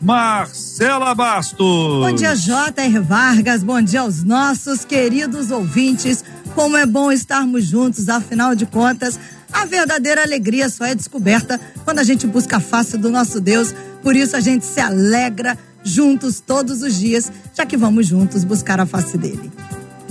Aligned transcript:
Marcela 0.00 1.14
Bastos. 1.14 1.58
Bom 1.58 2.12
dia, 2.12 2.34
J.R. 2.34 2.98
Vargas. 3.00 3.62
Bom 3.62 3.82
dia 3.82 4.00
aos 4.00 4.24
nossos 4.24 4.82
queridos 4.82 5.50
ouvintes. 5.50 6.24
Como 6.54 6.74
é 6.74 6.86
bom 6.86 7.12
estarmos 7.12 7.66
juntos, 7.66 8.08
afinal 8.08 8.54
de 8.54 8.64
contas, 8.64 9.20
a 9.52 9.66
verdadeira 9.66 10.22
alegria 10.22 10.70
só 10.70 10.86
é 10.86 10.94
descoberta 10.94 11.60
quando 11.84 11.98
a 11.98 12.04
gente 12.04 12.26
busca 12.26 12.56
a 12.56 12.60
face 12.60 12.96
do 12.96 13.10
nosso 13.10 13.40
Deus. 13.40 13.74
Por 14.02 14.16
isso 14.16 14.34
a 14.36 14.40
gente 14.40 14.64
se 14.64 14.80
alegra 14.80 15.58
juntos 15.84 16.40
todos 16.40 16.82
os 16.82 16.98
dias, 16.98 17.30
já 17.54 17.66
que 17.66 17.76
vamos 17.76 18.06
juntos 18.06 18.42
buscar 18.42 18.80
a 18.80 18.86
face 18.86 19.18
dele. 19.18 19.52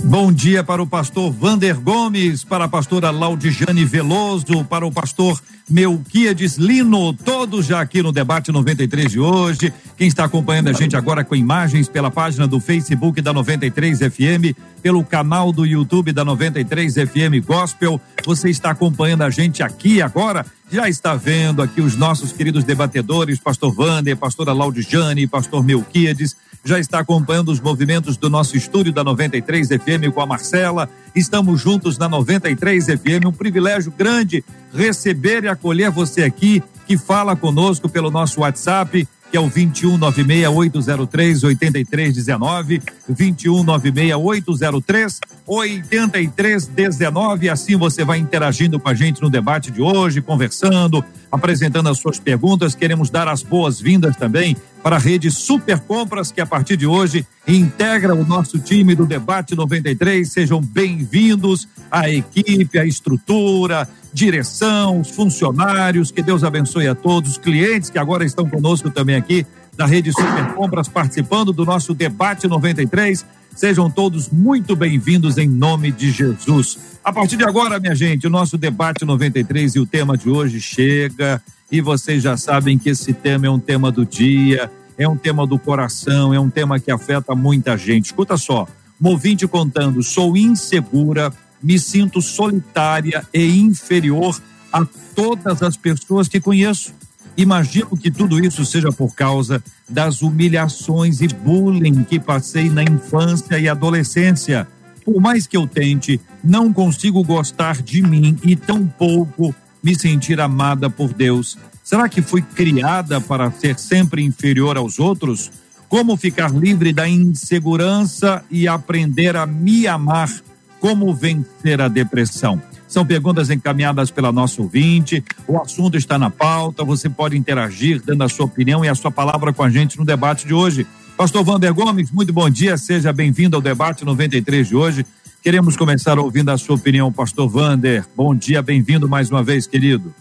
Bom 0.04 0.32
dia 0.32 0.64
para 0.64 0.82
o 0.82 0.86
pastor 0.86 1.30
Vander 1.30 1.78
Gomes, 1.78 2.42
para 2.42 2.64
a 2.64 2.68
pastora 2.68 3.10
Laudijane 3.10 3.84
Veloso, 3.84 4.64
para 4.64 4.86
o 4.86 4.90
pastor 4.90 5.40
Melquiades 5.68 6.56
Lino, 6.56 7.12
todos 7.12 7.66
já 7.66 7.80
aqui 7.80 8.02
no 8.02 8.10
debate 8.10 8.50
93 8.50 9.10
de 9.10 9.20
hoje. 9.20 9.72
Quem 9.96 10.08
está 10.08 10.24
acompanhando 10.24 10.68
a 10.68 10.72
gente 10.72 10.96
agora 10.96 11.22
com 11.22 11.36
imagens 11.36 11.88
pela 11.88 12.10
página 12.10 12.46
do 12.46 12.58
Facebook 12.58 13.20
da 13.20 13.32
93 13.32 13.98
FM, 13.98 14.56
pelo 14.82 15.04
canal 15.04 15.52
do 15.52 15.64
YouTube 15.64 16.12
da 16.12 16.24
93 16.24 16.94
FM 16.94 17.46
Gospel, 17.46 18.00
você 18.24 18.50
está 18.50 18.70
acompanhando 18.70 19.22
a 19.22 19.30
gente 19.30 19.62
aqui 19.62 20.02
agora 20.02 20.44
já 20.72 20.88
está 20.88 21.16
vendo 21.16 21.62
aqui 21.62 21.80
os 21.80 21.96
nossos 21.96 22.32
queridos 22.32 22.62
debatedores, 22.62 23.40
pastor 23.40 23.74
Vander, 23.74 24.16
pastora 24.16 24.52
Laudijane, 24.52 25.26
pastor 25.26 25.64
Melquiades, 25.64 26.36
já 26.64 26.78
está 26.78 27.00
acompanhando 27.00 27.50
os 27.50 27.60
movimentos 27.60 28.16
do 28.16 28.28
nosso 28.28 28.56
estúdio 28.56 28.92
da 28.92 29.02
93 29.02 29.68
FM 29.68 30.12
com 30.14 30.20
a 30.20 30.26
Marcela. 30.26 30.88
Estamos 31.14 31.60
juntos 31.60 31.98
na 31.98 32.08
93 32.08 32.86
FM, 32.86 33.26
um 33.26 33.32
privilégio 33.32 33.92
grande 33.96 34.44
receber 34.74 35.44
e 35.44 35.48
acolher 35.48 35.90
você 35.90 36.22
aqui 36.22 36.62
que 36.86 36.98
fala 36.98 37.36
conosco 37.36 37.88
pelo 37.88 38.10
nosso 38.10 38.40
WhatsApp 38.40 39.08
que 39.30 39.36
é 39.36 39.40
o 39.40 39.48
2196-803 39.48 41.44
8319, 41.44 42.82
2196-803 43.10 45.18
8319. 45.50 47.48
Assim 47.48 47.76
você 47.76 48.04
vai 48.04 48.18
interagindo 48.18 48.78
com 48.78 48.88
a 48.88 48.94
gente 48.94 49.20
no 49.20 49.28
debate 49.28 49.72
de 49.72 49.82
hoje, 49.82 50.22
conversando, 50.22 51.04
apresentando 51.30 51.88
as 51.88 51.98
suas 51.98 52.20
perguntas. 52.20 52.76
Queremos 52.76 53.10
dar 53.10 53.26
as 53.26 53.42
boas-vindas 53.42 54.14
também 54.16 54.56
para 54.80 54.94
a 54.94 54.98
rede 54.98 55.28
Super 55.28 55.80
Compras, 55.80 56.30
que 56.30 56.40
a 56.40 56.46
partir 56.46 56.76
de 56.76 56.86
hoje 56.86 57.26
integra 57.48 58.14
o 58.14 58.24
nosso 58.24 58.60
time 58.60 58.94
do 58.94 59.04
Debate 59.04 59.56
93. 59.56 60.30
Sejam 60.32 60.60
bem-vindos 60.60 61.66
à 61.90 62.08
equipe, 62.08 62.78
à 62.78 62.84
estrutura, 62.84 63.88
direção, 64.12 65.00
os 65.00 65.10
funcionários. 65.10 66.12
Que 66.12 66.22
Deus 66.22 66.44
abençoe 66.44 66.86
a 66.86 66.94
todos, 66.94 67.32
os 67.32 67.38
clientes 67.38 67.90
que 67.90 67.98
agora 67.98 68.24
estão 68.24 68.48
conosco 68.48 68.88
também 68.88 69.16
aqui 69.16 69.44
da 69.76 69.84
rede 69.84 70.12
Super 70.12 70.54
Compras, 70.54 70.88
participando 70.88 71.52
do 71.52 71.64
nosso 71.64 71.92
Debate 71.92 72.46
93. 72.46 73.26
Sejam 73.54 73.90
todos 73.90 74.30
muito 74.30 74.74
bem-vindos 74.74 75.36
em 75.36 75.48
nome 75.48 75.90
de 75.90 76.10
Jesus. 76.10 76.98
A 77.04 77.12
partir 77.12 77.36
de 77.36 77.44
agora, 77.44 77.78
minha 77.80 77.94
gente, 77.94 78.26
o 78.26 78.30
nosso 78.30 78.56
debate 78.56 79.04
93 79.04 79.74
e 79.74 79.80
o 79.80 79.86
tema 79.86 80.16
de 80.16 80.30
hoje 80.30 80.60
chega 80.60 81.42
e 81.70 81.80
vocês 81.80 82.22
já 82.22 82.36
sabem 82.36 82.78
que 82.78 82.90
esse 82.90 83.12
tema 83.12 83.46
é 83.46 83.50
um 83.50 83.58
tema 83.58 83.90
do 83.90 84.06
dia, 84.06 84.70
é 84.96 85.06
um 85.08 85.16
tema 85.16 85.46
do 85.46 85.58
coração, 85.58 86.32
é 86.32 86.40
um 86.40 86.48
tema 86.48 86.80
que 86.80 86.90
afeta 86.90 87.34
muita 87.34 87.76
gente. 87.76 88.06
Escuta 88.06 88.36
só, 88.36 88.66
Movinte 89.00 89.46
contando, 89.46 90.02
sou 90.02 90.36
insegura, 90.36 91.32
me 91.62 91.78
sinto 91.78 92.20
solitária 92.20 93.26
e 93.32 93.58
inferior 93.58 94.40
a 94.72 94.86
todas 95.14 95.62
as 95.62 95.76
pessoas 95.76 96.28
que 96.28 96.40
conheço. 96.40 96.92
Imagino 97.36 97.96
que 97.96 98.10
tudo 98.10 98.44
isso 98.44 98.64
seja 98.64 98.90
por 98.90 99.14
causa 99.14 99.62
das 99.88 100.22
humilhações 100.22 101.20
e 101.20 101.28
bullying 101.28 102.04
que 102.04 102.18
passei 102.18 102.68
na 102.68 102.82
infância 102.82 103.58
e 103.58 103.68
adolescência. 103.68 104.66
Por 105.04 105.20
mais 105.20 105.46
que 105.46 105.56
eu 105.56 105.66
tente, 105.66 106.20
não 106.42 106.72
consigo 106.72 107.22
gostar 107.24 107.80
de 107.82 108.02
mim 108.02 108.38
e 108.42 108.54
tampouco 108.54 109.54
me 109.82 109.98
sentir 109.98 110.40
amada 110.40 110.90
por 110.90 111.12
Deus? 111.12 111.56
Será 111.82 112.08
que 112.08 112.22
fui 112.22 112.42
criada 112.42 113.20
para 113.20 113.50
ser 113.50 113.78
sempre 113.78 114.22
inferior 114.22 114.76
aos 114.76 114.98
outros? 114.98 115.50
Como 115.88 116.16
ficar 116.16 116.52
livre 116.54 116.92
da 116.92 117.08
insegurança 117.08 118.44
e 118.50 118.68
aprender 118.68 119.34
a 119.34 119.46
me 119.46 119.86
amar? 119.88 120.30
Como 120.78 121.12
vencer 121.12 121.80
a 121.80 121.88
depressão? 121.88 122.62
São 122.90 123.06
perguntas 123.06 123.50
encaminhadas 123.50 124.10
pela 124.10 124.32
nossa 124.32 124.60
ouvinte. 124.60 125.24
O 125.46 125.60
assunto 125.62 125.96
está 125.96 126.18
na 126.18 126.28
pauta. 126.28 126.84
Você 126.84 127.08
pode 127.08 127.36
interagir, 127.36 128.02
dando 128.04 128.24
a 128.24 128.28
sua 128.28 128.46
opinião 128.46 128.84
e 128.84 128.88
a 128.88 128.96
sua 128.96 129.12
palavra 129.12 129.52
com 129.52 129.62
a 129.62 129.70
gente 129.70 129.96
no 129.96 130.04
debate 130.04 130.44
de 130.44 130.52
hoje. 130.52 130.84
Pastor 131.16 131.44
Vander 131.44 131.72
Gomes, 131.72 132.10
muito 132.10 132.32
bom 132.32 132.50
dia. 132.50 132.76
Seja 132.76 133.12
bem-vindo 133.12 133.54
ao 133.54 133.62
debate 133.62 134.04
93 134.04 134.66
de 134.66 134.74
hoje. 134.74 135.06
Queremos 135.40 135.76
começar 135.76 136.18
ouvindo 136.18 136.50
a 136.50 136.58
sua 136.58 136.74
opinião, 136.74 137.12
Pastor 137.12 137.48
Vander. 137.48 138.04
Bom 138.16 138.34
dia, 138.34 138.60
bem-vindo 138.60 139.08
mais 139.08 139.30
uma 139.30 139.40
vez, 139.44 139.68
querido. 139.68 140.12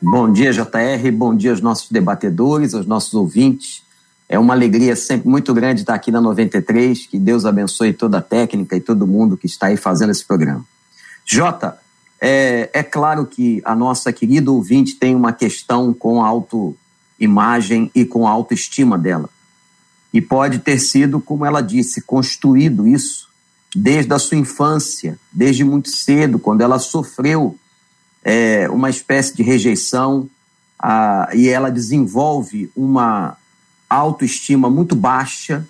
Bom 0.00 0.32
dia, 0.32 0.52
JR. 0.52 1.10
Bom 1.12 1.34
dia 1.36 1.50
aos 1.50 1.60
nossos 1.60 1.90
debatedores, 1.90 2.72
aos 2.72 2.86
nossos 2.86 3.14
ouvintes. 3.14 3.82
É 4.28 4.38
uma 4.38 4.54
alegria 4.54 4.94
sempre 4.94 5.28
muito 5.28 5.52
grande 5.52 5.80
estar 5.80 5.94
aqui 5.94 6.12
na 6.12 6.20
93. 6.20 7.04
Que 7.04 7.18
Deus 7.18 7.44
abençoe 7.44 7.92
toda 7.92 8.18
a 8.18 8.22
técnica 8.22 8.76
e 8.76 8.80
todo 8.80 9.08
mundo 9.08 9.36
que 9.36 9.46
está 9.46 9.66
aí 9.66 9.76
fazendo 9.76 10.10
esse 10.10 10.24
programa. 10.24 10.64
Jota, 11.26 11.81
é, 12.24 12.70
é 12.72 12.82
claro 12.84 13.26
que 13.26 13.60
a 13.64 13.74
nossa 13.74 14.12
querida 14.12 14.48
ouvinte 14.48 14.94
tem 14.94 15.12
uma 15.12 15.32
questão 15.32 15.92
com 15.92 16.22
a 16.22 16.28
autoimagem 16.28 17.90
e 17.92 18.04
com 18.04 18.28
a 18.28 18.30
autoestima 18.30 18.96
dela. 18.96 19.28
E 20.14 20.20
pode 20.20 20.60
ter 20.60 20.78
sido, 20.78 21.18
como 21.18 21.44
ela 21.44 21.60
disse, 21.60 22.00
construído 22.00 22.86
isso 22.86 23.28
desde 23.74 24.14
a 24.14 24.20
sua 24.20 24.36
infância, 24.36 25.18
desde 25.32 25.64
muito 25.64 25.90
cedo, 25.90 26.38
quando 26.38 26.60
ela 26.60 26.78
sofreu 26.78 27.58
é, 28.22 28.70
uma 28.70 28.88
espécie 28.88 29.34
de 29.34 29.42
rejeição 29.42 30.30
a, 30.78 31.28
e 31.34 31.48
ela 31.48 31.70
desenvolve 31.72 32.70
uma 32.76 33.36
autoestima 33.90 34.70
muito 34.70 34.94
baixa, 34.94 35.66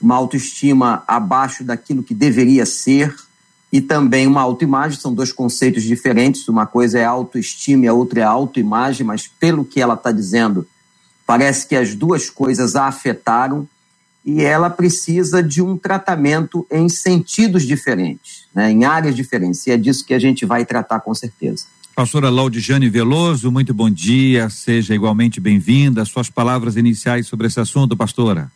uma 0.00 0.14
autoestima 0.14 1.04
abaixo 1.06 1.62
daquilo 1.62 2.02
que 2.02 2.14
deveria 2.14 2.64
ser 2.64 3.14
e 3.72 3.80
também 3.80 4.26
uma 4.26 4.40
autoimagem, 4.40 4.98
são 4.98 5.14
dois 5.14 5.32
conceitos 5.32 5.82
diferentes, 5.84 6.48
uma 6.48 6.66
coisa 6.66 6.98
é 6.98 7.04
autoestima 7.04 7.84
e 7.84 7.88
a 7.88 7.92
outra 7.92 8.20
é 8.20 8.24
autoimagem, 8.24 9.06
mas 9.06 9.28
pelo 9.28 9.64
que 9.64 9.80
ela 9.80 9.94
está 9.94 10.10
dizendo, 10.10 10.66
parece 11.24 11.68
que 11.68 11.76
as 11.76 11.94
duas 11.94 12.28
coisas 12.28 12.74
a 12.74 12.86
afetaram 12.86 13.68
e 14.24 14.42
ela 14.42 14.68
precisa 14.68 15.42
de 15.42 15.62
um 15.62 15.76
tratamento 15.76 16.66
em 16.70 16.88
sentidos 16.88 17.62
diferentes, 17.62 18.44
né, 18.54 18.70
em 18.70 18.84
áreas 18.84 19.14
diferentes. 19.14 19.66
E 19.66 19.70
é 19.70 19.76
disso 19.76 20.04
que 20.04 20.14
a 20.14 20.18
gente 20.18 20.44
vai 20.44 20.64
tratar 20.64 21.00
com 21.00 21.14
certeza. 21.14 21.64
Pastora 21.94 22.30
Laudijane 22.30 22.88
Veloso, 22.88 23.50
muito 23.50 23.72
bom 23.72 23.90
dia, 23.90 24.48
seja 24.50 24.94
igualmente 24.94 25.40
bem-vinda. 25.40 26.04
Suas 26.04 26.28
palavras 26.28 26.76
iniciais 26.76 27.26
sobre 27.26 27.46
esse 27.46 27.60
assunto, 27.60 27.96
pastora. 27.96 28.50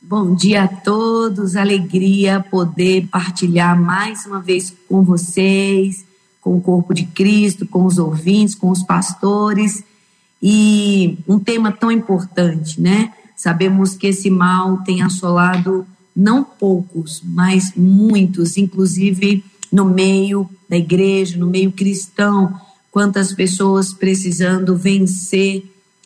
Bom 0.00 0.34
dia 0.34 0.64
a 0.64 0.68
todos, 0.68 1.56
alegria 1.56 2.44
poder 2.50 3.08
partilhar 3.08 3.80
mais 3.80 4.26
uma 4.26 4.40
vez 4.40 4.72
com 4.88 5.02
vocês, 5.02 6.04
com 6.40 6.56
o 6.56 6.60
corpo 6.60 6.94
de 6.94 7.06
Cristo, 7.06 7.66
com 7.66 7.84
os 7.84 7.98
ouvintes, 7.98 8.54
com 8.54 8.70
os 8.70 8.82
pastores, 8.82 9.82
e 10.40 11.18
um 11.26 11.38
tema 11.38 11.72
tão 11.72 11.90
importante, 11.90 12.80
né? 12.80 13.12
Sabemos 13.34 13.96
que 13.96 14.06
esse 14.06 14.30
mal 14.30 14.78
tem 14.84 15.02
assolado 15.02 15.86
não 16.14 16.44
poucos, 16.44 17.20
mas 17.24 17.72
muitos, 17.74 18.56
inclusive 18.56 19.42
no 19.72 19.86
meio 19.86 20.48
da 20.68 20.76
igreja, 20.76 21.36
no 21.36 21.46
meio 21.46 21.72
cristão, 21.72 22.54
quantas 22.92 23.32
pessoas 23.32 23.92
precisando 23.92 24.76
vencer 24.76 25.64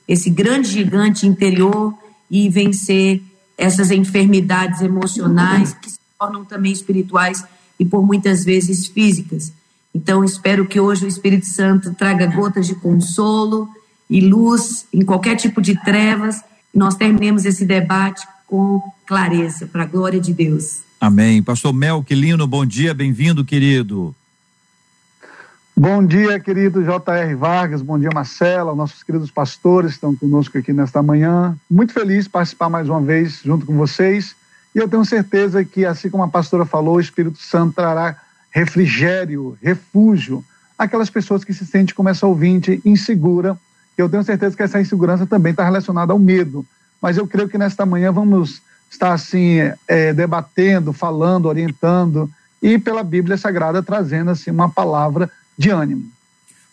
esse 0.08 0.30
grande 0.30 0.68
gigante 0.70 1.26
interior 1.26 1.92
e 2.30 2.48
vencer 2.48 3.22
essas 3.60 3.90
enfermidades 3.90 4.80
emocionais 4.80 5.74
que 5.74 5.90
se 5.90 5.98
tornam 6.18 6.44
também 6.44 6.72
espirituais 6.72 7.44
e 7.78 7.84
por 7.84 8.04
muitas 8.04 8.42
vezes 8.42 8.86
físicas. 8.86 9.52
Então, 9.94 10.24
espero 10.24 10.66
que 10.66 10.80
hoje 10.80 11.04
o 11.04 11.08
Espírito 11.08 11.46
Santo 11.46 11.92
traga 11.94 12.26
gotas 12.26 12.66
de 12.66 12.74
consolo 12.74 13.68
e 14.08 14.20
luz 14.20 14.86
em 14.92 15.04
qualquer 15.04 15.36
tipo 15.36 15.60
de 15.60 15.78
trevas. 15.82 16.40
Nós 16.74 16.94
terminemos 16.94 17.44
esse 17.44 17.66
debate 17.66 18.26
com 18.46 18.80
clareza, 19.06 19.66
para 19.66 19.82
a 19.82 19.86
glória 19.86 20.20
de 20.20 20.32
Deus. 20.32 20.78
Amém. 21.00 21.42
Pastor 21.42 21.72
Melquilino, 21.72 22.46
bom 22.46 22.64
dia, 22.64 22.94
bem-vindo, 22.94 23.44
querido. 23.44 24.14
Bom 25.76 26.04
dia, 26.04 26.38
querido 26.38 26.84
J.R. 26.84 27.34
Vargas, 27.34 27.80
bom 27.80 27.98
dia, 27.98 28.10
Marcela, 28.12 28.74
nossos 28.74 29.02
queridos 29.02 29.30
pastores 29.30 29.92
estão 29.92 30.14
conosco 30.14 30.58
aqui 30.58 30.72
nesta 30.72 31.02
manhã. 31.02 31.56
Muito 31.70 31.92
feliz 31.92 32.28
participar 32.28 32.68
mais 32.68 32.88
uma 32.88 33.00
vez 33.00 33.40
junto 33.42 33.64
com 33.64 33.74
vocês. 33.76 34.34
E 34.74 34.78
eu 34.78 34.88
tenho 34.88 35.04
certeza 35.04 35.64
que, 35.64 35.86
assim 35.86 36.10
como 36.10 36.22
a 36.22 36.28
pastora 36.28 36.66
falou, 36.66 36.96
o 36.96 37.00
Espírito 37.00 37.38
Santo 37.38 37.74
trará 37.74 38.16
refrigério, 38.50 39.56
refúgio 39.62 40.44
àquelas 40.76 41.08
pessoas 41.08 41.44
que 41.44 41.54
se 41.54 41.64
sentem 41.64 41.94
como 41.94 42.08
essa 42.08 42.26
ouvinte 42.26 42.80
insegura. 42.84 43.56
Eu 43.96 44.08
tenho 44.08 44.24
certeza 44.24 44.56
que 44.56 44.62
essa 44.62 44.80
insegurança 44.80 45.24
também 45.24 45.52
está 45.52 45.64
relacionada 45.64 46.12
ao 46.12 46.18
medo. 46.18 46.66
Mas 47.00 47.16
eu 47.16 47.26
creio 47.26 47.48
que 47.48 47.56
nesta 47.56 47.86
manhã 47.86 48.12
vamos 48.12 48.60
estar 48.90 49.12
assim 49.12 49.58
é, 49.86 50.12
debatendo, 50.12 50.92
falando, 50.92 51.46
orientando 51.46 52.28
e 52.62 52.78
pela 52.78 53.02
Bíblia 53.02 53.38
Sagrada 53.38 53.82
trazendo 53.82 54.30
assim 54.30 54.50
uma 54.50 54.68
palavra 54.68 55.30
de 55.60 55.68
ânimo. 55.68 56.10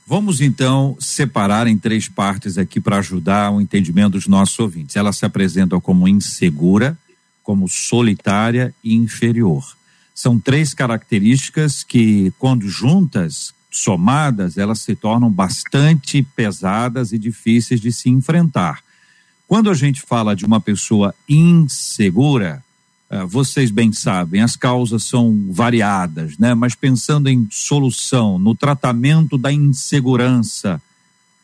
Vamos 0.08 0.40
então 0.40 0.96
separar 0.98 1.68
em 1.68 1.78
três 1.78 2.08
partes 2.08 2.58
aqui 2.58 2.80
para 2.80 3.00
ajudar 3.00 3.52
o 3.52 3.60
entendimento 3.60 4.14
dos 4.14 4.28
nossos 4.28 4.58
ouvintes. 4.58 4.96
Ela 4.96 5.12
se 5.12 5.26
apresenta 5.26 5.78
como 5.82 6.08
insegura, 6.08 6.98
como 7.44 7.68
solitária 7.68 8.74
e 8.82 8.96
inferior. 8.96 9.76
São 10.16 10.40
três 10.40 10.74
características 10.74 11.84
que, 11.84 12.32
quando 12.40 12.70
juntas, 12.70 13.54
somadas, 13.70 14.58
elas 14.58 14.80
se 14.80 14.96
tornam 14.96 15.30
bastante 15.30 16.24
pesadas 16.24 17.12
e 17.12 17.18
difíceis 17.18 17.82
de 17.82 17.92
se 17.92 18.10
enfrentar. 18.10 18.82
Quando 19.46 19.70
a 19.70 19.74
gente 19.74 20.02
fala 20.02 20.34
de 20.34 20.46
uma 20.46 20.62
pessoa 20.62 21.14
insegura, 21.28 22.64
vocês 23.28 23.72
bem 23.72 23.94
sabem, 23.94 24.42
as 24.42 24.56
causas 24.56 25.06
são 25.06 25.48
variadas, 25.50 26.38
né? 26.38 26.54
Mas 26.54 26.76
pensando 26.76 27.30
em 27.30 27.48
solução, 27.50 28.38
no 28.38 28.54
tratamento 28.54 29.38
da 29.38 29.52
insegurança, 29.52 30.82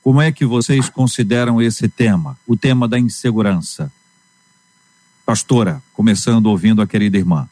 como 0.03 0.21
é 0.21 0.31
que 0.31 0.45
vocês 0.45 0.89
consideram 0.89 1.61
esse 1.61 1.87
tema, 1.87 2.37
o 2.45 2.57
tema 2.57 2.87
da 2.87 2.99
insegurança? 2.99 3.91
Pastora, 5.25 5.81
começando 5.93 6.47
ouvindo 6.47 6.81
a 6.81 6.87
querida 6.87 7.17
irmã. 7.17 7.47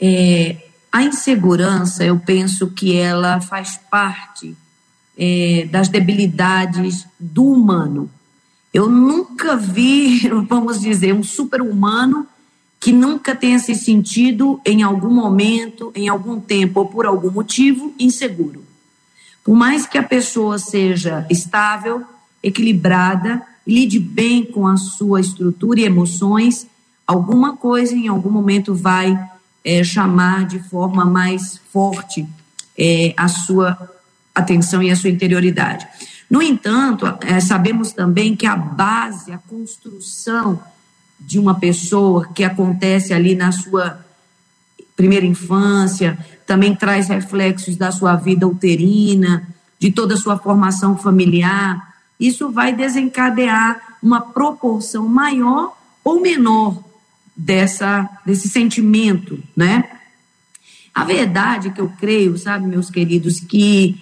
É, 0.00 0.68
a 0.92 1.02
insegurança, 1.02 2.04
eu 2.04 2.16
penso 2.20 2.68
que 2.68 2.96
ela 2.96 3.40
faz 3.40 3.76
parte 3.90 4.56
é, 5.18 5.66
das 5.68 5.88
debilidades 5.88 7.04
do 7.18 7.44
humano. 7.44 8.08
Eu 8.72 8.88
nunca 8.88 9.56
vi, 9.56 10.28
vamos 10.48 10.80
dizer, 10.80 11.12
um 11.12 11.24
super-humano 11.24 12.28
que 12.84 12.92
nunca 12.92 13.34
tenha 13.34 13.58
se 13.58 13.74
sentido 13.74 14.60
em 14.62 14.82
algum 14.82 15.08
momento, 15.08 15.90
em 15.94 16.06
algum 16.06 16.38
tempo 16.38 16.80
ou 16.80 16.86
por 16.86 17.06
algum 17.06 17.30
motivo 17.30 17.94
inseguro. 17.98 18.62
Por 19.42 19.56
mais 19.56 19.86
que 19.86 19.96
a 19.96 20.02
pessoa 20.02 20.58
seja 20.58 21.26
estável, 21.30 22.04
equilibrada, 22.42 23.40
lide 23.66 23.98
bem 23.98 24.44
com 24.44 24.66
a 24.66 24.76
sua 24.76 25.18
estrutura 25.22 25.80
e 25.80 25.84
emoções, 25.84 26.66
alguma 27.06 27.56
coisa 27.56 27.94
em 27.94 28.06
algum 28.06 28.28
momento 28.30 28.74
vai 28.74 29.18
é, 29.64 29.82
chamar 29.82 30.44
de 30.44 30.58
forma 30.58 31.06
mais 31.06 31.58
forte 31.72 32.28
é, 32.76 33.14
a 33.16 33.28
sua 33.28 33.78
atenção 34.34 34.82
e 34.82 34.90
a 34.90 34.96
sua 34.96 35.08
interioridade. 35.08 35.88
No 36.28 36.42
entanto, 36.42 37.06
é, 37.22 37.40
sabemos 37.40 37.92
também 37.92 38.36
que 38.36 38.44
a 38.44 38.54
base, 38.54 39.32
a 39.32 39.38
construção 39.38 40.60
de 41.18 41.38
uma 41.38 41.54
pessoa 41.54 42.28
que 42.34 42.44
acontece 42.44 43.12
ali 43.12 43.34
na 43.34 43.52
sua 43.52 44.04
primeira 44.96 45.26
infância, 45.26 46.18
também 46.46 46.74
traz 46.74 47.08
reflexos 47.08 47.76
da 47.76 47.90
sua 47.90 48.16
vida 48.16 48.46
uterina, 48.46 49.48
de 49.78 49.90
toda 49.90 50.14
a 50.14 50.18
sua 50.18 50.38
formação 50.38 50.96
familiar. 50.96 51.94
Isso 52.18 52.50
vai 52.50 52.72
desencadear 52.74 53.98
uma 54.02 54.20
proporção 54.20 55.08
maior 55.08 55.76
ou 56.02 56.20
menor 56.20 56.82
dessa 57.36 58.08
desse 58.24 58.48
sentimento, 58.48 59.42
né? 59.56 59.90
A 60.94 61.04
verdade 61.04 61.70
que 61.70 61.80
eu 61.80 61.90
creio, 61.98 62.38
sabe, 62.38 62.66
meus 62.66 62.88
queridos, 62.88 63.40
que 63.40 64.00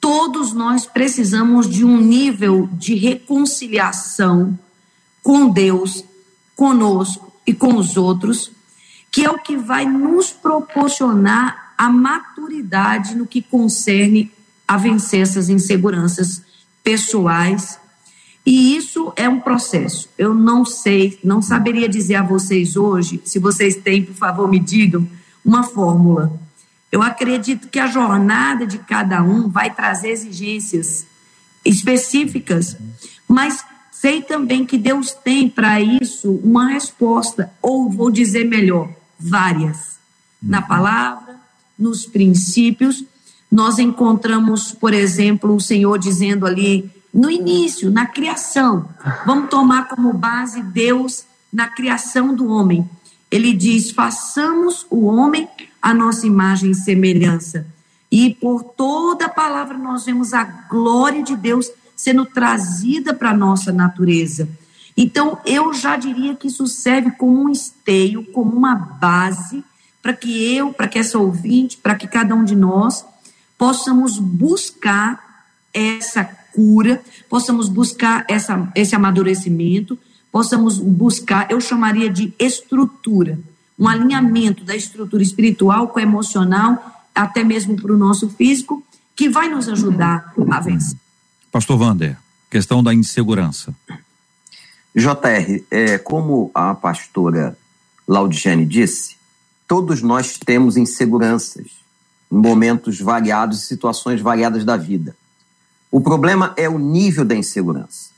todos 0.00 0.52
nós 0.52 0.84
precisamos 0.84 1.70
de 1.70 1.84
um 1.84 1.96
nível 1.96 2.68
de 2.72 2.96
reconciliação 2.96 4.58
com 5.22 5.48
Deus 5.48 6.04
conosco 6.62 7.32
e 7.44 7.52
com 7.52 7.74
os 7.74 7.96
outros, 7.96 8.52
que 9.10 9.24
é 9.24 9.28
o 9.28 9.36
que 9.36 9.56
vai 9.56 9.84
nos 9.84 10.30
proporcionar 10.30 11.74
a 11.76 11.90
maturidade 11.90 13.16
no 13.16 13.26
que 13.26 13.42
concerne 13.42 14.30
a 14.68 14.76
vencer 14.76 15.22
essas 15.22 15.48
inseguranças 15.48 16.40
pessoais. 16.84 17.80
E 18.46 18.76
isso 18.76 19.12
é 19.16 19.28
um 19.28 19.40
processo. 19.40 20.08
Eu 20.16 20.32
não 20.34 20.64
sei, 20.64 21.18
não 21.24 21.42
saberia 21.42 21.88
dizer 21.88 22.14
a 22.14 22.22
vocês 22.22 22.76
hoje, 22.76 23.20
se 23.24 23.40
vocês 23.40 23.74
têm, 23.74 24.04
por 24.04 24.14
favor, 24.14 24.48
me 24.48 24.60
digam, 24.60 25.04
uma 25.44 25.64
fórmula. 25.64 26.40
Eu 26.92 27.02
acredito 27.02 27.66
que 27.70 27.80
a 27.80 27.88
jornada 27.88 28.64
de 28.68 28.78
cada 28.78 29.20
um 29.20 29.48
vai 29.48 29.74
trazer 29.74 30.10
exigências 30.10 31.08
específicas, 31.64 32.76
mas 33.26 33.64
Sei 34.02 34.20
também 34.20 34.66
que 34.66 34.76
Deus 34.76 35.12
tem 35.12 35.48
para 35.48 35.80
isso 35.80 36.32
uma 36.42 36.66
resposta, 36.70 37.52
ou 37.62 37.88
vou 37.88 38.10
dizer 38.10 38.42
melhor, 38.42 38.90
várias. 39.16 39.96
Na 40.42 40.58
uhum. 40.58 40.66
palavra, 40.66 41.36
nos 41.78 42.04
princípios, 42.04 43.04
nós 43.48 43.78
encontramos, 43.78 44.72
por 44.72 44.92
exemplo, 44.92 45.54
o 45.54 45.60
Senhor 45.60 46.00
dizendo 46.00 46.44
ali 46.44 46.90
no 47.14 47.30
início, 47.30 47.92
na 47.92 48.04
criação. 48.04 48.88
Vamos 49.24 49.48
tomar 49.48 49.86
como 49.86 50.12
base 50.12 50.60
Deus 50.64 51.24
na 51.52 51.68
criação 51.68 52.34
do 52.34 52.48
homem. 52.48 52.84
Ele 53.30 53.52
diz: 53.52 53.92
façamos 53.92 54.84
o 54.90 55.04
homem 55.04 55.48
a 55.80 55.94
nossa 55.94 56.26
imagem 56.26 56.72
e 56.72 56.74
semelhança. 56.74 57.68
E 58.10 58.34
por 58.34 58.64
toda 58.64 59.26
a 59.26 59.28
palavra 59.28 59.78
nós 59.78 60.04
vemos 60.04 60.34
a 60.34 60.42
glória 60.42 61.22
de 61.22 61.36
Deus 61.36 61.70
sendo 62.02 62.26
trazida 62.26 63.14
para 63.14 63.30
a 63.30 63.36
nossa 63.36 63.72
natureza. 63.72 64.48
Então, 64.96 65.38
eu 65.46 65.72
já 65.72 65.96
diria 65.96 66.34
que 66.34 66.48
isso 66.48 66.66
serve 66.66 67.12
como 67.12 67.44
um 67.44 67.48
esteio, 67.48 68.24
como 68.32 68.56
uma 68.56 68.74
base, 68.74 69.62
para 70.02 70.12
que 70.12 70.52
eu, 70.52 70.72
para 70.72 70.88
que 70.88 70.98
essa 70.98 71.16
ouvinte, 71.16 71.76
para 71.76 71.94
que 71.94 72.08
cada 72.08 72.34
um 72.34 72.44
de 72.44 72.56
nós 72.56 73.04
possamos 73.56 74.18
buscar 74.18 75.44
essa 75.72 76.24
cura, 76.24 77.00
possamos 77.30 77.68
buscar 77.68 78.24
essa, 78.28 78.68
esse 78.74 78.96
amadurecimento, 78.96 79.96
possamos 80.32 80.80
buscar, 80.80 81.52
eu 81.52 81.60
chamaria 81.60 82.10
de 82.10 82.34
estrutura, 82.36 83.38
um 83.78 83.86
alinhamento 83.86 84.64
da 84.64 84.74
estrutura 84.74 85.22
espiritual 85.22 85.86
com 85.86 86.00
a 86.00 86.02
emocional, 86.02 87.06
até 87.14 87.44
mesmo 87.44 87.80
para 87.80 87.92
o 87.92 87.96
nosso 87.96 88.28
físico, 88.28 88.82
que 89.14 89.28
vai 89.28 89.48
nos 89.48 89.68
ajudar 89.68 90.34
a 90.50 90.58
vencer. 90.58 91.01
Pastor 91.52 91.76
Vander, 91.76 92.16
questão 92.50 92.82
da 92.82 92.94
insegurança. 92.94 93.74
JR, 94.96 95.62
é, 95.70 95.98
como 95.98 96.50
a 96.54 96.74
pastora 96.74 97.58
Laudiane 98.08 98.64
disse, 98.64 99.16
todos 99.68 100.00
nós 100.00 100.38
temos 100.38 100.78
inseguranças 100.78 101.66
em 102.32 102.36
momentos 102.36 102.98
variados 102.98 103.62
e 103.62 103.66
situações 103.66 104.22
variadas 104.22 104.64
da 104.64 104.78
vida. 104.78 105.14
O 105.90 106.00
problema 106.00 106.54
é 106.56 106.70
o 106.70 106.78
nível 106.78 107.22
da 107.22 107.34
insegurança. 107.34 108.08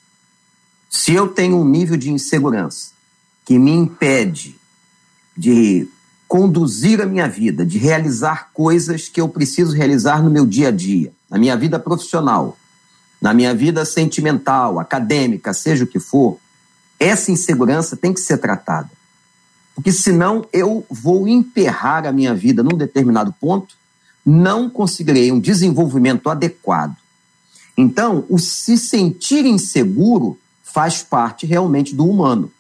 Se 0.88 1.12
eu 1.12 1.26
tenho 1.26 1.56
um 1.56 1.68
nível 1.68 1.96
de 1.96 2.12
insegurança 2.12 2.92
que 3.44 3.58
me 3.58 3.72
impede 3.72 4.56
de 5.36 5.88
conduzir 6.28 7.02
a 7.02 7.06
minha 7.06 7.26
vida, 7.26 7.66
de 7.66 7.78
realizar 7.78 8.50
coisas 8.54 9.08
que 9.08 9.20
eu 9.20 9.28
preciso 9.28 9.74
realizar 9.74 10.22
no 10.22 10.30
meu 10.30 10.46
dia 10.46 10.68
a 10.68 10.70
dia, 10.70 11.12
na 11.28 11.36
minha 11.36 11.56
vida 11.56 11.80
profissional, 11.80 12.56
na 13.24 13.32
minha 13.32 13.54
vida 13.54 13.86
sentimental, 13.86 14.78
acadêmica, 14.78 15.54
seja 15.54 15.84
o 15.84 15.86
que 15.86 15.98
for, 15.98 16.38
essa 17.00 17.32
insegurança 17.32 17.96
tem 17.96 18.12
que 18.12 18.20
ser 18.20 18.36
tratada. 18.36 18.90
Porque 19.74 19.90
senão 19.90 20.46
eu 20.52 20.84
vou 20.90 21.26
emperrar 21.26 22.06
a 22.06 22.12
minha 22.12 22.34
vida 22.34 22.62
num 22.62 22.76
determinado 22.76 23.34
ponto, 23.40 23.76
não 24.26 24.68
conseguirei 24.68 25.32
um 25.32 25.40
desenvolvimento 25.40 26.28
adequado. 26.28 26.94
Então, 27.78 28.26
o 28.28 28.38
se 28.38 28.76
sentir 28.76 29.46
inseguro 29.46 30.38
faz 30.62 31.02
parte 31.02 31.46
realmente 31.46 31.94
do 31.94 32.06
humano. 32.06 32.52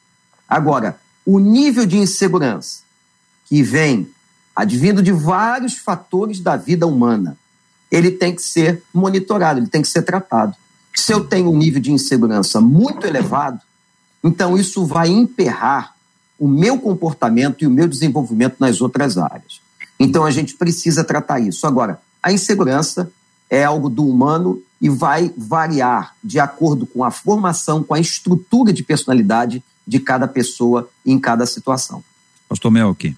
Agora, 0.48 0.98
o 1.26 1.38
nível 1.38 1.84
de 1.84 1.98
insegurança 1.98 2.84
que 3.44 3.62
vem 3.62 4.08
advindo 4.56 5.02
de 5.02 5.12
vários 5.12 5.74
fatores 5.74 6.40
da 6.40 6.56
vida 6.56 6.86
humana, 6.86 7.36
ele 7.94 8.10
tem 8.10 8.34
que 8.34 8.42
ser 8.42 8.82
monitorado, 8.92 9.60
ele 9.60 9.68
tem 9.68 9.82
que 9.82 9.88
ser 9.88 10.02
tratado. 10.02 10.54
Se 10.94 11.12
eu 11.12 11.24
tenho 11.24 11.50
um 11.50 11.56
nível 11.56 11.80
de 11.80 11.92
insegurança 11.92 12.60
muito 12.60 13.06
elevado, 13.06 13.60
então 14.22 14.56
isso 14.56 14.84
vai 14.84 15.08
emperrar 15.08 15.94
o 16.38 16.48
meu 16.48 16.78
comportamento 16.78 17.62
e 17.62 17.66
o 17.66 17.70
meu 17.70 17.86
desenvolvimento 17.86 18.56
nas 18.58 18.80
outras 18.80 19.16
áreas. 19.16 19.60
Então 19.98 20.24
a 20.24 20.30
gente 20.30 20.54
precisa 20.54 21.04
tratar 21.04 21.38
isso. 21.40 21.66
Agora, 21.66 22.00
a 22.22 22.32
insegurança 22.32 23.12
é 23.48 23.62
algo 23.64 23.88
do 23.88 24.06
humano 24.06 24.60
e 24.80 24.88
vai 24.88 25.32
variar 25.36 26.14
de 26.22 26.40
acordo 26.40 26.86
com 26.86 27.04
a 27.04 27.10
formação, 27.10 27.82
com 27.82 27.94
a 27.94 28.00
estrutura 28.00 28.72
de 28.72 28.82
personalidade 28.82 29.62
de 29.86 30.00
cada 30.00 30.26
pessoa 30.26 30.88
em 31.06 31.18
cada 31.18 31.46
situação. 31.46 32.02
Pastor 32.48 32.70
Melk. 32.70 33.16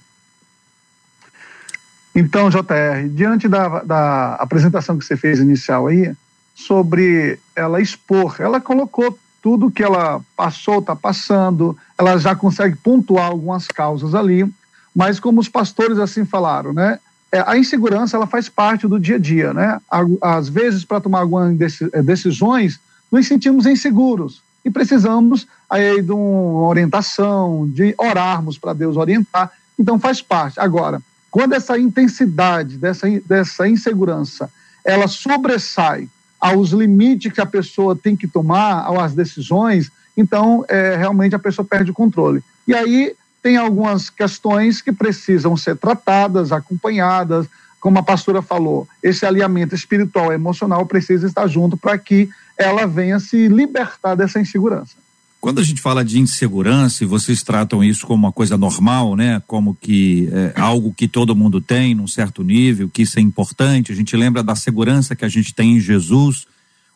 Então, 2.17 2.49
JR, 2.49 3.09
diante 3.11 3.47
da, 3.47 3.81
da 3.81 4.35
apresentação 4.37 4.97
que 4.97 5.05
você 5.05 5.19
fez 5.19 5.39
inicial 5.39 5.87
aí, 5.87 6.15
sobre 6.55 7.39
ela 7.55 7.79
expor, 7.79 8.37
ela 8.39 8.59
colocou 8.59 9.19
tudo 9.43 9.71
que 9.71 9.83
ela 9.83 10.23
passou, 10.35 10.79
está 10.79 10.97
passando, 10.97 11.77
ela 11.99 12.17
já 12.17 12.35
consegue 12.35 12.75
pontuar 12.77 13.27
algumas 13.27 13.69
causas 13.69 14.15
ali, 14.15 14.51
mas 14.95 15.21
como 15.21 15.39
os 15.39 15.49
pastores 15.51 15.99
assim 15.99 16.25
falaram, 16.25 16.73
né? 16.73 16.99
É, 17.31 17.45
a 17.47 17.59
insegurança 17.59 18.17
ela 18.17 18.27
faz 18.27 18.49
parte 18.49 18.89
do 18.89 18.99
dia 18.99 19.17
a 19.17 19.19
dia, 19.19 19.53
né? 19.53 19.79
Às 20.23 20.49
vezes, 20.49 20.87
para 20.87 21.03
tomar 21.03 21.21
algumas 21.21 21.53
é, 21.93 22.03
decisões, 22.03 22.81
nos 23.13 23.27
sentimos 23.29 23.67
inseguros 23.67 24.41
e 24.65 24.71
precisamos 24.71 25.47
aí 25.69 26.01
de 26.01 26.13
uma 26.13 26.67
orientação, 26.67 27.69
de 27.69 27.95
orarmos 27.99 28.57
para 28.57 28.73
Deus 28.73 28.97
orientar. 28.97 29.53
Então 29.79 29.99
faz 29.99 30.23
parte. 30.23 30.59
Agora, 30.59 31.03
quando 31.31 31.55
essa 31.55 31.79
intensidade 31.79 32.77
dessa, 32.79 33.07
dessa 33.27 33.69
insegurança 33.69 34.51
ela 34.85 35.09
sobressai 35.09 36.09
aos 36.41 36.71
limites 36.71 37.33
que 37.33 37.41
a 37.41 37.47
pessoa 37.47 37.97
tem 37.97 38.15
que 38.15 38.29
tomar, 38.29 38.87
às 39.03 39.15
decisões, 39.15 39.91
então 40.17 40.65
é, 40.69 40.97
realmente 40.97 41.35
a 41.35 41.39
pessoa 41.39 41.67
perde 41.67 41.91
o 41.91 41.95
controle. 41.95 42.43
E 42.67 42.75
aí 42.75 43.15
tem 43.43 43.57
algumas 43.57 44.11
questões 44.11 44.81
que 44.81 44.93
precisam 44.93 45.57
ser 45.57 45.77
tratadas, 45.77 46.53
acompanhadas, 46.53 47.47
como 47.81 47.99
a 47.99 48.03
pastora 48.03 48.43
falou, 48.43 48.89
esse 49.03 49.25
alinhamento 49.25 49.75
espiritual 49.75 50.33
e 50.33 50.35
emocional 50.35 50.85
precisa 50.87 51.27
estar 51.27 51.47
junto 51.47 51.77
para 51.77 51.97
que 51.97 52.29
ela 52.59 52.87
venha 52.87 53.21
se 53.21 53.49
libertar 53.49 54.15
dessa 54.15 54.41
insegurança. 54.41 54.97
Quando 55.41 55.61
a 55.61 55.63
gente 55.63 55.81
fala 55.81 56.05
de 56.05 56.19
insegurança 56.19 57.05
e 57.05 57.07
vocês 57.07 57.43
tratam 57.43 57.85
isso 57.85 58.07
como 58.07 58.27
uma 58.27 58.33
coisa 58.33 58.57
normal, 58.57 59.15
né? 59.15 59.41
Como 59.47 59.77
que 59.81 60.29
é 60.33 60.61
algo 60.61 60.93
que 60.93 61.07
todo 61.07 61.37
mundo 61.37 61.61
tem 61.61 61.95
num 61.95 62.09
certo 62.09 62.43
nível, 62.43 62.89
que 62.89 63.03
isso 63.03 63.19
é 63.19 63.23
importante. 63.23 63.93
A 63.93 63.95
gente 63.95 64.17
lembra 64.17 64.43
da 64.43 64.57
segurança 64.57 65.15
que 65.15 65.25
a 65.25 65.29
gente 65.29 65.55
tem 65.55 65.77
em 65.77 65.81
Jesus, 65.81 66.47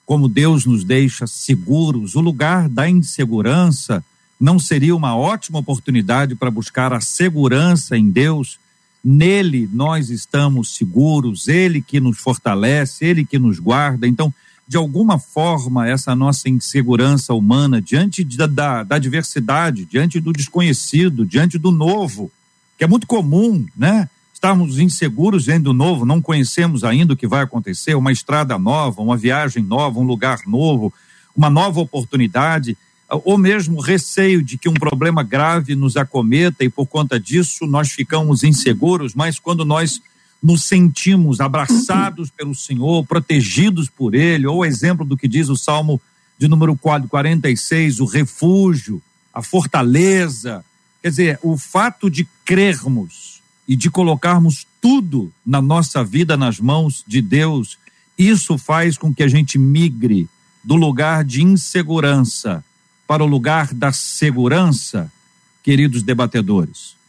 como 0.04 0.28
Deus 0.28 0.64
nos 0.66 0.82
deixa 0.82 1.26
seguros. 1.26 2.16
O 2.16 2.20
lugar 2.20 2.68
da 2.68 2.88
insegurança 2.88 4.04
não 4.40 4.58
seria 4.58 4.96
uma 4.96 5.14
ótima 5.14 5.58
oportunidade 5.58 6.34
para 6.34 6.50
buscar 6.50 6.92
a 6.92 7.00
segurança 7.00 7.96
em 7.96 8.10
Deus? 8.10 8.58
Nele 9.04 9.68
nós 9.72 10.10
estamos 10.10 10.74
seguros, 10.74 11.46
Ele 11.46 11.80
que 11.80 12.00
nos 12.00 12.18
fortalece, 12.18 13.04
Ele 13.04 13.24
que 13.24 13.38
nos 13.38 13.58
guarda. 13.58 14.08
Então, 14.08 14.34
de 14.70 14.76
alguma 14.76 15.18
forma, 15.18 15.88
essa 15.88 16.14
nossa 16.14 16.48
insegurança 16.48 17.34
humana 17.34 17.82
diante 17.82 18.22
da, 18.22 18.46
da, 18.46 18.84
da 18.84 18.98
diversidade, 19.00 19.84
diante 19.84 20.20
do 20.20 20.32
desconhecido, 20.32 21.26
diante 21.26 21.58
do 21.58 21.72
novo, 21.72 22.30
que 22.78 22.84
é 22.84 22.86
muito 22.86 23.04
comum, 23.04 23.66
né? 23.76 24.08
Estarmos 24.32 24.78
inseguros 24.78 25.42
diante 25.42 25.64
do 25.64 25.72
novo, 25.72 26.06
não 26.06 26.22
conhecemos 26.22 26.84
ainda 26.84 27.14
o 27.14 27.16
que 27.16 27.26
vai 27.26 27.42
acontecer, 27.42 27.96
uma 27.96 28.12
estrada 28.12 28.56
nova, 28.60 29.02
uma 29.02 29.16
viagem 29.16 29.60
nova, 29.60 29.98
um 29.98 30.04
lugar 30.04 30.38
novo, 30.46 30.94
uma 31.36 31.50
nova 31.50 31.80
oportunidade, 31.80 32.78
ou 33.08 33.36
mesmo 33.36 33.80
receio 33.80 34.40
de 34.40 34.56
que 34.56 34.68
um 34.68 34.74
problema 34.74 35.24
grave 35.24 35.74
nos 35.74 35.96
acometa 35.96 36.62
e 36.62 36.70
por 36.70 36.86
conta 36.86 37.18
disso 37.18 37.66
nós 37.66 37.90
ficamos 37.90 38.44
inseguros, 38.44 39.16
mas 39.16 39.36
quando 39.36 39.64
nós 39.64 40.00
nos 40.42 40.64
sentimos 40.64 41.40
abraçados 41.40 42.30
pelo 42.30 42.54
Senhor, 42.54 43.04
protegidos 43.06 43.88
por 43.88 44.14
Ele, 44.14 44.46
ou 44.46 44.64
exemplo 44.64 45.04
do 45.04 45.16
que 45.16 45.28
diz 45.28 45.48
o 45.48 45.56
Salmo 45.56 46.00
de 46.38 46.48
número 46.48 46.74
46, 46.76 48.00
o 48.00 48.06
refúgio, 48.06 49.02
a 49.32 49.42
fortaleza. 49.42 50.64
Quer 51.02 51.10
dizer, 51.10 51.38
o 51.42 51.58
fato 51.58 52.10
de 52.10 52.26
crermos 52.44 53.42
e 53.68 53.76
de 53.76 53.90
colocarmos 53.90 54.66
tudo 54.80 55.32
na 55.44 55.60
nossa 55.60 56.02
vida 56.02 56.36
nas 56.36 56.58
mãos 56.58 57.04
de 57.06 57.20
Deus, 57.20 57.78
isso 58.18 58.56
faz 58.56 58.96
com 58.96 59.14
que 59.14 59.22
a 59.22 59.28
gente 59.28 59.58
migre 59.58 60.28
do 60.64 60.76
lugar 60.76 61.24
de 61.24 61.42
insegurança 61.42 62.64
para 63.06 63.22
o 63.22 63.26
lugar 63.26 63.74
da 63.74 63.92
segurança, 63.92 65.12
queridos 65.62 66.02
debatedores. 66.02 66.99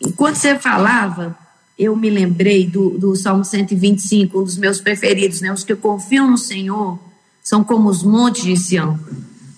Enquanto 0.00 0.36
você 0.36 0.58
falava, 0.58 1.36
eu 1.78 1.96
me 1.96 2.10
lembrei 2.10 2.66
do, 2.66 2.90
do 2.90 3.16
Salmo 3.16 3.44
125, 3.44 4.40
um 4.40 4.44
dos 4.44 4.56
meus 4.56 4.80
preferidos, 4.80 5.40
né? 5.40 5.52
Os 5.52 5.64
que 5.64 5.74
confiam 5.74 6.30
no 6.30 6.38
Senhor 6.38 6.98
são 7.42 7.62
como 7.64 7.88
os 7.88 8.02
montes 8.02 8.44
de 8.44 8.56
Sião, 8.56 8.98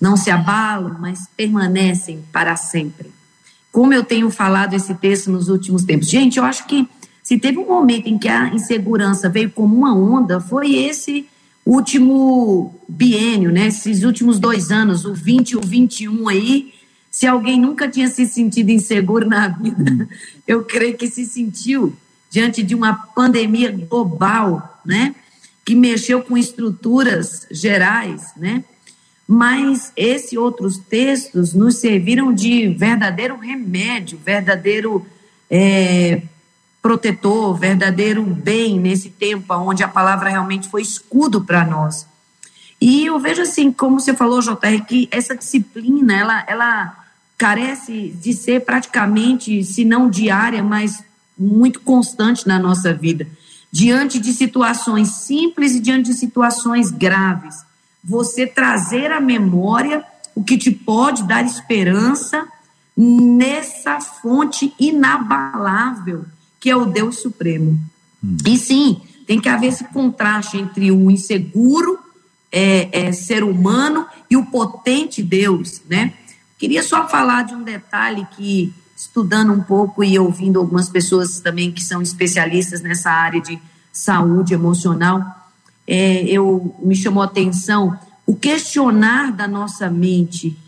não 0.00 0.16
se 0.16 0.31
abalam, 0.31 0.97
mas 0.99 1.28
permanecem 1.37 2.25
para 2.33 2.57
sempre. 2.57 3.12
Como 3.71 3.93
eu 3.93 4.02
tenho 4.02 4.31
falado 4.31 4.75
esse 4.75 4.95
texto 4.95 5.31
nos 5.31 5.49
últimos 5.49 5.85
tempos. 5.85 6.09
Gente, 6.09 6.38
eu 6.38 6.45
acho 6.45 6.66
que 6.66 6.88
se 7.23 7.38
teve 7.38 7.59
um 7.59 7.66
momento 7.66 8.07
em 8.07 8.19
que 8.19 8.28
a 8.28 8.55
insegurança 8.55 9.28
veio 9.28 9.50
como 9.50 9.76
uma 9.76 9.95
onda, 9.95 10.40
foi 10.40 10.76
esse 10.76 11.28
último 11.64 12.75
biênio, 12.88 13.50
né? 13.50 13.66
Esses 13.66 14.05
últimos 14.05 14.38
dois 14.38 14.71
anos, 14.71 15.05
o 15.05 15.12
20 15.12 15.50
e 15.50 15.57
o 15.57 15.61
21 15.61 16.28
aí, 16.28 16.73
se 17.16 17.26
alguém 17.26 17.58
nunca 17.58 17.88
tinha 17.88 18.08
se 18.08 18.26
sentido 18.26 18.68
inseguro 18.68 19.26
na 19.26 19.49
vida, 19.49 20.06
eu 20.46 20.62
creio 20.64 20.99
que 20.99 21.08
se 21.08 21.25
sentiu 21.25 21.96
diante 22.28 22.62
de 22.62 22.75
uma 22.75 22.92
pandemia 22.92 23.73
global, 23.73 24.82
né? 24.85 25.14
Que 25.64 25.75
mexeu 25.75 26.20
com 26.20 26.37
estruturas 26.37 27.46
gerais, 27.50 28.35
né? 28.37 28.62
Mas 29.26 29.92
esses 29.96 30.35
outros 30.35 30.76
textos 30.76 31.54
nos 31.54 31.76
serviram 31.76 32.35
de 32.35 32.68
verdadeiro 32.68 33.38
remédio, 33.38 34.20
verdadeiro 34.23 35.06
é, 35.50 36.20
protetor, 36.82 37.56
verdadeiro 37.56 38.23
bem 38.25 38.78
nesse 38.78 39.08
tempo 39.08 39.54
onde 39.54 39.82
a 39.82 39.88
palavra 39.88 40.28
realmente 40.28 40.68
foi 40.68 40.82
escudo 40.82 41.42
para 41.42 41.64
nós. 41.64 42.06
E 42.78 43.06
eu 43.06 43.18
vejo 43.18 43.40
assim, 43.40 43.73
como 43.73 43.99
você 43.99 44.12
falou, 44.12 44.42
JR, 44.42 44.85
que 44.87 45.08
essa 45.11 45.35
disciplina, 45.35 46.14
ela, 46.14 46.44
ela 46.46 47.05
carece 47.37 48.09
de 48.21 48.33
ser 48.33 48.64
praticamente, 48.64 49.62
se 49.64 49.85
não 49.85 50.09
diária, 50.09 50.62
mas 50.62 51.02
muito 51.38 51.81
constante 51.81 52.47
na 52.47 52.59
nossa 52.59 52.95
vida. 52.95 53.28
Diante 53.71 54.19
de 54.19 54.33
situações 54.33 55.09
simples 55.09 55.75
e 55.75 55.81
diante 55.81 56.11
de 56.11 56.14
situações 56.14 56.90
graves. 56.90 57.57
Você 58.02 58.47
trazer 58.47 59.12
à 59.12 59.21
memória 59.21 60.05
o 60.35 60.43
que 60.43 60.57
te 60.57 60.71
pode 60.71 61.25
dar 61.25 61.45
esperança 61.45 62.47
nessa 62.97 64.00
fonte 64.00 64.73
inabalável 64.78 66.25
que 66.66 66.71
é 66.71 66.76
o 66.76 66.87
Deus 66.87 67.21
Supremo. 67.21 67.78
Hum. 68.25 68.37
E 68.45 68.59
sim, 68.59 69.00
tem 69.25 69.40
que 69.40 69.49
haver 69.49 69.69
esse 69.69 69.85
contraste 69.85 70.57
entre 70.57 70.90
o 70.90 71.09
inseguro 71.11 71.97
é, 72.50 73.07
é, 73.07 73.12
ser 73.12 73.45
humano 73.45 74.05
e 74.28 74.37
o 74.37 74.47
potente 74.47 75.23
Deus, 75.23 75.81
né? 75.88 76.12
Queria 76.58 76.82
só 76.82 77.06
falar 77.06 77.42
de 77.42 77.54
um 77.54 77.62
detalhe 77.62 78.26
que, 78.36 78.72
estudando 78.96 79.52
um 79.52 79.62
pouco 79.62 80.02
e 80.02 80.18
ouvindo 80.18 80.58
algumas 80.58 80.88
pessoas 80.88 81.40
também 81.40 81.70
que 81.70 81.82
são 81.82 82.00
especialistas 82.00 82.80
nessa 82.80 83.10
área 83.10 83.40
de 83.40 83.58
saúde 83.92 84.54
emocional, 84.54 85.22
é, 85.86 86.25
eu 86.25 86.75
me 86.82 86.96
chamou 86.96 87.22
a 87.22 87.26
atenção 87.26 87.98
o 88.26 88.34
questionar 88.34 89.32
da 89.32 89.46
nossa 89.46 89.88
mente, 89.88 90.58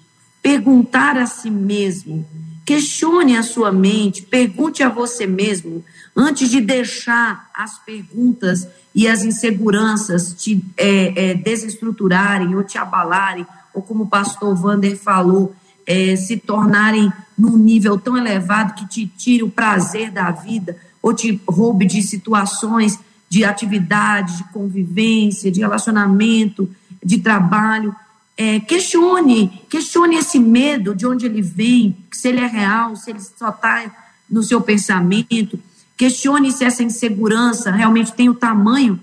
perguntar 0.42 1.16
a 1.16 1.26
si 1.26 1.50
mesmo, 1.50 2.24
questione 2.64 3.36
a 3.36 3.42
sua 3.42 3.72
mente, 3.72 4.22
pergunte 4.22 4.82
a 4.82 4.88
você 4.88 5.26
mesmo, 5.26 5.82
antes 6.14 6.50
de 6.50 6.60
deixar 6.60 7.50
as 7.54 7.78
perguntas 7.78 8.68
e 8.94 9.08
as 9.08 9.24
inseguranças 9.24 10.34
te 10.34 10.62
é, 10.76 11.30
é, 11.30 11.34
desestruturarem 11.34 12.54
ou 12.54 12.62
te 12.62 12.78
abalarem, 12.78 13.46
ou 13.74 13.82
como 13.82 14.04
o 14.04 14.08
pastor 14.08 14.54
Vander 14.54 14.96
falou, 14.96 15.54
é, 15.88 16.14
se 16.16 16.36
tornarem 16.36 17.10
num 17.36 17.56
nível 17.56 17.98
tão 17.98 18.14
elevado 18.14 18.74
que 18.74 18.86
te 18.86 19.06
tire 19.06 19.42
o 19.42 19.50
prazer 19.50 20.10
da 20.10 20.30
vida 20.30 20.76
ou 21.00 21.14
te 21.14 21.40
roube 21.48 21.86
de 21.86 22.02
situações, 22.02 22.98
de 23.26 23.42
atividade, 23.42 24.36
de 24.36 24.44
convivência, 24.52 25.50
de 25.50 25.60
relacionamento, 25.60 26.68
de 27.02 27.18
trabalho. 27.20 27.96
É, 28.36 28.60
questione, 28.60 29.62
questione 29.70 30.16
esse 30.16 30.38
medo, 30.38 30.94
de 30.94 31.06
onde 31.06 31.24
ele 31.24 31.40
vem, 31.40 31.96
se 32.12 32.28
ele 32.28 32.40
é 32.40 32.46
real, 32.46 32.94
se 32.94 33.10
ele 33.10 33.20
só 33.20 33.48
está 33.48 33.90
no 34.28 34.42
seu 34.42 34.60
pensamento. 34.60 35.58
Questione 35.96 36.52
se 36.52 36.64
essa 36.64 36.82
insegurança 36.82 37.70
realmente 37.70 38.12
tem 38.12 38.28
o 38.28 38.34
tamanho 38.34 39.00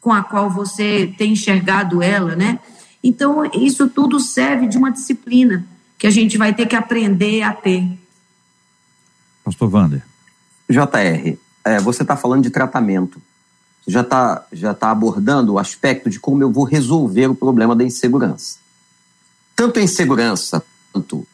com 0.00 0.12
a 0.12 0.24
qual 0.24 0.50
você 0.50 1.14
tem 1.16 1.34
enxergado 1.34 2.02
ela, 2.02 2.34
né? 2.34 2.58
Então, 3.02 3.48
isso 3.54 3.88
tudo 3.88 4.18
serve 4.18 4.66
de 4.66 4.76
uma 4.76 4.90
disciplina 4.90 5.64
que 6.00 6.06
a 6.06 6.10
gente 6.10 6.38
vai 6.38 6.54
ter 6.54 6.64
que 6.64 6.74
aprender 6.74 7.42
a 7.42 7.52
ter. 7.52 7.86
Pastor 9.44 9.70
Wander. 9.70 10.02
JR, 10.66 11.36
é, 11.62 11.78
você 11.78 12.00
está 12.00 12.16
falando 12.16 12.42
de 12.42 12.48
tratamento. 12.48 13.20
Você 13.84 13.90
já 13.90 14.00
está 14.00 14.46
já 14.50 14.72
tá 14.72 14.90
abordando 14.90 15.52
o 15.52 15.58
aspecto 15.58 16.08
de 16.08 16.18
como 16.18 16.42
eu 16.42 16.50
vou 16.50 16.64
resolver 16.64 17.26
o 17.26 17.34
problema 17.34 17.76
da 17.76 17.84
insegurança. 17.84 18.56
Tanto 19.54 19.78
a 19.78 19.82
insegurança 19.82 20.64
quanto 20.90 21.26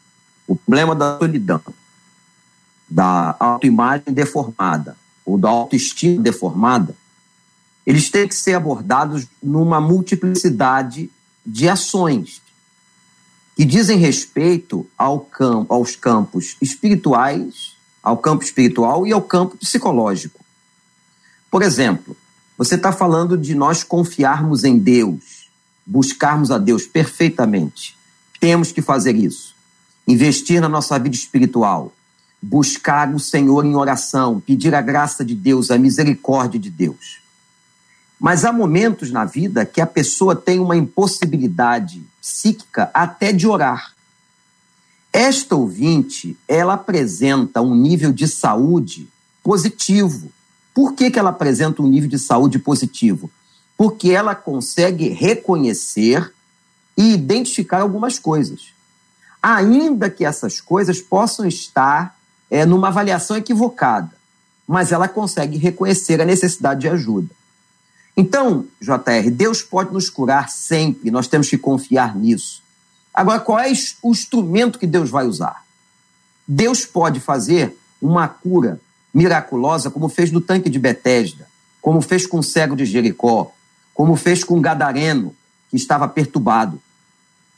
o 0.45 0.57
problema 0.57 0.93
da 0.93 1.17
solidão, 1.17 1.61
da 2.89 3.37
autoimagem 3.39 4.13
deformada 4.13 4.97
ou 5.25 5.37
da 5.37 5.47
autoestima 5.47 6.21
deformada, 6.21 6.93
eles 7.85 8.09
têm 8.09 8.27
que 8.27 8.35
ser 8.35 8.55
abordados 8.55 9.27
numa 9.41 9.79
multiplicidade 9.79 11.09
de 11.45 11.69
ações 11.69 12.41
que 13.57 13.65
dizem 13.65 13.97
respeito 13.97 14.85
ao 14.95 15.19
campo, 15.19 15.73
aos 15.73 15.95
campos 15.95 16.55
espirituais, 16.61 17.75
ao 18.03 18.15
campo 18.15 18.43
espiritual 18.43 19.07
e 19.07 19.11
ao 19.11 19.19
campo 19.19 19.57
psicológico. 19.57 20.45
Por 21.49 21.63
exemplo, 21.63 22.15
você 22.55 22.75
está 22.75 22.91
falando 22.91 23.35
de 23.35 23.55
nós 23.55 23.83
confiarmos 23.83 24.63
em 24.63 24.77
Deus, 24.77 25.49
buscarmos 25.83 26.51
a 26.51 26.59
Deus 26.59 26.85
perfeitamente. 26.85 27.97
Temos 28.39 28.71
que 28.71 28.79
fazer 28.79 29.15
isso. 29.15 29.55
Investir 30.07 30.61
na 30.61 30.69
nossa 30.69 30.99
vida 30.99 31.15
espiritual, 31.15 31.91
buscar 32.39 33.11
o 33.11 33.19
Senhor 33.19 33.65
em 33.65 33.75
oração, 33.75 34.39
pedir 34.39 34.75
a 34.75 34.81
graça 34.81 35.25
de 35.25 35.33
Deus, 35.33 35.71
a 35.71 35.79
misericórdia 35.79 36.59
de 36.59 36.69
Deus. 36.69 37.17
Mas 38.19 38.45
há 38.45 38.53
momentos 38.53 39.09
na 39.09 39.25
vida 39.25 39.65
que 39.65 39.81
a 39.81 39.87
pessoa 39.87 40.35
tem 40.35 40.59
uma 40.59 40.77
impossibilidade 40.77 42.03
psíquica 42.27 42.91
até 42.93 43.31
de 43.31 43.47
orar. 43.47 43.93
Esta 45.13 45.55
ouvinte, 45.55 46.37
ela 46.47 46.73
apresenta 46.73 47.61
um 47.61 47.73
nível 47.73 48.11
de 48.11 48.27
saúde 48.27 49.07
positivo. 49.41 50.29
Por 50.73 50.93
que, 50.93 51.09
que 51.09 51.17
ela 51.17 51.29
apresenta 51.29 51.81
um 51.81 51.87
nível 51.87 52.09
de 52.09 52.19
saúde 52.19 52.59
positivo? 52.59 53.31
Porque 53.77 54.11
ela 54.11 54.35
consegue 54.35 55.09
reconhecer 55.09 56.33
e 56.95 57.13
identificar 57.13 57.81
algumas 57.81 58.19
coisas. 58.19 58.73
Ainda 59.41 60.09
que 60.09 60.25
essas 60.25 60.59
coisas 60.59 60.99
possam 60.99 61.47
estar 61.47 62.17
é, 62.51 62.65
numa 62.65 62.89
avaliação 62.89 63.37
equivocada, 63.37 64.11
mas 64.67 64.91
ela 64.91 65.07
consegue 65.07 65.57
reconhecer 65.57 66.21
a 66.21 66.25
necessidade 66.25 66.81
de 66.81 66.89
ajuda. 66.89 67.29
Então, 68.19 68.65
JR, 68.81 69.29
Deus 69.31 69.61
pode 69.61 69.93
nos 69.93 70.09
curar 70.09 70.49
sempre, 70.49 71.11
nós 71.11 71.27
temos 71.27 71.47
que 71.47 71.57
confiar 71.57 72.15
nisso. 72.15 72.63
Agora, 73.13 73.39
qual 73.39 73.59
é 73.59 73.71
o 74.01 74.11
instrumento 74.11 74.79
que 74.79 74.87
Deus 74.87 75.11
vai 75.11 75.27
usar? 75.27 75.63
Deus 76.47 76.83
pode 76.83 77.19
fazer 77.19 77.77
uma 78.01 78.27
cura 78.27 78.81
miraculosa, 79.13 79.91
como 79.91 80.09
fez 80.09 80.31
no 80.31 80.41
tanque 80.41 80.67
de 80.67 80.79
Betesda, 80.79 81.47
como 81.79 82.01
fez 82.01 82.25
com 82.25 82.39
o 82.39 82.43
cego 82.43 82.75
de 82.75 82.85
Jericó, 82.85 83.51
como 83.93 84.15
fez 84.15 84.43
com 84.43 84.57
o 84.57 84.61
gadareno, 84.61 85.35
que 85.69 85.75
estava 85.75 86.07
perturbado. 86.07 86.81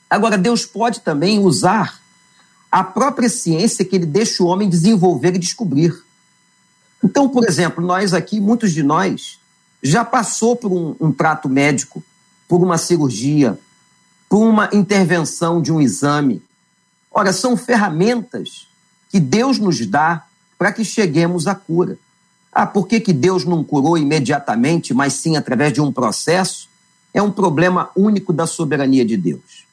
Agora, 0.09 0.37
Deus 0.37 0.65
pode 0.65 0.99
também 0.99 1.39
usar 1.39 2.01
a 2.69 2.83
própria 2.83 3.29
ciência 3.29 3.85
que 3.85 3.95
ele 3.95 4.05
deixa 4.05 4.43
o 4.43 4.47
homem 4.47 4.69
desenvolver 4.69 5.35
e 5.35 5.39
descobrir. 5.39 6.03
Então, 7.03 7.29
por 7.29 7.47
exemplo, 7.47 7.85
nós 7.85 8.13
aqui, 8.13 8.41
muitos 8.41 8.73
de 8.73 8.83
nós, 8.83 9.38
já 9.81 10.03
passou 10.03 10.55
por 10.55 10.71
um, 10.71 10.95
um 10.99 11.11
trato 11.11 11.47
médico, 11.47 12.03
por 12.47 12.61
uma 12.61 12.77
cirurgia, 12.77 13.59
por 14.27 14.45
uma 14.45 14.69
intervenção 14.73 15.61
de 15.61 15.71
um 15.71 15.79
exame. 15.81 16.41
Ora, 17.11 17.33
são 17.33 17.57
ferramentas 17.57 18.67
que 19.09 19.19
Deus 19.19 19.57
nos 19.57 19.85
dá 19.85 20.25
para 20.57 20.71
que 20.71 20.83
cheguemos 20.83 21.47
à 21.47 21.55
cura. 21.55 21.97
Ah, 22.51 22.65
por 22.65 22.87
que, 22.87 22.99
que 22.99 23.13
Deus 23.13 23.45
não 23.45 23.63
curou 23.63 23.97
imediatamente, 23.97 24.93
mas 24.93 25.13
sim 25.13 25.37
através 25.37 25.71
de 25.71 25.81
um 25.81 25.91
processo? 25.91 26.67
É 27.13 27.21
um 27.21 27.31
problema 27.31 27.89
único 27.95 28.33
da 28.33 28.45
soberania 28.45 29.05
de 29.05 29.15
Deus. 29.17 29.65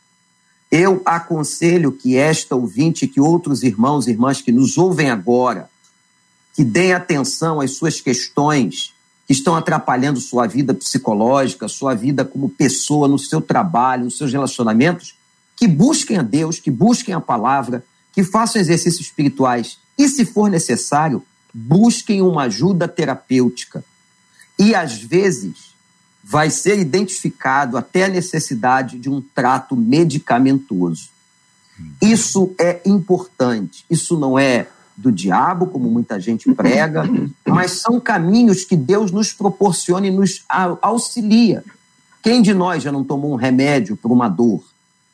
Eu 0.71 1.03
aconselho 1.05 1.93
que 1.93 2.17
esta 2.17 2.57
ouvinte, 2.57 3.07
que 3.07 3.21
outros 3.21 3.63
irmãos 3.63 4.07
e 4.07 4.11
irmãs 4.11 4.41
que 4.41 4.53
nos 4.53 4.79
ouvem 4.79 5.11
agora, 5.11 5.71
que 6.55 6.65
deem 6.65 6.93
atenção 6.93 7.61
às 7.61 7.73
suas 7.73 8.01
questões 8.01 8.95
que 9.27 9.33
estão 9.33 9.57
atrapalhando 9.57 10.21
sua 10.21 10.47
vida 10.47 10.73
psicológica, 10.73 11.67
sua 11.67 11.95
vida 11.95 12.25
como 12.25 12.49
pessoa, 12.49 13.09
no 13.09 13.19
seu 13.19 13.41
trabalho, 13.41 14.05
nos 14.05 14.17
seus 14.17 14.33
relacionamentos, 14.33 15.17
que 15.57 15.67
busquem 15.67 16.19
a 16.19 16.23
Deus, 16.23 16.61
que 16.61 16.71
busquem 16.71 17.15
a 17.15 17.21
palavra, 17.21 17.85
que 18.13 18.23
façam 18.23 18.61
exercícios 18.61 19.07
espirituais 19.07 19.79
e, 19.99 20.09
se 20.09 20.25
for 20.25 20.49
necessário, 20.49 21.25
busquem 21.53 22.23
uma 22.23 22.43
ajuda 22.43 22.87
terapêutica. 22.87 23.85
E, 24.59 24.75
às 24.75 25.03
vezes, 25.03 25.75
vai 26.23 26.51
ser 26.51 26.79
identificado 26.79 27.77
até 27.77 28.05
a 28.05 28.09
necessidade 28.09 28.99
de 28.99 29.09
um 29.09 29.21
trato 29.21 29.75
medicamentoso. 29.75 31.09
Isso 32.01 32.55
é 32.59 32.81
importante. 32.85 33.85
Isso 33.91 34.19
não 34.19 34.39
é 34.39 34.69
do 34.97 35.13
diabo, 35.13 35.67
como 35.67 35.91
muita 35.91 36.19
gente 36.19 36.53
prega, 36.55 37.05
mas 37.47 37.73
são 37.73 38.01
caminhos 38.01 38.65
que 38.65 38.77
Deus 38.77 39.11
nos 39.11 39.33
proporciona 39.33 40.07
e 40.07 40.11
nos 40.11 40.45
auxilia. 40.81 41.63
Quem 42.23 42.41
de 42.41 42.55
nós 42.55 42.83
já 42.83 42.91
não 42.91 43.05
tomou 43.05 43.33
um 43.33 43.37
remédio 43.37 43.97
para 43.97 44.11
uma 44.11 44.29
dor? 44.29 44.65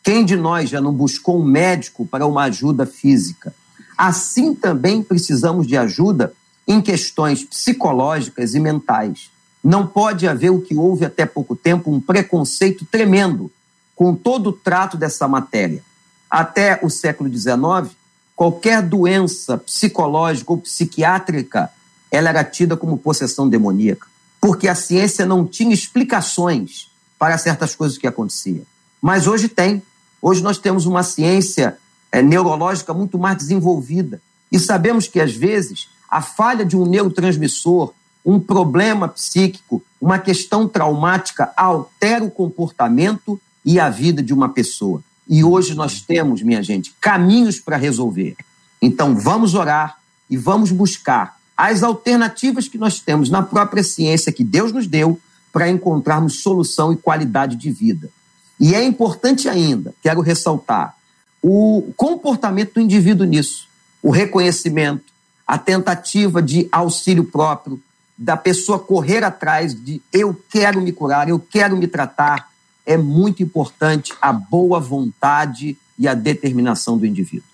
Quem 0.03 0.25
de 0.25 0.37
nós 0.37 0.71
já 0.71 0.81
não 0.81 0.93
buscou 0.93 1.41
um 1.41 1.45
médico 1.45 2.07
para 2.07 2.27
uma 2.27 2.45
ajuda 2.45 2.87
física? 2.87 3.55
Assim 3.99 4.55
também 4.55 5.03
precisamos 5.03 5.67
de 5.67 5.77
ajuda 5.77 6.33
em 6.67 6.81
questões 6.81 7.45
psicológicas 7.45 8.55
e 8.55 8.61
mentais. 8.61 9.31
Não 9.63 9.87
pode 9.87 10.27
haver 10.27 10.51
o 10.51 10.61
que 10.61 10.75
houve 10.75 11.05
até 11.05 11.27
pouco 11.27 11.55
tempo, 11.55 11.91
um 11.91 12.01
preconceito 12.01 12.85
tremendo 12.85 13.51
com 13.95 14.15
todo 14.15 14.49
o 14.49 14.53
trato 14.53 14.97
dessa 14.97 15.29
matéria. 15.29 15.83
Até 16.29 16.81
o 16.83 16.89
século 16.89 17.31
XIX, 17.31 17.95
qualquer 18.43 18.83
doença 18.83 19.57
psicológica 19.57 20.51
ou 20.51 20.59
psiquiátrica, 20.59 21.71
ela 22.11 22.29
era 22.29 22.43
tida 22.43 22.77
como 22.77 22.99
possessão 22.99 23.49
demoníaca, 23.49 24.09
porque 24.41 24.67
a 24.67 24.75
ciência 24.75 25.25
não 25.25 25.47
tinha 25.47 25.73
explicações 25.73 26.91
para 27.21 27.39
certas 27.39 27.77
coisas 27.77 27.97
que 27.97 28.05
aconteciam. 28.05 28.65
Mas 29.01 29.29
hoje 29.29 29.49
tem. 29.49 29.81
Hoje 30.21 30.43
nós 30.43 30.59
temos 30.59 30.87
uma 30.87 31.05
ciência 31.05 31.79
é, 32.11 32.21
neurológica 32.21 32.93
muito 32.93 33.17
mais 33.17 33.37
desenvolvida 33.37 34.21
e 34.51 34.59
sabemos 34.59 35.07
que 35.07 35.21
às 35.21 35.33
vezes 35.33 35.87
a 36.11 36.21
falha 36.21 36.65
de 36.65 36.77
um 36.77 36.85
neurotransmissor, 36.85 37.95
um 38.27 38.41
problema 38.41 39.07
psíquico, 39.07 39.81
uma 40.01 40.19
questão 40.19 40.67
traumática 40.67 41.53
altera 41.57 42.25
o 42.25 42.31
comportamento 42.31 43.41
e 43.65 43.79
a 43.79 43.89
vida 43.89 44.21
de 44.21 44.35
uma 44.35 44.49
pessoa. 44.49 45.01
E 45.29 45.45
hoje 45.45 45.75
nós 45.75 46.01
temos, 46.01 46.43
minha 46.43 46.63
gente, 46.63 46.95
caminhos 47.01 47.61
para 47.61 47.77
resolver. 47.77 48.37
Então 48.81 49.17
vamos 49.17 49.55
orar 49.55 49.99
e 50.29 50.37
vamos 50.37 50.73
buscar 50.73 51.37
as 51.57 51.83
alternativas 51.83 52.69
que 52.69 52.79
nós 52.79 53.01
temos 53.01 53.31
na 53.31 53.43
própria 53.43 53.85
ciência 53.85 54.33
que 54.33 54.43
Deus 54.43 54.73
nos 54.73 54.87
deu 54.87 55.21
para 55.53 55.69
encontrarmos 55.69 56.43
solução 56.43 56.93
e 56.93 56.97
qualidade 56.97 57.57
de 57.57 57.71
vida. 57.71 58.11
E 58.59 58.75
é 58.75 58.83
importante 58.83 59.49
ainda, 59.49 59.95
quero 60.03 60.21
ressaltar, 60.21 60.97
o 61.43 61.93
comportamento 61.97 62.75
do 62.75 62.81
indivíduo 62.81 63.27
nisso, 63.27 63.67
o 64.03 64.11
reconhecimento, 64.11 65.05
a 65.47 65.59
tentativa 65.59 66.41
de 66.41 66.69
auxílio 66.71 67.25
próprio, 67.25 67.83
da 68.17 68.37
pessoa 68.37 68.79
correr 68.79 69.25
atrás 69.25 69.75
de 69.75 70.01
eu 70.13 70.35
quero 70.49 70.81
me 70.81 70.93
curar, 70.93 71.29
eu 71.29 71.39
quero 71.39 71.77
me 71.77 71.89
tratar, 71.89 72.52
é 72.87 72.97
muito 72.97 73.43
importante 73.43 74.13
a 74.21 74.33
boa 74.33 74.81
vontade 74.81 75.77
e 75.99 76.09
a 76.09 76.15
determinação 76.15 76.99
do 76.99 77.07
indivíduo. 77.07 77.47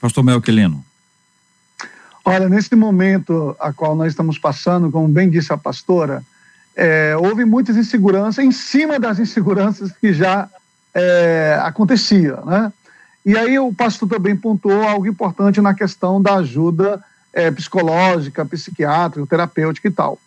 Pastor 0.00 0.24
Melquilino. 0.24 0.84
Olha, 2.24 2.48
nesse 2.48 2.74
momento 2.74 3.56
a 3.58 3.72
qual 3.72 3.94
nós 3.94 4.12
estamos 4.12 4.38
passando, 4.38 4.90
como 4.90 5.08
bem 5.08 5.28
disse 5.28 5.52
a 5.52 5.56
pastora, 5.56 6.22
é, 6.76 7.16
houve 7.16 7.44
muitas 7.44 7.76
inseguranças 7.76 8.44
em 8.44 8.52
cima 8.52 8.98
das 8.98 9.18
inseguranças 9.18 9.92
que 9.92 10.12
já 10.12 10.48
é, 10.94 11.58
acontecia, 11.62 12.36
né? 12.44 12.72
E 13.24 13.36
aí 13.36 13.58
o 13.58 13.72
pastor 13.72 14.08
também 14.08 14.34
pontuou 14.34 14.82
algo 14.82 15.06
importante 15.06 15.60
na 15.60 15.74
questão 15.74 16.22
da 16.22 16.36
ajuda 16.36 17.02
é, 17.32 17.50
psicológica, 17.50 18.44
psiquiátrica, 18.46 19.26
terapêutica 19.26 19.88
e 19.88 19.90
tal. 19.90 20.18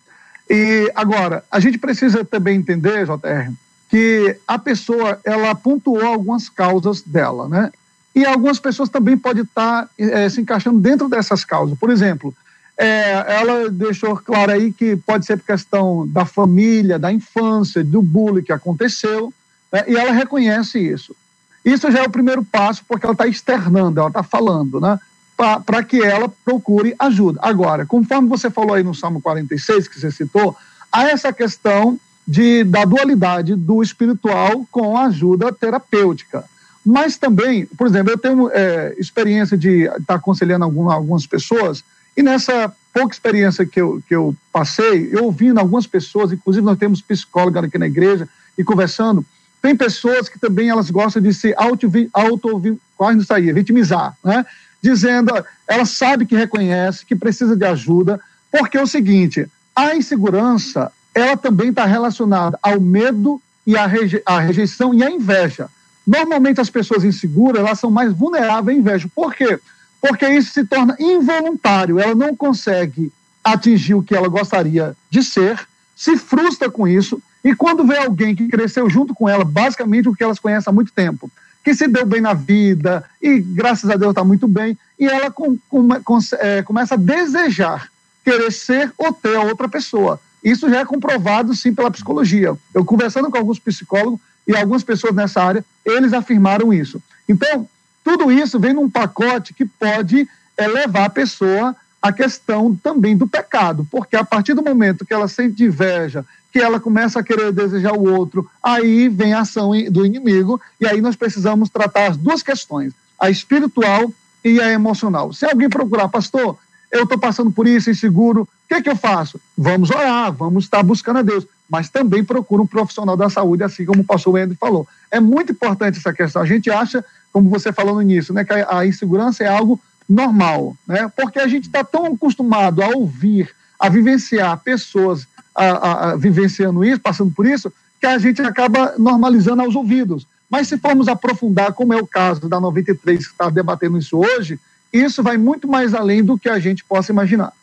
E 0.49 0.91
agora, 0.93 1.43
a 1.49 1.59
gente 1.59 1.77
precisa 1.77 2.23
também 2.23 2.57
entender, 2.57 3.05
JR, 3.05 3.51
que 3.93 4.35
a 4.47 4.57
pessoa 4.57 5.19
ela 5.23 5.53
pontuou 5.53 6.03
algumas 6.03 6.49
causas 6.49 7.03
dela, 7.03 7.47
né? 7.47 7.71
E 8.15 8.25
algumas 8.25 8.59
pessoas 8.59 8.89
também 8.89 9.15
podem 9.15 9.43
estar 9.43 9.87
é, 9.99 10.27
se 10.29 10.41
encaixando 10.41 10.79
dentro 10.79 11.07
dessas 11.07 11.45
causas. 11.45 11.77
Por 11.77 11.91
exemplo, 11.91 12.33
é, 12.75 13.23
ela 13.35 13.69
deixou 13.69 14.17
claro 14.17 14.51
aí 14.51 14.73
que 14.73 14.95
pode 14.95 15.27
ser 15.27 15.37
por 15.37 15.45
questão 15.45 16.07
da 16.07 16.25
família, 16.25 16.97
da 16.97 17.13
infância, 17.13 17.83
do 17.83 18.01
bullying 18.01 18.41
que 18.41 18.51
aconteceu, 18.51 19.31
né? 19.71 19.83
e 19.87 19.95
ela 19.95 20.11
reconhece 20.11 20.79
isso. 20.79 21.15
Isso 21.63 21.91
já 21.91 21.99
é 21.99 22.03
o 22.03 22.09
primeiro 22.09 22.43
passo, 22.43 22.83
porque 22.87 23.05
ela 23.05 23.13
está 23.13 23.27
externando, 23.27 23.99
ela 23.99 24.07
está 24.07 24.23
falando, 24.23 24.81
né? 24.81 24.99
Para 25.37 25.83
que 25.83 26.01
ela 26.01 26.27
procure 26.43 26.95
ajuda. 26.97 27.39
Agora, 27.43 27.85
conforme 27.85 28.27
você 28.27 28.49
falou 28.49 28.73
aí 28.73 28.81
no 28.81 28.95
Salmo 28.95 29.21
46, 29.21 29.87
que 29.87 29.99
você 29.99 30.09
citou, 30.09 30.57
há 30.91 31.03
essa 31.03 31.31
questão 31.31 31.99
de, 32.27 32.63
da 32.63 32.85
dualidade 32.85 33.55
do 33.55 33.81
espiritual 33.81 34.65
com 34.71 34.97
a 34.97 35.05
ajuda 35.05 35.53
terapêutica. 35.53 36.43
Mas 36.85 37.17
também, 37.17 37.65
por 37.65 37.87
exemplo, 37.87 38.11
eu 38.11 38.17
tenho 38.17 38.49
é, 38.51 38.93
experiência 38.97 39.57
de 39.57 39.83
estar 39.83 40.15
aconselhando 40.15 40.65
algumas, 40.65 40.93
algumas 40.93 41.25
pessoas, 41.25 41.83
e 42.15 42.21
nessa 42.21 42.73
pouca 42.93 43.13
experiência 43.13 43.65
que 43.65 43.79
eu, 43.81 44.01
que 44.07 44.13
eu 44.13 44.35
passei, 44.51 45.09
eu 45.11 45.25
ouvindo 45.25 45.59
algumas 45.59 45.87
pessoas, 45.87 46.31
inclusive 46.31 46.65
nós 46.65 46.77
temos 46.77 47.01
psicóloga 47.01 47.61
aqui 47.61 47.77
na 47.77 47.87
igreja, 47.87 48.27
e 48.57 48.63
conversando, 48.63 49.25
tem 49.61 49.75
pessoas 49.75 50.27
que 50.29 50.37
também 50.37 50.69
elas 50.69 50.91
gostam 50.91 51.21
de 51.21 51.33
se 51.33 51.53
auto, 51.57 51.89
auto 52.11 52.79
quase 52.97 53.17
não 53.17 53.25
sair, 53.25 53.53
vitimizar, 53.53 54.15
né? 54.23 54.45
Dizendo, 54.81 55.31
ela 55.65 55.85
sabe 55.85 56.25
que 56.25 56.35
reconhece, 56.35 57.05
que 57.05 57.15
precisa 57.15 57.55
de 57.55 57.65
ajuda, 57.65 58.19
porque 58.51 58.77
é 58.77 58.83
o 58.83 58.87
seguinte, 58.87 59.47
a 59.73 59.95
insegurança, 59.95 60.91
ela 61.13 61.37
também 61.37 61.69
está 61.69 61.85
relacionada 61.85 62.57
ao 62.61 62.79
medo 62.79 63.41
e 63.65 63.77
à, 63.77 63.85
reje 63.85 64.21
rejeição 64.45 64.93
e 64.93 65.03
à 65.03 65.09
inveja. 65.09 65.69
Normalmente 66.05 66.59
as 66.59 66.69
pessoas 66.69 67.03
inseguras, 67.03 67.61
elas 67.61 67.79
são 67.79 67.89
mais 67.89 68.11
vulneráveis 68.11 68.77
à 68.77 68.79
inveja. 68.79 69.07
Por 69.13 69.33
quê? 69.33 69.59
Porque 70.01 70.27
isso 70.27 70.51
se 70.51 70.65
torna 70.65 70.95
involuntário, 70.99 71.99
ela 71.99 72.13
não 72.13 72.35
consegue 72.35 73.11
atingir 73.43 73.93
o 73.93 74.03
que 74.03 74.15
ela 74.15 74.27
gostaria 74.27 74.95
de 75.09 75.23
ser, 75.23 75.65
se 75.95 76.17
frustra 76.17 76.69
com 76.69 76.87
isso, 76.87 77.21
e 77.43 77.53
quando 77.55 77.85
vê 77.85 77.97
alguém 77.97 78.35
que 78.35 78.47
cresceu 78.47 78.89
junto 78.89 79.13
com 79.13 79.27
ela, 79.27 79.43
basicamente 79.43 80.07
o 80.09 80.13
que 80.13 80.23
elas 80.23 80.39
conhecem 80.39 80.69
há 80.69 80.73
muito 80.73 80.91
tempo, 80.91 81.29
que 81.63 81.73
se 81.73 81.87
deu 81.87 82.05
bem 82.05 82.21
na 82.21 82.33
vida 82.33 83.03
e 83.21 83.39
graças 83.39 83.89
a 83.89 83.95
Deus 83.95 84.11
está 84.11 84.23
muito 84.23 84.47
bem, 84.47 84.77
e 84.99 85.05
ela 85.05 85.29
com, 85.31 85.57
com, 85.69 85.87
com, 86.03 86.19
é, 86.39 86.61
começa 86.63 86.95
a 86.95 86.97
desejar 86.97 87.89
querer 88.23 88.51
ser 88.51 88.91
ou 88.97 89.11
ter 89.11 89.35
a 89.35 89.43
outra 89.43 89.67
pessoa. 89.67 90.19
Isso 90.43 90.69
já 90.69 90.81
é 90.81 90.85
comprovado 90.85 91.53
sim 91.55 91.73
pela 91.73 91.91
psicologia. 91.91 92.55
Eu 92.73 92.83
conversando 92.83 93.31
com 93.31 93.37
alguns 93.37 93.59
psicólogos 93.59 94.19
e 94.47 94.55
algumas 94.55 94.83
pessoas 94.83 95.15
nessa 95.15 95.41
área, 95.41 95.65
eles 95.85 96.11
afirmaram 96.13 96.73
isso. 96.73 97.01
Então, 97.27 97.67
tudo 98.03 98.31
isso 98.31 98.59
vem 98.59 98.73
num 98.73 98.89
pacote 98.89 99.53
que 99.53 99.65
pode 99.65 100.27
é, 100.57 100.67
levar 100.67 101.05
a 101.05 101.09
pessoa 101.09 101.75
à 102.01 102.11
questão 102.11 102.75
também 102.75 103.15
do 103.15 103.25
pecado, 103.25 103.87
porque 103.89 104.15
a 104.17 104.25
partir 104.25 104.53
do 104.53 104.61
momento 104.61 105.05
que 105.05 105.13
ela 105.13 105.29
sente 105.29 105.63
inveja, 105.63 106.25
que 106.51 106.59
ela 106.59 106.79
começa 106.79 107.19
a 107.19 107.23
querer 107.23 107.53
desejar 107.53 107.93
o 107.93 108.13
outro, 108.13 108.47
aí 108.61 109.07
vem 109.07 109.33
a 109.33 109.39
ação 109.39 109.71
do 109.89 110.05
inimigo, 110.05 110.61
e 110.79 110.85
aí 110.85 110.99
nós 110.99 111.15
precisamos 111.15 111.69
tratar 111.69 112.07
as 112.07 112.17
duas 112.17 112.43
questões, 112.43 112.93
a 113.17 113.29
espiritual 113.29 114.11
e 114.43 114.59
a 114.59 114.69
emocional. 114.69 115.31
Se 115.31 115.45
alguém 115.45 115.69
procurar, 115.69 116.09
pastor, 116.09 116.57
eu 116.91 117.03
estou 117.03 117.17
passando 117.17 117.49
por 117.49 117.65
isso, 117.65 117.89
inseguro, 117.89 118.47
que, 118.73 118.83
que 118.83 118.89
eu 118.89 118.95
faço? 118.95 119.39
Vamos 119.57 119.89
orar, 119.89 120.31
vamos 120.31 120.65
estar 120.65 120.81
buscando 120.83 121.19
a 121.19 121.21
Deus, 121.21 121.45
mas 121.69 121.89
também 121.89 122.23
procura 122.23 122.61
um 122.61 122.67
profissional 122.67 123.15
da 123.15 123.29
saúde, 123.29 123.63
assim 123.63 123.85
como 123.85 124.01
o 124.01 124.05
pastor 124.05 124.33
Wendy 124.33 124.55
falou. 124.55 124.87
É 125.11 125.19
muito 125.19 125.51
importante 125.51 125.97
essa 125.97 126.13
questão. 126.13 126.41
A 126.41 126.45
gente 126.45 126.69
acha, 126.69 127.03
como 127.31 127.49
você 127.49 127.71
falou 127.71 127.95
no 127.95 128.01
início, 128.01 128.33
né, 128.33 128.43
que 128.43 128.53
a 128.53 128.85
insegurança 128.85 129.43
é 129.43 129.47
algo 129.47 129.79
normal, 130.07 130.75
né? 130.87 131.09
porque 131.15 131.39
a 131.39 131.47
gente 131.47 131.67
está 131.67 131.83
tão 131.83 132.07
acostumado 132.07 132.81
a 132.81 132.89
ouvir, 132.89 133.49
a 133.79 133.87
vivenciar 133.89 134.57
pessoas 134.59 135.25
a, 135.55 135.65
a, 135.65 136.09
a, 136.09 136.15
vivenciando 136.15 136.83
isso, 136.83 136.99
passando 136.99 137.31
por 137.31 137.45
isso, 137.45 137.71
que 137.99 138.05
a 138.05 138.17
gente 138.17 138.41
acaba 138.41 138.95
normalizando 138.97 139.61
aos 139.61 139.75
ouvidos. 139.75 140.27
Mas 140.49 140.67
se 140.67 140.77
formos 140.77 141.07
aprofundar, 141.07 141.73
como 141.73 141.93
é 141.93 141.97
o 141.97 142.05
caso 142.05 142.49
da 142.49 142.59
93 142.59 143.25
que 143.25 143.31
está 143.31 143.49
debatendo 143.49 143.97
isso 143.97 144.17
hoje, 144.17 144.59
isso 144.91 145.23
vai 145.23 145.37
muito 145.37 145.67
mais 145.67 145.93
além 145.93 146.23
do 146.23 146.37
que 146.37 146.49
a 146.49 146.59
gente 146.59 146.83
possa 146.83 147.11
imaginar. 147.11 147.53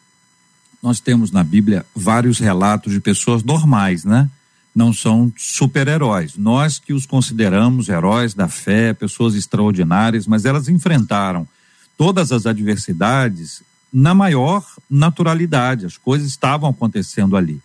Nós 0.83 1.01
temos 1.01 1.31
na 1.31 1.45
Bíblia 1.45 1.85
vários 1.95 2.39
relatos 2.39 2.93
de 2.93 3.01
pessoas 3.01 3.43
normais, 3.43 4.05
né? 4.05 4.31
Não 4.75 4.93
são 4.93 5.33
super-heróis. 5.37 6.37
Nós 6.37 6.79
que 6.79 6.93
os 6.93 7.05
consideramos 7.05 7.89
heróis 7.89 8.35
da 8.35 8.49
fé, 8.49 8.95
pessoas 8.95 9.35
extraordinárias, 9.35 10.27
mas 10.27 10.45
elas 10.45 10.69
enfrentaram 10.69 11.47
todas 11.99 12.33
as 12.33 12.47
adversidades 12.47 13.63
na 13.93 14.15
maior 14.15 14.65
naturalidade. 14.89 15.85
As 15.87 15.97
coisas 15.97 16.29
estavam 16.29 16.71
acontecendo 16.71 17.37
ali. 17.37 17.61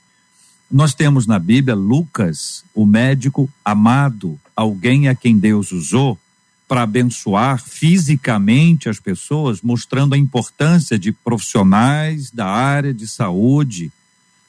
Nós 0.70 0.94
temos 0.94 1.28
na 1.28 1.38
Bíblia 1.38 1.76
Lucas, 1.76 2.64
o 2.74 2.86
médico 2.86 3.48
amado, 3.64 4.38
alguém 4.56 5.08
a 5.08 5.16
quem 5.16 5.38
Deus 5.38 5.72
usou 5.72 6.18
para 6.68 6.82
abençoar 6.82 7.62
fisicamente 7.62 8.90
as 8.90 9.00
pessoas, 9.00 9.62
mostrando 9.62 10.16
a 10.16 10.18
importância 10.18 10.98
de 10.98 11.12
profissionais 11.12 12.32
da 12.32 12.48
área 12.48 12.94
de 12.94 13.08
saúde. 13.08 13.92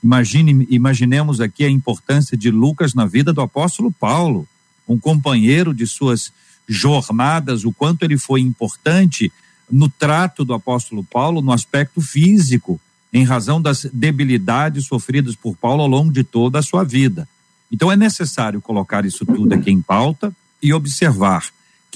Imagine, 0.02 0.66
imaginemos 0.70 1.40
aqui 1.40 1.64
a 1.64 1.70
importância 1.70 2.36
de 2.36 2.50
Lucas 2.50 2.94
na 2.94 3.04
vida 3.04 3.32
do 3.32 3.40
apóstolo 3.40 3.92
Paulo, 3.92 4.48
um 4.88 4.98
companheiro 4.98 5.74
de 5.74 5.86
suas 5.86 6.32
jornadas, 6.66 7.64
o 7.64 7.72
quanto 7.72 8.02
ele 8.02 8.16
foi 8.16 8.40
importante 8.40 9.30
no 9.70 9.88
trato 9.88 10.44
do 10.44 10.54
apóstolo 10.54 11.04
Paulo 11.04 11.42
no 11.42 11.52
aspecto 11.52 12.00
físico, 12.00 12.80
em 13.12 13.24
razão 13.24 13.60
das 13.60 13.86
debilidades 13.92 14.86
sofridas 14.86 15.34
por 15.34 15.56
Paulo 15.56 15.82
ao 15.82 15.88
longo 15.88 16.12
de 16.12 16.24
toda 16.24 16.58
a 16.58 16.62
sua 16.62 16.84
vida. 16.84 17.28
Então 17.70 17.90
é 17.90 17.96
necessário 17.96 18.60
colocar 18.60 19.04
isso 19.04 19.26
tudo 19.26 19.52
aqui 19.52 19.70
em 19.70 19.82
pauta 19.82 20.34
e 20.62 20.72
observar 20.72 21.44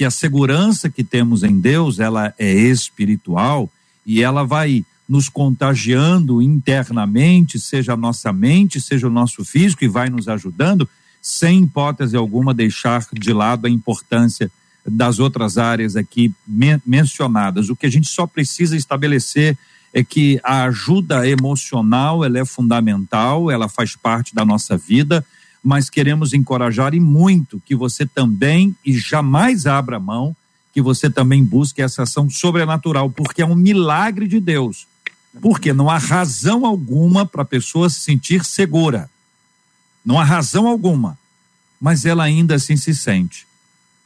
que 0.00 0.04
a 0.06 0.10
segurança 0.10 0.88
que 0.88 1.04
temos 1.04 1.42
em 1.42 1.60
Deus, 1.60 1.98
ela 1.98 2.32
é 2.38 2.50
espiritual 2.50 3.70
e 4.06 4.22
ela 4.22 4.44
vai 4.44 4.82
nos 5.06 5.28
contagiando 5.28 6.40
internamente, 6.40 7.60
seja 7.60 7.92
a 7.92 7.96
nossa 7.98 8.32
mente, 8.32 8.80
seja 8.80 9.08
o 9.08 9.10
nosso 9.10 9.44
físico 9.44 9.84
e 9.84 9.88
vai 9.88 10.08
nos 10.08 10.26
ajudando, 10.26 10.88
sem 11.20 11.64
hipótese 11.64 12.16
alguma 12.16 12.54
deixar 12.54 13.06
de 13.12 13.30
lado 13.34 13.66
a 13.66 13.68
importância 13.70 14.50
das 14.86 15.18
outras 15.18 15.58
áreas 15.58 15.96
aqui 15.96 16.32
men 16.48 16.80
mencionadas. 16.86 17.68
O 17.68 17.76
que 17.76 17.84
a 17.84 17.90
gente 17.90 18.08
só 18.08 18.26
precisa 18.26 18.78
estabelecer 18.78 19.54
é 19.92 20.02
que 20.02 20.40
a 20.42 20.64
ajuda 20.64 21.28
emocional 21.28 22.24
ela 22.24 22.38
é 22.38 22.44
fundamental, 22.46 23.50
ela 23.50 23.68
faz 23.68 23.94
parte 23.96 24.34
da 24.34 24.46
nossa 24.46 24.78
vida, 24.78 25.22
mas 25.62 25.90
queremos 25.90 26.32
encorajar 26.32 26.94
e 26.94 27.00
muito 27.00 27.60
que 27.64 27.74
você 27.74 28.06
também 28.06 28.74
e 28.84 28.96
jamais 28.96 29.66
abra 29.66 30.00
mão, 30.00 30.34
que 30.72 30.80
você 30.80 31.10
também 31.10 31.44
busque 31.44 31.82
essa 31.82 32.04
ação 32.04 32.30
sobrenatural, 32.30 33.10
porque 33.10 33.42
é 33.42 33.46
um 33.46 33.54
milagre 33.54 34.26
de 34.26 34.40
Deus. 34.40 34.86
Porque 35.40 35.72
não 35.72 35.88
há 35.88 35.98
razão 35.98 36.66
alguma 36.66 37.24
para 37.24 37.42
a 37.42 37.44
pessoa 37.44 37.88
se 37.88 38.00
sentir 38.00 38.44
segura. 38.44 39.08
Não 40.04 40.18
há 40.18 40.24
razão 40.24 40.66
alguma. 40.66 41.18
Mas 41.80 42.04
ela 42.04 42.24
ainda 42.24 42.56
assim 42.56 42.76
se 42.76 42.94
sente. 42.94 43.46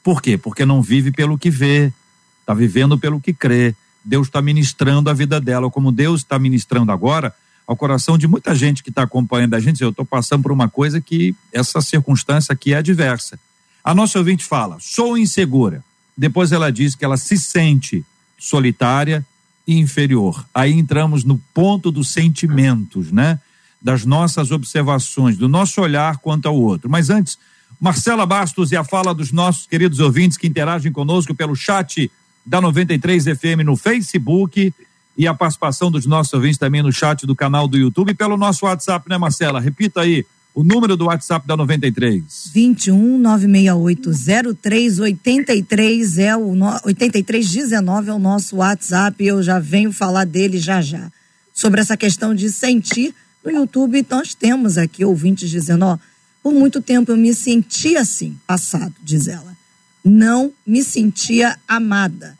Por 0.02 0.20
quê? 0.20 0.36
Porque 0.36 0.64
não 0.64 0.82
vive 0.82 1.10
pelo 1.10 1.38
que 1.38 1.50
vê, 1.50 1.92
está 2.40 2.52
vivendo 2.52 2.98
pelo 2.98 3.20
que 3.20 3.32
crê 3.32 3.74
Deus 4.04 4.26
está 4.26 4.42
ministrando 4.42 5.08
a 5.08 5.14
vida 5.14 5.40
dela, 5.40 5.70
como 5.70 5.90
Deus 5.90 6.20
está 6.20 6.38
ministrando 6.38 6.92
agora 6.92 7.34
ao 7.66 7.76
coração 7.76 8.18
de 8.18 8.26
muita 8.26 8.54
gente 8.54 8.82
que 8.82 8.90
está 8.90 9.02
acompanhando 9.02 9.54
a 9.54 9.60
gente. 9.60 9.82
Eu 9.82 9.90
estou 9.90 10.04
passando 10.04 10.42
por 10.42 10.52
uma 10.52 10.68
coisa 10.68 11.00
que 11.00 11.34
essa 11.52 11.80
circunstância 11.80 12.52
aqui 12.52 12.74
é 12.74 12.78
adversa. 12.78 13.38
A 13.82 13.94
nossa 13.94 14.18
ouvinte 14.18 14.44
fala: 14.44 14.76
sou 14.80 15.16
insegura. 15.16 15.84
Depois 16.16 16.52
ela 16.52 16.70
diz 16.70 16.94
que 16.94 17.04
ela 17.04 17.16
se 17.16 17.36
sente 17.36 18.04
solitária 18.38 19.26
e 19.66 19.78
inferior. 19.78 20.44
Aí 20.54 20.72
entramos 20.72 21.24
no 21.24 21.38
ponto 21.52 21.90
dos 21.90 22.08
sentimentos, 22.08 23.10
né? 23.10 23.40
Das 23.82 24.04
nossas 24.04 24.50
observações, 24.50 25.36
do 25.36 25.48
nosso 25.48 25.80
olhar 25.80 26.18
quanto 26.18 26.46
ao 26.46 26.56
outro. 26.56 26.88
Mas 26.88 27.10
antes, 27.10 27.38
Marcela 27.80 28.24
Bastos 28.24 28.72
e 28.72 28.76
a 28.76 28.84
fala 28.84 29.14
dos 29.14 29.32
nossos 29.32 29.66
queridos 29.66 30.00
ouvintes 30.00 30.38
que 30.38 30.46
interagem 30.46 30.92
conosco 30.92 31.34
pelo 31.34 31.56
chat 31.56 32.10
da 32.46 32.60
93 32.60 33.24
FM 33.24 33.64
no 33.64 33.76
Facebook 33.76 34.72
e 35.16 35.26
a 35.26 35.34
participação 35.34 35.90
dos 35.90 36.06
nossos 36.06 36.32
ouvintes 36.32 36.58
também 36.58 36.82
no 36.82 36.92
chat 36.92 37.26
do 37.26 37.36
canal 37.36 37.68
do 37.68 37.76
YouTube 37.76 38.10
e 38.10 38.14
pelo 38.14 38.36
nosso 38.36 38.66
WhatsApp, 38.66 39.08
né, 39.08 39.16
Marcela? 39.16 39.60
Repita 39.60 40.00
aí 40.00 40.24
O 40.56 40.62
número 40.62 40.96
do 40.96 41.06
WhatsApp 41.06 41.44
da 41.48 41.56
93. 41.56 42.50
21 42.52 43.18
968 43.18 44.12
0383 44.54 46.18
é 46.18 46.36
o 46.36 46.54
no, 46.54 46.66
8319 46.84 48.10
é 48.10 48.12
o 48.12 48.20
nosso 48.20 48.56
WhatsApp. 48.56 49.24
Eu 49.24 49.42
já 49.42 49.58
venho 49.58 49.92
falar 49.92 50.24
dele 50.24 50.58
já 50.58 50.80
já. 50.80 51.10
Sobre 51.52 51.80
essa 51.80 51.96
questão 51.96 52.32
de 52.36 52.50
sentir 52.50 53.12
no 53.44 53.50
YouTube, 53.50 54.06
nós 54.08 54.32
temos 54.32 54.78
aqui 54.78 55.04
ouvintes 55.04 55.50
dizendo, 55.50 55.86
ó, 55.86 55.98
por 56.40 56.52
muito 56.52 56.80
tempo 56.80 57.10
eu 57.10 57.16
me 57.16 57.34
senti 57.34 57.96
assim, 57.96 58.38
passado, 58.46 58.94
diz 59.02 59.26
ela. 59.26 59.56
Não 60.04 60.52
me 60.64 60.84
sentia 60.84 61.58
amada. 61.66 62.38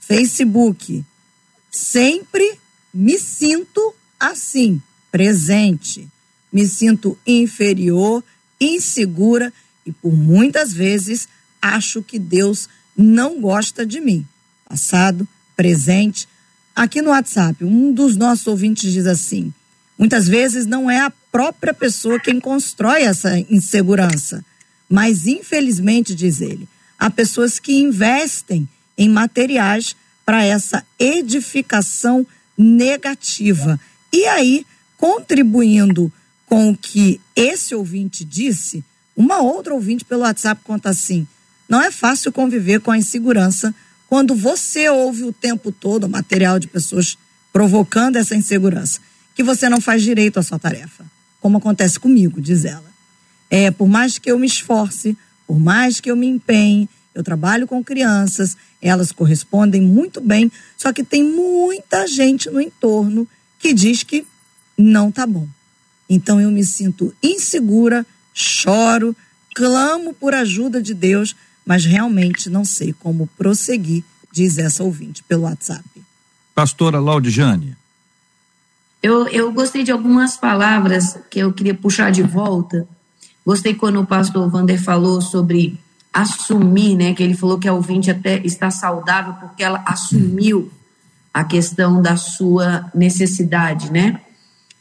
Facebook. 0.00 1.04
Sempre 1.72 2.60
me 2.94 3.18
sinto 3.18 3.94
assim, 4.20 4.80
presente 5.10 6.08
me 6.52 6.66
sinto 6.66 7.18
inferior, 7.26 8.22
insegura 8.60 9.52
e 9.86 9.92
por 9.92 10.12
muitas 10.12 10.72
vezes 10.72 11.26
acho 11.60 12.02
que 12.02 12.18
Deus 12.18 12.68
não 12.96 13.40
gosta 13.40 13.86
de 13.86 14.00
mim. 14.00 14.26
Passado, 14.68 15.26
presente. 15.56 16.28
Aqui 16.76 17.00
no 17.00 17.10
WhatsApp, 17.10 17.64
um 17.64 17.92
dos 17.92 18.16
nossos 18.16 18.46
ouvintes 18.46 18.92
diz 18.92 19.06
assim: 19.06 19.52
muitas 19.98 20.28
vezes 20.28 20.66
não 20.66 20.90
é 20.90 21.00
a 21.00 21.12
própria 21.30 21.72
pessoa 21.72 22.20
quem 22.20 22.38
constrói 22.38 23.02
essa 23.02 23.38
insegurança, 23.38 24.44
mas 24.88 25.26
infelizmente, 25.26 26.14
diz 26.14 26.40
ele, 26.40 26.68
há 26.98 27.10
pessoas 27.10 27.58
que 27.58 27.80
investem 27.80 28.68
em 28.96 29.08
materiais 29.08 29.96
para 30.24 30.44
essa 30.44 30.84
edificação 30.98 32.26
negativa. 32.56 33.78
E 34.12 34.24
aí, 34.26 34.66
contribuindo 34.96 36.12
com 36.46 36.70
o 36.70 36.76
que 36.76 37.20
esse 37.34 37.74
ouvinte 37.74 38.24
disse, 38.24 38.84
uma 39.16 39.40
outra 39.40 39.74
ouvinte 39.74 40.04
pelo 40.04 40.22
WhatsApp 40.22 40.60
conta 40.64 40.90
assim: 40.90 41.26
não 41.68 41.80
é 41.82 41.90
fácil 41.90 42.32
conviver 42.32 42.80
com 42.80 42.90
a 42.90 42.98
insegurança 42.98 43.74
quando 44.08 44.34
você 44.34 44.88
ouve 44.90 45.24
o 45.24 45.32
tempo 45.32 45.72
todo 45.72 46.08
material 46.08 46.58
de 46.58 46.68
pessoas 46.68 47.16
provocando 47.52 48.16
essa 48.16 48.36
insegurança, 48.36 49.00
que 49.34 49.42
você 49.42 49.68
não 49.68 49.80
faz 49.80 50.02
direito 50.02 50.38
à 50.38 50.42
sua 50.42 50.58
tarefa, 50.58 51.04
como 51.40 51.58
acontece 51.58 51.98
comigo, 51.98 52.40
diz 52.40 52.64
ela. 52.64 52.92
É, 53.50 53.70
por 53.70 53.88
mais 53.88 54.18
que 54.18 54.30
eu 54.30 54.38
me 54.38 54.46
esforce, 54.46 55.16
por 55.46 55.58
mais 55.58 56.00
que 56.00 56.10
eu 56.10 56.16
me 56.16 56.26
empenhe, 56.26 56.88
eu 57.14 57.22
trabalho 57.22 57.66
com 57.66 57.84
crianças, 57.84 58.56
elas 58.80 59.12
correspondem 59.12 59.80
muito 59.80 60.20
bem, 60.20 60.50
só 60.76 60.92
que 60.92 61.04
tem 61.04 61.22
muita 61.22 62.06
gente 62.06 62.50
no 62.50 62.60
entorno 62.60 63.28
que 63.58 63.72
diz 63.72 64.02
que 64.02 64.26
não 64.76 65.10
tá 65.12 65.26
bom. 65.26 65.46
Então 66.08 66.40
eu 66.40 66.50
me 66.50 66.64
sinto 66.64 67.14
insegura, 67.22 68.04
choro, 68.34 69.14
clamo 69.54 70.14
por 70.14 70.34
ajuda 70.34 70.82
de 70.82 70.94
Deus, 70.94 71.36
mas 71.64 71.84
realmente 71.84 72.50
não 72.50 72.64
sei 72.64 72.92
como 72.92 73.28
prosseguir, 73.36 74.04
diz 74.32 74.58
essa 74.58 74.82
ouvinte 74.82 75.22
pelo 75.22 75.42
WhatsApp. 75.42 75.84
Pastora 76.54 76.98
Laudiane. 76.98 77.76
Eu, 79.02 79.26
eu 79.28 79.52
gostei 79.52 79.82
de 79.82 79.90
algumas 79.90 80.36
palavras 80.36 81.18
que 81.30 81.40
eu 81.40 81.52
queria 81.52 81.74
puxar 81.74 82.10
de 82.10 82.22
volta. 82.22 82.86
Gostei 83.44 83.74
quando 83.74 84.00
o 84.00 84.06
pastor 84.06 84.48
Vander 84.48 84.80
falou 84.80 85.20
sobre 85.20 85.78
assumir, 86.12 86.96
né? 86.96 87.14
Que 87.14 87.22
ele 87.22 87.34
falou 87.34 87.58
que 87.58 87.68
a 87.68 87.72
ouvinte 87.72 88.10
até 88.10 88.38
está 88.44 88.70
saudável 88.70 89.34
porque 89.34 89.62
ela 89.62 89.82
assumiu 89.86 90.70
a 91.32 91.42
questão 91.42 92.02
da 92.02 92.16
sua 92.16 92.90
necessidade, 92.94 93.90
né? 93.90 94.20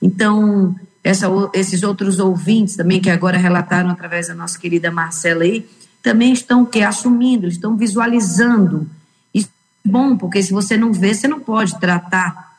Então, 0.02 0.76
essa, 1.04 1.28
esses 1.54 1.84
outros 1.84 2.20
ouvintes 2.20 2.76
também 2.76 3.00
que 3.00 3.10
agora 3.10 3.38
relataram 3.38 3.90
através 3.90 4.28
da 4.28 4.36
nossa 4.36 4.60
querida 4.60 4.92
Marcela 4.92 5.44
aí, 5.44 5.68
também 6.04 6.34
estão 6.34 6.66
que 6.66 6.82
assumindo, 6.82 7.48
estão 7.48 7.78
visualizando. 7.78 8.90
Isso 9.34 9.50
é 9.86 9.90
bom, 9.90 10.18
porque 10.18 10.42
se 10.44 10.52
você 10.52 10.76
não 10.76 10.92
vê, 10.92 11.14
você 11.14 11.28
não 11.28 11.40
pode 11.40 11.80
tratar. 11.80 12.58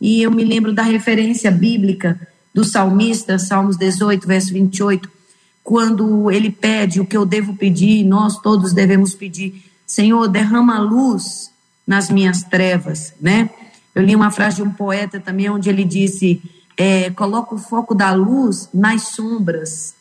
E 0.00 0.22
eu 0.22 0.30
me 0.30 0.44
lembro 0.44 0.72
da 0.72 0.82
referência 0.82 1.50
bíblica 1.50 2.18
do 2.54 2.64
salmista, 2.64 3.38
Salmos 3.38 3.76
18, 3.76 4.26
verso 4.26 4.52
28, 4.52 5.10
quando 5.64 6.30
ele 6.30 6.50
pede 6.50 7.00
o 7.00 7.06
que 7.06 7.16
eu 7.16 7.24
devo 7.24 7.56
pedir, 7.56 8.04
nós 8.04 8.38
todos 8.38 8.74
devemos 8.74 9.14
pedir, 9.14 9.64
Senhor, 9.86 10.28
derrama 10.28 10.78
luz 10.78 11.50
nas 11.86 12.10
minhas 12.10 12.42
trevas, 12.42 13.14
né? 13.18 13.48
Eu 13.94 14.02
li 14.02 14.14
uma 14.14 14.30
frase 14.30 14.56
de 14.56 14.62
um 14.62 14.70
poeta 14.70 15.18
também, 15.18 15.48
onde 15.48 15.70
ele 15.70 15.84
disse: 15.84 16.42
é, 16.76 17.08
coloca 17.10 17.54
o 17.54 17.58
foco 17.58 17.94
da 17.94 18.12
luz 18.12 18.68
nas 18.74 19.08
sombras, 19.08 19.94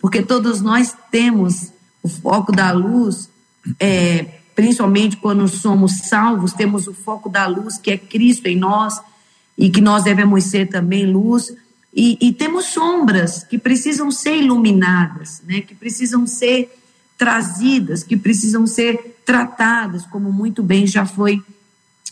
porque 0.00 0.22
todos 0.22 0.60
nós 0.60 0.96
temos 1.10 1.72
o 2.00 2.08
foco 2.08 2.52
da 2.52 2.70
luz, 2.70 3.28
é, 3.80 4.24
principalmente 4.54 5.16
quando 5.16 5.48
somos 5.48 5.98
salvos, 6.02 6.52
temos 6.52 6.86
o 6.86 6.94
foco 6.94 7.28
da 7.28 7.46
luz 7.46 7.76
que 7.76 7.90
é 7.90 7.98
Cristo 7.98 8.46
em 8.46 8.56
nós 8.56 9.00
e 9.56 9.68
que 9.68 9.80
nós 9.80 10.04
devemos 10.04 10.44
ser 10.44 10.68
também 10.68 11.06
luz. 11.06 11.52
E, 12.00 12.16
e 12.20 12.32
temos 12.32 12.66
sombras 12.66 13.42
que 13.42 13.58
precisam 13.58 14.08
ser 14.08 14.36
iluminadas, 14.36 15.42
né? 15.44 15.62
que 15.62 15.74
precisam 15.74 16.28
ser 16.28 16.72
trazidas, 17.18 18.04
que 18.04 18.16
precisam 18.16 18.68
ser 18.68 19.20
tratadas, 19.26 20.06
como 20.06 20.32
muito 20.32 20.62
bem 20.62 20.86
já 20.86 21.04
foi 21.04 21.42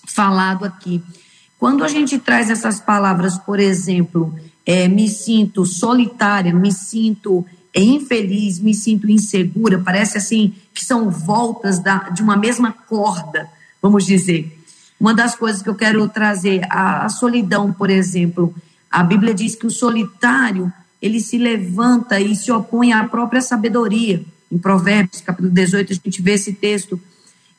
falado 0.04 0.64
aqui. 0.64 1.00
Quando 1.56 1.84
a 1.84 1.88
gente 1.88 2.18
traz 2.18 2.50
essas 2.50 2.80
palavras, 2.80 3.38
por 3.38 3.60
exemplo, 3.60 4.34
é, 4.66 4.88
me 4.88 5.08
sinto 5.08 5.64
solitária, 5.64 6.52
me 6.52 6.72
sinto 6.72 7.46
infeliz, 7.72 8.58
me 8.58 8.74
sinto 8.74 9.08
insegura, 9.08 9.78
parece 9.78 10.18
assim 10.18 10.52
que 10.74 10.84
são 10.84 11.10
voltas 11.10 11.78
da, 11.78 12.08
de 12.08 12.22
uma 12.22 12.36
mesma 12.36 12.72
corda, 12.72 13.48
vamos 13.80 14.04
dizer. 14.04 14.52
Uma 14.98 15.14
das 15.14 15.36
coisas 15.36 15.62
que 15.62 15.68
eu 15.68 15.76
quero 15.76 16.08
trazer, 16.08 16.66
a, 16.70 17.04
a 17.04 17.08
solidão, 17.08 17.72
por 17.72 17.88
exemplo, 17.88 18.52
a 18.90 19.02
Bíblia 19.02 19.34
diz 19.34 19.54
que 19.54 19.66
o 19.66 19.70
solitário 19.70 20.72
ele 21.00 21.20
se 21.20 21.38
levanta 21.38 22.20
e 22.20 22.34
se 22.34 22.50
opõe 22.50 22.92
à 22.92 23.04
própria 23.04 23.40
sabedoria. 23.40 24.24
Em 24.50 24.58
Provérbios, 24.58 25.20
capítulo 25.20 25.50
18, 25.50 25.92
a 25.92 25.94
gente 25.94 26.22
vê 26.22 26.32
esse 26.32 26.52
texto. 26.52 27.00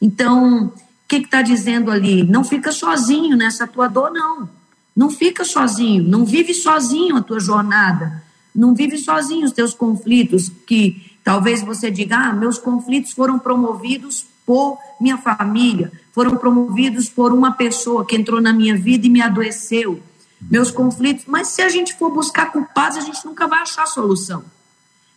Então, 0.02 0.66
o 0.66 0.74
que 1.08 1.18
está 1.18 1.42
dizendo 1.42 1.92
ali? 1.92 2.24
Não 2.24 2.44
fica 2.44 2.72
sozinho 2.72 3.36
nessa 3.36 3.68
tua 3.68 3.88
dor, 3.88 4.12
não. 4.12 4.50
Não 4.96 5.10
fica 5.12 5.44
sozinho, 5.44 6.04
não 6.04 6.26
vive 6.26 6.54
sozinho 6.54 7.18
a 7.18 7.22
tua 7.22 7.40
jornada. 7.40 8.24
Não 8.54 8.74
vive 8.74 8.98
sozinho 8.98 9.46
os 9.46 9.52
teus 9.52 9.74
conflitos, 9.76 10.52
que 10.66 11.12
talvez 11.24 11.62
você 11.62 11.92
diga, 11.92 12.18
ah, 12.18 12.34
meus 12.34 12.58
conflitos 12.58 13.12
foram 13.12 13.38
promovidos 13.38 14.26
por 14.44 14.80
minha 15.00 15.18
família, 15.18 15.92
foram 16.14 16.36
promovidos 16.38 17.10
por 17.10 17.32
uma 17.32 17.52
pessoa 17.52 18.06
que 18.06 18.16
entrou 18.16 18.42
na 18.42 18.52
minha 18.52 18.76
vida 18.76 19.06
e 19.06 19.10
me 19.10 19.22
adoeceu. 19.22 20.02
Meus 20.42 20.70
conflitos, 20.70 21.26
mas 21.28 21.48
se 21.48 21.62
a 21.62 21.70
gente 21.70 21.96
for 21.96 22.12
buscar 22.12 22.52
culpados, 22.52 22.98
a 22.98 23.02
gente 23.02 23.26
nunca 23.26 23.48
vai 23.48 23.60
achar 23.60 23.86
solução. 23.88 24.44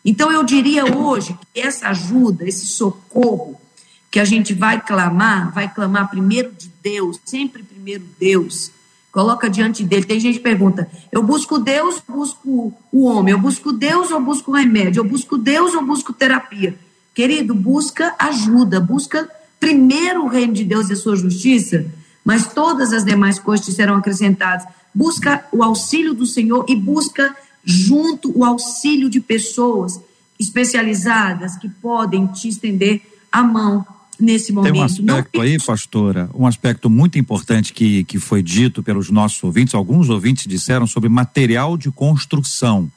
Então 0.04 0.32
eu 0.32 0.42
diria 0.42 0.84
hoje 0.84 1.38
que 1.52 1.60
essa 1.60 1.88
ajuda, 1.88 2.46
esse 2.46 2.66
socorro, 2.66 3.60
que 4.10 4.18
a 4.18 4.24
gente 4.24 4.54
vai 4.54 4.80
clamar, 4.80 5.52
vai 5.52 5.72
clamar 5.72 6.08
primeiro 6.08 6.52
de 6.52 6.68
Deus, 6.82 7.20
sempre 7.24 7.62
primeiro 7.62 8.04
Deus. 8.18 8.72
Coloca 9.12 9.50
diante 9.50 9.84
dele. 9.84 10.04
Tem 10.04 10.20
gente 10.20 10.38
que 10.38 10.44
pergunta: 10.44 10.88
eu 11.10 11.22
busco 11.22 11.58
Deus 11.58 12.02
busco 12.08 12.72
o 12.92 13.04
homem? 13.04 13.32
Eu 13.32 13.38
busco 13.38 13.72
Deus 13.72 14.10
ou 14.10 14.20
busco 14.20 14.52
remédio? 14.52 15.00
Eu 15.00 15.04
busco 15.04 15.36
Deus 15.36 15.74
ou 15.74 15.84
busco 15.84 16.12
terapia? 16.12 16.78
Querido, 17.14 17.54
busca 17.54 18.14
ajuda, 18.18 18.80
busca 18.80 19.28
primeiro 19.58 20.24
o 20.24 20.28
reino 20.28 20.54
de 20.54 20.64
Deus 20.64 20.88
e 20.88 20.94
a 20.94 20.96
sua 20.96 21.16
justiça, 21.16 21.84
mas 22.24 22.46
todas 22.52 22.92
as 22.92 23.04
demais 23.04 23.38
coisas 23.38 23.66
te 23.66 23.72
serão 23.72 23.96
acrescentadas. 23.96 24.64
Busca 24.94 25.44
o 25.52 25.62
auxílio 25.62 26.14
do 26.14 26.26
Senhor 26.26 26.64
e 26.68 26.74
busca 26.74 27.34
junto 27.64 28.36
o 28.36 28.44
auxílio 28.44 29.08
de 29.08 29.20
pessoas 29.20 30.00
especializadas 30.38 31.56
que 31.56 31.68
podem 31.68 32.26
te 32.26 32.48
estender 32.48 33.02
a 33.30 33.42
mão 33.42 33.86
nesse 34.18 34.52
momento. 34.52 34.72
Tem 34.72 34.80
um 34.80 34.84
aspecto 34.84 35.36
Não... 35.36 35.42
aí, 35.42 35.58
pastora, 35.58 36.30
um 36.34 36.46
aspecto 36.46 36.90
muito 36.90 37.18
importante 37.18 37.72
que, 37.72 38.04
que 38.04 38.18
foi 38.18 38.42
dito 38.42 38.82
pelos 38.82 39.10
nossos 39.10 39.42
ouvintes, 39.42 39.74
alguns 39.74 40.08
ouvintes 40.08 40.46
disseram 40.46 40.86
sobre 40.86 41.08
material 41.08 41.76
de 41.76 41.90
construção, 41.90 42.90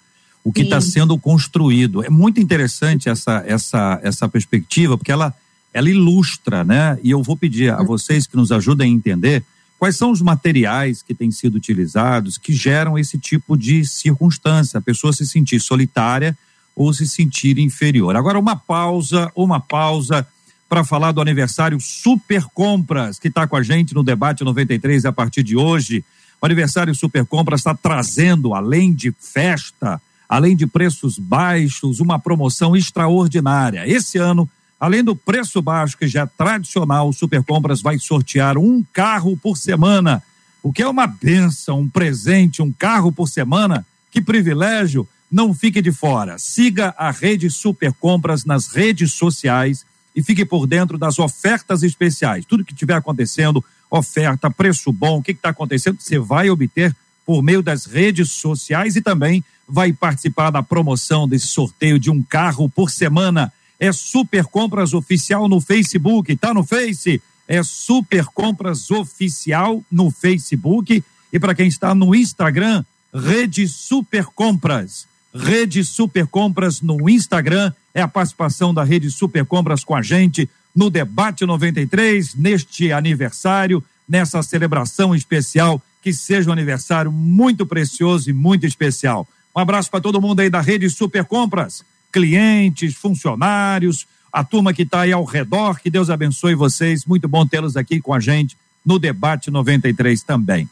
o 0.43 0.51
que 0.51 0.61
está 0.61 0.81
sendo 0.81 1.17
construído. 1.17 2.03
É 2.03 2.09
muito 2.09 2.39
interessante 2.39 3.07
essa, 3.07 3.43
essa, 3.45 3.99
essa 4.03 4.27
perspectiva, 4.27 4.97
porque 4.97 5.11
ela, 5.11 5.33
ela 5.73 5.89
ilustra, 5.89 6.63
né? 6.63 6.97
E 7.01 7.11
eu 7.11 7.23
vou 7.23 7.37
pedir 7.37 7.71
a 7.71 7.81
vocês 7.81 8.27
que 8.27 8.35
nos 8.35 8.51
ajudem 8.51 8.91
a 8.91 8.95
entender 8.95 9.43
quais 9.83 9.97
são 9.97 10.11
os 10.11 10.21
materiais 10.21 11.01
que 11.01 11.13
têm 11.13 11.29
sido 11.29 11.55
utilizados 11.55 12.37
que 12.37 12.53
geram 12.53 12.97
esse 12.97 13.17
tipo 13.17 13.57
de 13.57 13.83
circunstância, 13.83 14.77
a 14.77 14.81
pessoa 14.81 15.11
se 15.11 15.27
sentir 15.27 15.59
solitária 15.59 16.37
ou 16.73 16.93
se 16.93 17.05
sentir 17.05 17.59
inferior. 17.59 18.15
Agora, 18.15 18.39
uma 18.39 18.55
pausa, 18.55 19.29
uma 19.35 19.59
pausa 19.59 20.25
para 20.69 20.85
falar 20.85 21.11
do 21.11 21.19
aniversário 21.19 21.77
Super 21.81 22.45
Compras, 22.53 23.19
que 23.19 23.27
está 23.27 23.45
com 23.45 23.57
a 23.57 23.61
gente 23.61 23.93
no 23.93 24.03
debate 24.03 24.41
93 24.45 25.03
a 25.03 25.11
partir 25.11 25.43
de 25.43 25.57
hoje. 25.57 26.01
O 26.41 26.45
aniversário 26.45 26.95
Super 26.95 27.25
Compras 27.25 27.59
está 27.59 27.75
trazendo, 27.75 28.53
além 28.53 28.93
de 28.93 29.13
festa, 29.19 30.01
além 30.29 30.55
de 30.55 30.65
preços 30.65 31.19
baixos, 31.19 31.99
uma 31.99 32.17
promoção 32.17 32.73
extraordinária. 32.73 33.85
Esse 33.85 34.17
ano, 34.17 34.49
além 34.83 35.01
do 35.01 35.15
preço 35.15 35.61
baixo 35.61 35.97
que 35.97 36.09
já 36.09 36.23
é 36.23 36.25
tradicional, 36.25 37.07
o 37.07 37.13
Super 37.13 37.41
Compras 37.41 37.81
vai 37.81 37.97
sortear 37.97 38.57
um 38.57 38.83
carro 38.91 39.37
por 39.37 39.55
semana, 39.55 40.21
o 40.61 40.73
que 40.73 40.81
é 40.81 40.87
uma 40.87 41.07
benção, 41.07 41.79
um 41.79 41.89
presente, 41.89 42.61
um 42.61 42.69
carro 42.69 43.09
por 43.09 43.29
semana. 43.29 43.85
Que 44.11 44.21
privilégio! 44.21 45.07
Não 45.31 45.53
fique 45.53 45.81
de 45.81 45.93
fora. 45.93 46.37
Siga 46.37 46.93
a 46.97 47.11
Rede 47.11 47.49
Super 47.49 47.93
Compras 47.93 48.43
nas 48.43 48.67
redes 48.67 49.13
sociais 49.13 49.85
e 50.13 50.21
fique 50.21 50.43
por 50.43 50.67
dentro 50.67 50.97
das 50.97 51.17
ofertas 51.17 51.81
especiais. 51.81 52.43
Tudo 52.45 52.65
que 52.65 52.73
estiver 52.73 52.95
acontecendo, 52.95 53.63
oferta, 53.89 54.51
preço 54.51 54.91
bom, 54.91 55.19
o 55.19 55.23
que 55.23 55.31
está 55.31 55.47
acontecendo, 55.47 55.95
você 55.97 56.19
vai 56.19 56.49
obter 56.49 56.93
por 57.25 57.41
meio 57.41 57.63
das 57.63 57.85
redes 57.85 58.33
sociais 58.33 58.97
e 58.97 59.01
também 59.01 59.45
vai 59.65 59.93
participar 59.93 60.51
da 60.51 60.61
promoção 60.61 61.25
desse 61.25 61.47
sorteio 61.47 61.97
de 61.97 62.11
um 62.11 62.21
carro 62.21 62.67
por 62.67 62.89
semana. 62.89 63.49
É 63.83 63.91
Super 63.91 64.45
Compras 64.45 64.93
Oficial 64.93 65.49
no 65.49 65.59
Facebook, 65.59 66.37
tá 66.37 66.53
no 66.53 66.63
Face? 66.63 67.21
É 67.45 67.61
Super 67.61 68.23
Compras 68.27 68.89
Oficial 68.89 69.83
no 69.91 70.09
Facebook. 70.09 71.03
E 71.33 71.37
para 71.37 71.53
quem 71.53 71.67
está 71.67 71.93
no 71.93 72.15
Instagram, 72.15 72.85
Rede 73.13 73.67
Super 73.67 74.23
Compras. 74.27 75.05
Rede 75.35 75.83
Super 75.83 76.25
Compras 76.27 76.79
no 76.79 77.09
Instagram. 77.09 77.73
É 77.93 78.01
a 78.01 78.07
participação 78.07 78.73
da 78.73 78.85
Rede 78.85 79.11
Super 79.11 79.43
Compras 79.43 79.83
com 79.83 79.93
a 79.93 80.01
gente 80.01 80.49
no 80.73 80.89
Debate 80.89 81.45
93, 81.45 82.35
neste 82.35 82.89
aniversário, 82.89 83.83
nessa 84.07 84.41
celebração 84.41 85.13
especial 85.13 85.83
que 86.01 86.13
seja 86.13 86.49
um 86.49 86.53
aniversário 86.53 87.11
muito 87.11 87.65
precioso 87.65 88.29
e 88.29 88.33
muito 88.33 88.65
especial. 88.65 89.27
Um 89.53 89.59
abraço 89.59 89.91
para 89.91 89.99
todo 89.99 90.21
mundo 90.21 90.39
aí 90.39 90.49
da 90.49 90.61
rede 90.61 90.89
Super 90.89 91.25
Compras, 91.25 91.83
clientes, 92.13 92.95
funcionários, 92.95 94.07
a 94.31 94.43
turma 94.43 94.73
que 94.73 94.83
está 94.83 95.01
aí 95.01 95.11
ao 95.11 95.25
redor. 95.25 95.81
Que 95.81 95.89
Deus 95.89 96.09
abençoe 96.09 96.55
vocês. 96.55 97.05
Muito 97.05 97.27
bom 97.27 97.45
tê-los 97.45 97.75
aqui 97.75 97.99
com 97.99 98.13
a 98.13 98.19
gente 98.19 98.55
no 98.85 98.97
debate 98.97 99.51
93 99.51 100.23
também. 100.23 100.69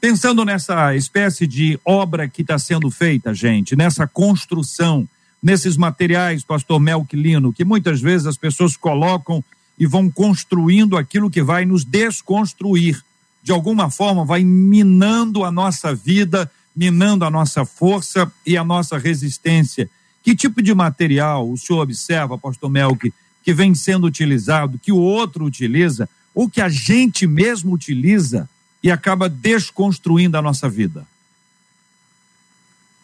Pensando 0.00 0.44
nessa 0.44 0.94
espécie 0.94 1.46
de 1.46 1.78
obra 1.84 2.28
que 2.28 2.42
está 2.42 2.58
sendo 2.58 2.90
feita, 2.90 3.34
gente, 3.34 3.74
nessa 3.74 4.06
construção, 4.06 5.08
nesses 5.42 5.76
materiais, 5.76 6.44
pastor 6.44 6.78
Melquilino, 6.78 7.52
que 7.52 7.64
muitas 7.64 8.00
vezes 8.00 8.26
as 8.26 8.36
pessoas 8.36 8.76
colocam 8.76 9.42
e 9.78 9.86
vão 9.86 10.10
construindo 10.10 10.96
aquilo 10.96 11.30
que 11.30 11.42
vai 11.42 11.64
nos 11.64 11.84
desconstruir 11.84 13.02
de 13.44 13.52
alguma 13.52 13.90
forma 13.90 14.24
vai 14.24 14.42
minando 14.42 15.44
a 15.44 15.52
nossa 15.52 15.94
vida, 15.94 16.50
minando 16.74 17.26
a 17.26 17.30
nossa 17.30 17.66
força 17.66 18.32
e 18.46 18.56
a 18.56 18.64
nossa 18.64 18.96
resistência. 18.96 19.88
Que 20.24 20.34
tipo 20.34 20.62
de 20.62 20.74
material 20.74 21.48
o 21.48 21.56
senhor 21.56 21.82
observa, 21.82 22.38
pastor 22.38 22.70
Melk, 22.70 23.12
que 23.42 23.52
vem 23.54 23.74
sendo 23.74 24.06
utilizado, 24.06 24.80
que 24.82 24.90
o 24.90 24.96
outro 24.96 25.44
utiliza, 25.44 26.08
ou 26.34 26.48
que 26.48 26.62
a 26.62 26.68
gente 26.68 27.26
mesmo 27.26 27.74
utiliza 27.74 28.48
e 28.82 28.90
acaba 28.90 29.28
desconstruindo 29.28 30.36
a 30.36 30.42
nossa 30.42 30.68
vida? 30.68 31.06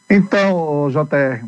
Então, 0.08 0.88
JR, 0.90 1.46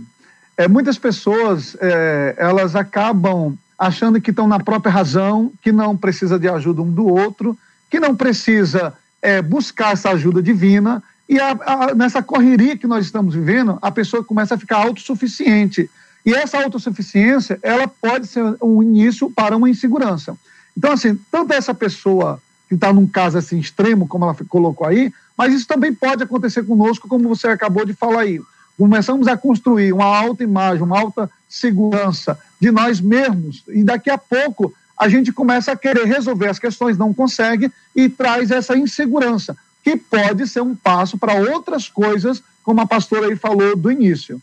é, 0.57 0.69
muitas 0.69 0.99
pessoas 0.99 1.77
é, 1.81 2.35
elas 2.39 2.77
acabam 2.77 3.57
achando 3.77 4.21
que 4.21 4.31
estão 4.31 4.47
na 4.47 4.61
própria 4.61 4.93
razão, 4.93 5.51
que 5.61 5.73
não 5.73 5.97
precisa 5.97 6.39
de 6.39 6.49
ajuda 6.49 6.83
um 6.83 6.93
do 6.93 7.07
outro, 7.07 7.59
que 7.91 7.99
não 7.99 8.15
precisa 8.15 8.95
é, 9.21 9.43
buscar 9.43 9.95
essa 9.95 10.11
ajuda 10.11 10.43
divina. 10.43 11.03
E 11.33 11.41
a, 11.41 11.53
a, 11.65 11.95
nessa 11.95 12.23
correria 12.23 12.77
que 12.77 12.87
nós 12.87 13.07
estamos 13.07 13.35
vivendo, 13.35 13.79
a 13.81 13.91
pessoa 13.91 14.23
começa 14.23 14.55
a 14.55 14.59
ficar 14.59 14.77
autossuficiente. 14.77 15.89
E 16.27 16.35
essa 16.35 16.63
autossuficiência, 16.63 17.59
ela 17.63 17.89
pode 17.89 18.27
ser 18.27 18.45
um 18.63 18.83
início 18.83 19.31
para 19.31 19.57
uma 19.57 19.71
insegurança. 19.71 20.37
Então, 20.77 20.93
assim, 20.93 21.19
tanto 21.31 21.55
essa 21.55 21.73
pessoa 21.73 22.39
que 22.69 22.75
está 22.75 22.93
num 22.93 23.07
caso 23.07 23.39
assim 23.39 23.59
extremo, 23.59 24.07
como 24.07 24.27
ela 24.27 24.37
colocou 24.47 24.87
aí, 24.87 25.11
mas 25.35 25.55
isso 25.55 25.67
também 25.67 25.95
pode 25.95 26.23
acontecer 26.23 26.65
conosco, 26.65 27.09
como 27.09 27.31
você 27.31 27.47
acabou 27.47 27.87
de 27.87 27.95
falar 27.95 28.21
aí. 28.21 28.39
Começamos 28.77 29.27
a 29.27 29.35
construir 29.35 29.91
uma 29.95 30.05
alta 30.05 30.45
imagem, 30.45 30.83
uma 30.83 31.01
alta 31.01 31.31
segurança 31.49 32.39
de 32.61 32.71
nós 32.71 33.01
mesmos, 33.01 33.65
e 33.69 33.83
daqui 33.83 34.11
a 34.11 34.19
pouco 34.19 34.75
a 34.99 35.09
gente 35.09 35.33
começa 35.33 35.73
a 35.73 35.77
querer 35.77 36.05
resolver 36.05 36.49
as 36.49 36.59
questões, 36.59 36.99
não 36.99 37.15
consegue 37.15 37.73
e 37.97 38.11
traz 38.11 38.51
essa 38.51 38.77
insegurança, 38.77 39.57
que 39.83 39.97
pode 39.97 40.47
ser 40.47 40.63
um 40.63 40.75
passo 40.75 41.19
para 41.19 41.35
outras 41.35 41.89
coisas, 41.89 42.43
como 42.63 42.81
a 42.81 42.87
pastora 42.87 43.27
aí 43.27 43.37
falou 43.37 43.77
do 43.77 43.91
início. 43.91 44.41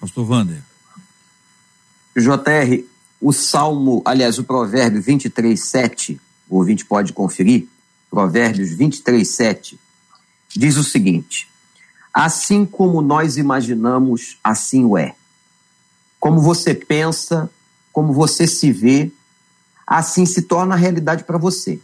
Pastor 0.00 0.28
Wander. 0.28 0.62
JR, 2.16 2.84
o 3.20 3.32
Salmo, 3.32 4.02
aliás, 4.04 4.38
o 4.38 4.44
Provérbio 4.44 5.00
23, 5.00 5.58
7, 5.58 6.20
o 6.48 6.56
ouvinte 6.56 6.84
pode 6.84 7.12
conferir, 7.12 7.68
Provérbios 8.10 8.70
23, 8.70 9.26
7, 9.26 9.80
diz 10.48 10.76
o 10.76 10.84
seguinte: 10.84 11.48
Assim 12.12 12.66
como 12.66 13.00
nós 13.00 13.36
imaginamos, 13.36 14.38
assim 14.44 14.84
o 14.84 14.98
é. 14.98 15.14
Como 16.20 16.40
você 16.40 16.74
pensa, 16.74 17.50
como 17.92 18.12
você 18.12 18.46
se 18.46 18.70
vê, 18.70 19.10
assim 19.86 20.26
se 20.26 20.42
torna 20.42 20.74
a 20.74 20.78
realidade 20.78 21.24
para 21.24 21.38
você. 21.38 21.80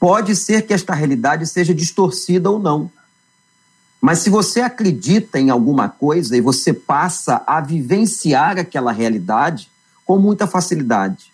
Pode 0.00 0.34
ser 0.34 0.66
que 0.66 0.72
esta 0.72 0.94
realidade 0.94 1.46
seja 1.46 1.74
distorcida 1.74 2.50
ou 2.50 2.58
não. 2.58 2.90
Mas 4.00 4.20
se 4.20 4.30
você 4.30 4.62
acredita 4.62 5.38
em 5.38 5.50
alguma 5.50 5.90
coisa 5.90 6.34
e 6.34 6.40
você 6.40 6.72
passa 6.72 7.42
a 7.46 7.60
vivenciar 7.60 8.58
aquela 8.58 8.92
realidade 8.92 9.70
com 10.06 10.18
muita 10.18 10.46
facilidade. 10.46 11.30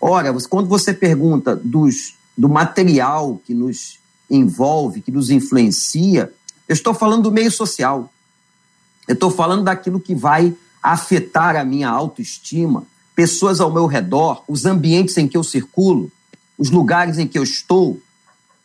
Ora, 0.00 0.34
quando 0.50 0.68
você 0.68 0.92
pergunta 0.92 1.54
dos, 1.54 2.16
do 2.36 2.48
material 2.48 3.40
que 3.44 3.54
nos 3.54 4.00
envolve, 4.28 5.00
que 5.00 5.12
nos 5.12 5.30
influencia, 5.30 6.32
eu 6.68 6.72
estou 6.72 6.92
falando 6.92 7.22
do 7.22 7.32
meio 7.32 7.52
social. 7.52 8.12
Eu 9.06 9.14
estou 9.14 9.30
falando 9.30 9.62
daquilo 9.62 10.00
que 10.00 10.14
vai 10.14 10.54
afetar 10.82 11.54
a 11.54 11.64
minha 11.64 11.88
autoestima, 11.88 12.84
pessoas 13.14 13.60
ao 13.60 13.72
meu 13.72 13.86
redor, 13.86 14.42
os 14.48 14.66
ambientes 14.66 15.16
em 15.16 15.28
que 15.28 15.36
eu 15.36 15.44
circulo, 15.44 16.10
os 16.58 16.70
lugares 16.70 17.18
em 17.18 17.26
que 17.26 17.38
eu 17.38 17.42
estou. 17.42 18.00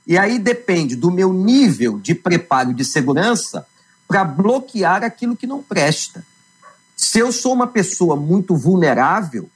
E 0.05 0.17
aí 0.17 0.39
depende 0.39 0.95
do 0.95 1.11
meu 1.11 1.31
nível 1.31 1.99
de 1.99 2.15
preparo 2.15 2.73
de 2.73 2.83
segurança 2.83 3.65
para 4.07 4.23
bloquear 4.23 5.03
aquilo 5.03 5.35
que 5.35 5.47
não 5.47 5.61
presta. 5.61 6.25
Se 6.95 7.19
eu 7.19 7.31
sou 7.31 7.53
uma 7.53 7.67
pessoa 7.67 8.15
muito 8.15 8.55
vulnerável, 8.55 9.49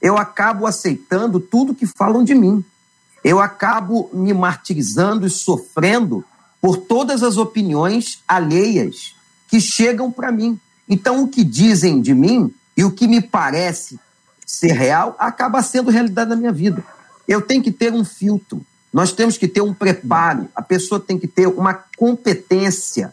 eu 0.00 0.16
acabo 0.16 0.66
aceitando 0.66 1.40
tudo 1.40 1.74
que 1.74 1.86
falam 1.86 2.22
de 2.22 2.34
mim. 2.34 2.64
Eu 3.24 3.40
acabo 3.40 4.08
me 4.12 4.32
martirizando 4.32 5.26
e 5.26 5.30
sofrendo 5.30 6.24
por 6.60 6.76
todas 6.76 7.22
as 7.22 7.36
opiniões 7.36 8.22
alheias 8.26 9.14
que 9.48 9.60
chegam 9.60 10.10
para 10.10 10.30
mim. 10.32 10.58
Então, 10.88 11.22
o 11.22 11.28
que 11.28 11.42
dizem 11.42 12.00
de 12.00 12.14
mim 12.14 12.52
e 12.76 12.84
o 12.84 12.90
que 12.90 13.08
me 13.08 13.20
parece 13.20 13.98
ser 14.46 14.72
real 14.72 15.16
acaba 15.18 15.62
sendo 15.62 15.90
realidade 15.90 16.30
na 16.30 16.36
minha 16.36 16.52
vida. 16.52 16.84
Eu 17.26 17.42
tenho 17.42 17.62
que 17.62 17.72
ter 17.72 17.92
um 17.92 18.04
filtro, 18.04 18.64
nós 18.92 19.12
temos 19.12 19.36
que 19.36 19.48
ter 19.48 19.60
um 19.60 19.74
preparo, 19.74 20.48
a 20.54 20.62
pessoa 20.62 21.00
tem 21.00 21.18
que 21.18 21.26
ter 21.26 21.46
uma 21.46 21.74
competência 21.96 23.12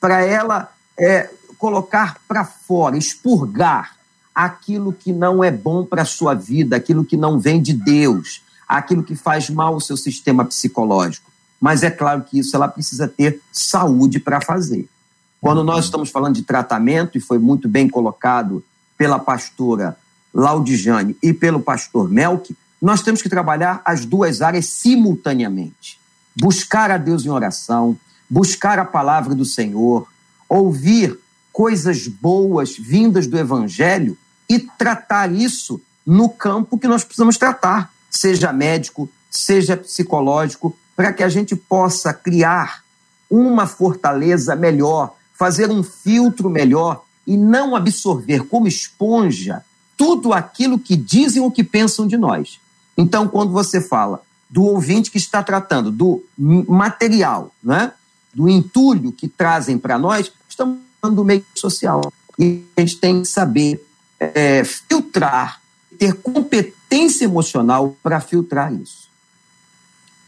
para 0.00 0.22
ela 0.22 0.72
é, 0.98 1.30
colocar 1.58 2.18
para 2.26 2.44
fora, 2.44 2.96
expurgar 2.96 3.96
aquilo 4.34 4.92
que 4.92 5.12
não 5.12 5.44
é 5.44 5.50
bom 5.50 5.84
para 5.84 6.02
a 6.02 6.06
sua 6.06 6.34
vida, 6.34 6.76
aquilo 6.76 7.04
que 7.04 7.16
não 7.16 7.38
vem 7.38 7.60
de 7.60 7.72
Deus, 7.72 8.42
aquilo 8.66 9.02
que 9.02 9.14
faz 9.14 9.50
mal 9.50 9.74
ao 9.74 9.80
seu 9.80 9.96
sistema 9.96 10.44
psicológico. 10.44 11.30
Mas 11.60 11.82
é 11.82 11.90
claro 11.90 12.22
que 12.22 12.38
isso 12.38 12.56
ela 12.56 12.66
precisa 12.66 13.06
ter 13.06 13.40
saúde 13.52 14.18
para 14.18 14.40
fazer. 14.40 14.88
Quando 15.40 15.62
nós 15.62 15.84
estamos 15.84 16.10
falando 16.10 16.34
de 16.34 16.42
tratamento, 16.42 17.18
e 17.18 17.20
foi 17.20 17.38
muito 17.38 17.68
bem 17.68 17.88
colocado 17.88 18.64
pela 18.96 19.18
pastora 19.18 19.96
Laudijane 20.32 21.16
e 21.22 21.32
pelo 21.32 21.60
pastor 21.60 22.08
Melk, 22.08 22.56
nós 22.80 23.02
temos 23.02 23.20
que 23.20 23.28
trabalhar 23.28 23.82
as 23.84 24.04
duas 24.04 24.40
áreas 24.40 24.66
simultaneamente. 24.66 26.00
Buscar 26.36 26.90
a 26.90 26.96
Deus 26.96 27.24
em 27.24 27.30
oração, 27.30 27.98
buscar 28.28 28.78
a 28.78 28.84
palavra 28.84 29.34
do 29.34 29.44
Senhor, 29.44 30.06
ouvir 30.48 31.18
coisas 31.52 32.06
boas 32.06 32.76
vindas 32.76 33.26
do 33.26 33.38
Evangelho 33.38 34.16
e 34.48 34.58
tratar 34.58 35.32
isso 35.32 35.80
no 36.06 36.28
campo 36.28 36.78
que 36.78 36.88
nós 36.88 37.04
precisamos 37.04 37.36
tratar, 37.36 37.92
seja 38.08 38.52
médico, 38.52 39.08
seja 39.30 39.76
psicológico, 39.76 40.76
para 40.96 41.12
que 41.12 41.22
a 41.22 41.28
gente 41.28 41.54
possa 41.54 42.12
criar 42.12 42.82
uma 43.28 43.66
fortaleza 43.66 44.56
melhor 44.56 45.14
fazer 45.40 45.70
um 45.70 45.82
filtro 45.82 46.50
melhor 46.50 47.02
e 47.26 47.34
não 47.34 47.74
absorver 47.74 48.44
como 48.44 48.68
esponja 48.68 49.64
tudo 49.96 50.34
aquilo 50.34 50.78
que 50.78 50.94
dizem 50.94 51.40
ou 51.40 51.50
que 51.50 51.64
pensam 51.64 52.06
de 52.06 52.18
nós. 52.18 52.60
Então, 53.00 53.26
quando 53.26 53.50
você 53.50 53.80
fala 53.80 54.22
do 54.48 54.62
ouvinte 54.62 55.10
que 55.10 55.16
está 55.16 55.42
tratando 55.42 55.90
do 55.90 56.22
material, 56.36 57.54
né? 57.64 57.92
do 58.34 58.46
entulho 58.46 59.10
que 59.10 59.26
trazem 59.26 59.78
para 59.78 59.98
nós, 59.98 60.30
estamos 60.46 60.78
falando 61.00 61.16
do 61.16 61.24
meio 61.24 61.44
social. 61.54 62.12
E 62.38 62.62
a 62.76 62.80
gente 62.82 62.98
tem 62.98 63.22
que 63.22 63.28
saber 63.28 63.82
é, 64.18 64.62
filtrar, 64.64 65.62
ter 65.98 66.12
competência 66.14 67.24
emocional 67.24 67.96
para 68.02 68.20
filtrar 68.20 68.72
isso. 68.74 69.08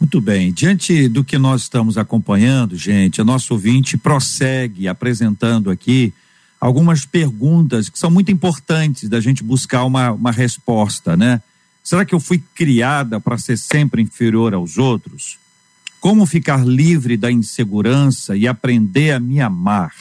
Muito 0.01 0.21
bem. 0.21 0.51
Diante 0.51 1.09
do 1.09 1.23
que 1.23 1.37
nós 1.37 1.63
estamos 1.63 1.99
acompanhando, 1.99 2.75
gente, 2.75 3.21
o 3.21 3.25
nosso 3.25 3.53
ouvinte 3.53 3.99
prossegue 3.99 4.89
apresentando 4.89 5.71
aqui 5.71 6.13
algumas 6.59 7.05
perguntas 7.05 7.91
que 7.91 7.99
são 7.99 8.11
muito 8.11 8.33
importantes 8.33 9.09
da 9.11 9.21
gente 9.21 9.45
buscar 9.45 9.85
uma, 9.85 10.11
uma 10.13 10.33
resposta, 10.33 11.17
né? 11.17 11.43
Será 11.83 12.05
que 12.05 12.15
eu 12.15 12.21
fui 12.21 12.43
criada 12.55 13.19
para 13.19 13.39
ser 13.39 13.59
sempre 13.59 14.01
inferior 14.01 14.55
aos 14.55 14.79
outros? 14.79 15.39
Como 16.01 16.27
ficar 16.27 16.67
livre 16.67 17.17
da 17.17 17.31
insegurança 17.31 18.37
e 18.37 18.47
aprender 18.47 19.13
a 19.13 19.21
me 19.21 19.41
amar? 19.41 19.93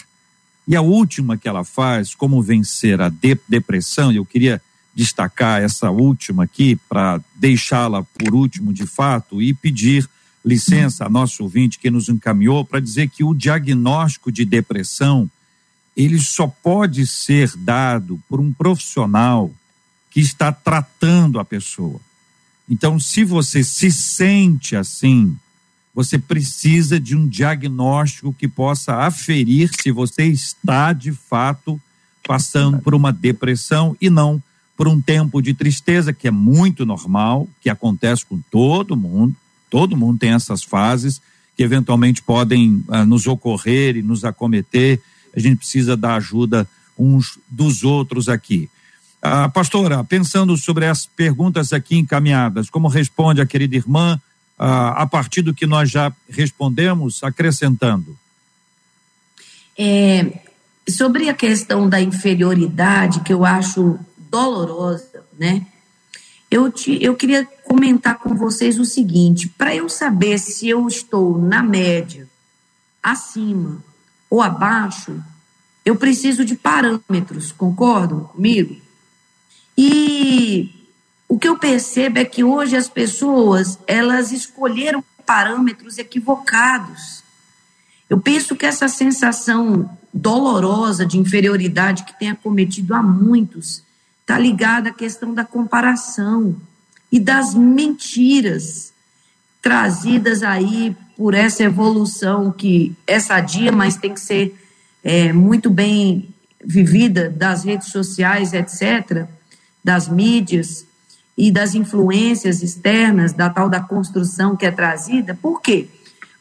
E 0.68 0.76
a 0.76 0.82
última 0.82 1.38
que 1.38 1.48
ela 1.48 1.64
faz, 1.64 2.14
como 2.14 2.42
vencer 2.42 3.02
a 3.02 3.10
de 3.10 3.38
depressão, 3.48 4.12
eu 4.12 4.26
queria 4.26 4.62
destacar 4.94 5.62
essa 5.62 5.90
última 5.90 6.44
aqui 6.44 6.76
para 6.88 7.20
deixá-la 7.36 8.04
por 8.04 8.36
último 8.36 8.74
de 8.74 8.86
fato 8.86 9.42
e 9.42 9.54
pedir 9.54 10.08
licença 10.44 11.06
a 11.06 11.10
nosso 11.10 11.44
ouvinte 11.44 11.80
que 11.80 11.90
nos 11.90 12.10
encaminhou 12.10 12.66
para 12.66 12.80
dizer 12.80 13.10
que 13.10 13.24
o 13.24 13.34
diagnóstico 13.34 14.32
de 14.32 14.44
depressão 14.44 15.30
ele 15.96 16.20
só 16.20 16.48
pode 16.48 17.06
ser 17.06 17.52
dado 17.58 18.20
por 18.28 18.40
um 18.40 18.52
profissional 18.52 19.52
que 20.12 20.20
está 20.20 20.52
tratando 20.52 21.40
a 21.40 21.46
pessoa. 21.46 22.00
Então, 22.70 23.00
se 23.00 23.24
você 23.24 23.64
se 23.64 23.92
sente 23.92 24.76
assim, 24.76 25.36
você 25.94 26.20
precisa 26.20 27.00
de 27.00 27.16
um 27.16 27.28
diagnóstico 27.28 28.34
que 28.34 28.48
possa 28.48 28.98
aferir 28.98 29.72
se 29.82 29.92
você 29.92 30.26
está 30.26 30.94
de 30.94 31.12
fato 31.12 31.82
passando 32.28 32.80
por 32.80 32.94
uma 32.94 33.12
depressão 33.12 33.96
e 34.00 34.10
não 34.10 34.42
por 34.78 34.88
um 34.88 35.02
tempo 35.02 35.42
de 35.42 35.54
tristeza, 35.54 36.14
que 36.14 36.28
é 36.28 36.32
muito 36.32 36.86
normal, 36.86 37.48
que 37.62 37.70
acontece 37.70 38.26
com 38.26 38.40
todo 38.50 38.98
mundo. 38.98 39.36
Todo 39.70 39.98
mundo 39.98 40.20
tem 40.20 40.34
essas 40.34 40.64
fases 40.64 41.22
que 41.56 41.64
eventualmente 41.64 42.22
podem 42.22 42.84
ah, 42.88 43.06
nos 43.06 43.28
ocorrer 43.28 43.98
e 43.98 44.02
nos 44.02 44.24
acometer. 44.24 45.02
A 45.36 45.40
gente 45.40 45.58
precisa 45.58 45.96
da 45.96 46.16
ajuda 46.16 46.68
uns 46.98 47.38
dos 47.50 47.84
outros 47.84 48.30
aqui. 48.30 48.70
Ah, 49.22 49.48
pastora, 49.48 50.04
pensando 50.04 50.58
sobre 50.58 50.88
as 50.88 51.06
perguntas 51.06 51.72
aqui 51.72 51.96
encaminhadas, 51.96 52.70
como 52.72 52.88
responde 52.88 53.40
a 53.40 53.46
querida 53.46 53.76
irmã 53.76 54.20
ah, 54.58 55.04
a 55.04 55.06
partir 55.06 55.44
do 55.44 55.54
que 55.54 55.68
nós 55.68 55.92
já 55.92 56.12
respondemos, 56.28 57.24
acrescentando? 57.24 58.18
É, 59.78 60.40
sobre 60.90 61.30
a 61.30 61.36
questão 61.36 61.88
da 61.88 62.02
inferioridade, 62.02 63.20
que 63.20 63.32
eu 63.32 63.46
acho 63.46 64.00
dolorosa, 64.18 65.24
né? 65.38 65.68
Eu, 66.50 66.72
te, 66.72 66.98
eu 67.02 67.16
queria 67.16 67.48
comentar 67.64 68.18
com 68.18 68.36
vocês 68.36 68.80
o 68.80 68.86
seguinte: 68.86 69.48
para 69.48 69.76
eu 69.76 69.88
saber 69.88 70.40
se 70.40 70.68
eu 70.68 70.88
estou 70.88 71.40
na 71.40 71.62
média, 71.62 72.28
acima 73.04 73.84
ou 74.30 74.42
abaixo, 74.42 75.24
eu 75.86 75.96
preciso 75.96 76.44
de 76.44 76.56
parâmetros, 76.56 77.52
concordam 77.52 78.22
comigo? 78.22 78.81
E 79.78 80.70
o 81.28 81.40
que 81.40 81.48
eu 81.48 81.58
percebo 81.58 82.20
é 82.20 82.26
que 82.26 82.44
hoje 82.44 82.76
as 82.76 82.90
pessoas 82.90 83.80
elas 83.88 84.32
escolheram 84.32 85.04
parâmetros 85.26 85.98
equivocados. 85.98 87.24
Eu 88.10 88.20
penso 88.20 88.56
que 88.56 88.66
essa 88.66 88.90
sensação 88.90 89.90
dolorosa 90.14 91.06
de 91.06 91.18
inferioridade 91.18 92.04
que 92.04 92.20
tem 92.20 92.30
acometido 92.30 92.94
a 92.94 93.02
muitos 93.02 93.82
está 94.20 94.38
ligada 94.38 94.90
à 94.90 94.94
questão 94.94 95.34
da 95.34 95.46
comparação 95.46 96.56
e 97.12 97.20
das 97.20 97.56
mentiras 97.56 98.92
trazidas 99.62 100.44
aí 100.44 100.96
por 101.16 101.34
essa 101.34 101.64
evolução 101.64 102.52
que 102.52 102.96
é 103.06 103.20
sadia, 103.20 103.72
mas 103.72 103.96
tem 103.96 104.14
que 104.14 104.20
ser 104.20 104.56
é, 105.04 105.32
muito 105.32 105.70
bem 105.70 106.34
vivida 106.64 107.30
das 107.30 107.64
redes 107.64 107.90
sociais, 107.90 108.54
etc., 108.54 109.28
das 109.84 110.08
mídias 110.08 110.86
e 111.38 111.52
das 111.52 111.74
influências 111.76 112.62
externas, 112.62 113.34
da 113.34 113.50
tal 113.50 113.70
da 113.70 113.80
construção 113.80 114.56
que 114.56 114.66
é 114.66 114.72
trazida. 114.72 115.38
Por 115.42 115.62
quê? 115.62 115.88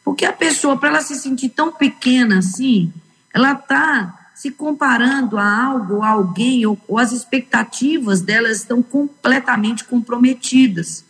Porque 0.03 0.25
a 0.25 0.33
pessoa, 0.33 0.77
para 0.77 0.89
ela 0.89 1.01
se 1.01 1.15
sentir 1.15 1.49
tão 1.49 1.71
pequena 1.71 2.39
assim, 2.39 2.91
ela 3.33 3.53
está 3.53 4.31
se 4.35 4.51
comparando 4.51 5.37
a 5.37 5.65
algo, 5.65 6.01
a 6.01 6.09
alguém, 6.09 6.65
ou, 6.65 6.77
ou 6.87 6.97
as 6.97 7.11
expectativas 7.11 8.21
delas 8.21 8.57
estão 8.57 8.81
completamente 8.81 9.83
comprometidas. 9.83 11.05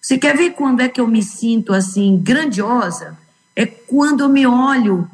Você 0.00 0.16
quer 0.16 0.36
ver 0.36 0.50
quando 0.52 0.80
é 0.80 0.88
que 0.88 1.00
eu 1.00 1.06
me 1.06 1.22
sinto 1.22 1.74
assim 1.74 2.18
grandiosa? 2.18 3.18
É 3.54 3.66
quando 3.66 4.20
eu 4.20 4.28
me 4.28 4.46
olho 4.46 5.10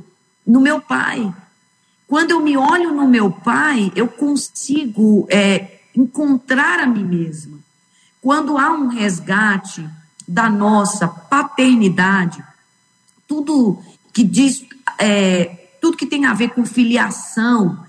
no 0.47 0.61
meu 0.61 0.81
pai. 0.81 1.35
Quando 2.07 2.31
eu 2.33 2.41
me 2.41 2.57
olho 2.57 2.93
no 2.93 3.09
meu 3.09 3.31
pai, 3.31 3.91
eu 3.97 4.07
consigo 4.07 5.27
é, 5.31 5.81
encontrar 5.97 6.81
a 6.81 6.87
mim 6.87 7.05
mesma. 7.05 7.59
Quando 8.21 8.57
há 8.59 8.73
um 8.73 8.89
resgate 8.89 9.89
da 10.27 10.49
nossa 10.49 11.09
paternidade, 11.09 12.43
tudo 13.27 13.83
que 14.13 14.23
diz 14.23 14.65
é, 14.99 15.63
tudo 15.81 15.97
que 15.97 16.07
tem 16.07 16.27
a 16.27 16.33
ver 16.33 16.51
com 16.51 16.65
filiação 16.65 17.85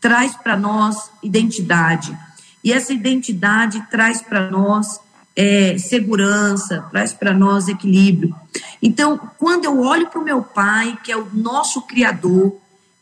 traz 0.00 0.36
para 0.36 0.56
nós 0.56 1.10
identidade. 1.22 2.16
E 2.62 2.72
essa 2.72 2.92
identidade 2.92 3.82
traz 3.90 4.20
para 4.20 4.50
nós 4.50 5.00
é, 5.34 5.78
segurança, 5.78 6.86
traz 6.90 7.12
para 7.12 7.32
nós 7.32 7.68
equilíbrio. 7.68 8.34
Então, 8.82 9.18
quando 9.38 9.64
eu 9.64 9.80
olho 9.80 10.08
para 10.08 10.20
o 10.20 10.24
meu 10.24 10.42
pai, 10.42 10.98
que 11.02 11.10
é 11.10 11.16
o 11.16 11.28
nosso 11.32 11.82
Criador, 11.82 12.56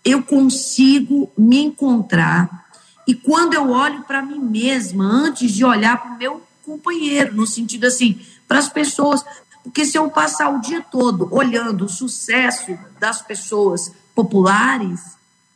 eu 0.05 0.23
consigo 0.23 1.31
me 1.37 1.59
encontrar. 1.59 2.68
E 3.09 3.15
quando 3.15 3.55
eu 3.55 3.71
olho 3.71 4.03
para 4.03 4.21
mim 4.21 4.39
mesma, 4.39 5.03
antes 5.03 5.51
de 5.51 5.65
olhar 5.65 5.97
para 5.97 6.13
o 6.13 6.19
meu 6.19 6.43
companheiro, 6.63 7.35
no 7.35 7.47
sentido 7.47 7.87
assim, 7.87 8.21
para 8.47 8.59
as 8.59 8.69
pessoas, 8.69 9.25
porque 9.65 9.87
se 9.87 9.97
eu 9.97 10.11
passar 10.11 10.51
o 10.51 10.61
dia 10.61 10.83
todo 10.83 11.27
olhando 11.35 11.87
o 11.87 11.89
sucesso 11.89 12.79
das 13.01 13.23
pessoas 13.23 13.91
populares, 14.15 15.01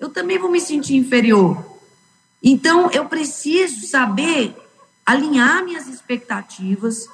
eu 0.01 0.09
também 0.09 0.39
vou 0.39 0.51
me 0.51 0.63
sentir 0.63 0.97
inferior. 0.97 1.63
Então, 2.43 2.91
eu 2.91 3.05
preciso 3.05 3.87
saber 3.87 4.57
alinhar 5.05 5.63
minhas 5.63 5.87
expectativas, 5.89 7.07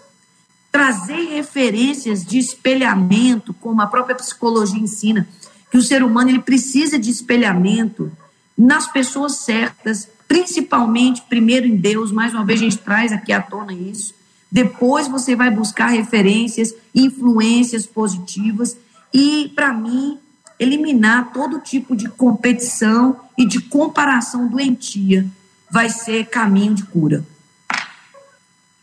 trazer 0.71 1.31
referências 1.31 2.25
de 2.25 2.39
espelhamento, 2.39 3.53
como 3.55 3.83
a 3.83 3.89
própria 3.89 4.15
psicologia 4.15 4.79
ensina, 4.79 5.29
que 5.69 5.77
o 5.77 5.83
ser 5.83 6.05
humano 6.05 6.31
ele 6.31 6.43
precisa 6.43 6.97
de 6.97 7.11
espelhamento 7.11 8.13
nas 8.57 8.87
pessoas 8.87 9.39
certas, 9.39 10.09
principalmente 10.29 11.23
primeiro 11.23 11.67
em 11.67 11.75
Deus, 11.75 12.13
mais 12.13 12.35
uma 12.35 12.45
vez 12.45 12.61
a 12.61 12.65
gente 12.65 12.79
traz 12.79 13.11
aqui 13.11 13.33
à 13.33 13.43
tona 13.43 13.73
isso. 13.73 14.15
Depois 14.53 15.09
você 15.09 15.35
vai 15.35 15.51
buscar 15.51 15.89
referências, 15.89 16.75
influências 16.95 17.87
positivas 17.87 18.77
e 19.13 19.51
para 19.55 19.73
mim 19.73 20.19
eliminar 20.61 21.33
todo 21.33 21.61
tipo 21.61 21.97
de 21.97 22.09
competição 22.09 23.19
e 23.37 23.47
de 23.47 23.61
comparação 23.61 24.49
doentia 24.49 25.27
vai 25.71 25.89
ser 25.89 26.27
caminho 26.27 26.75
de 26.75 26.85
cura. 26.85 27.25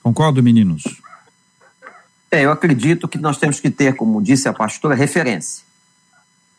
Concordo, 0.02 0.42
meninos? 0.42 0.84
É, 2.30 2.46
eu 2.46 2.52
acredito 2.52 3.08
que 3.08 3.18
nós 3.18 3.38
temos 3.38 3.60
que 3.60 3.70
ter, 3.70 3.96
como 3.96 4.22
disse 4.22 4.48
a 4.48 4.54
pastora, 4.54 4.94
referência. 4.94 5.64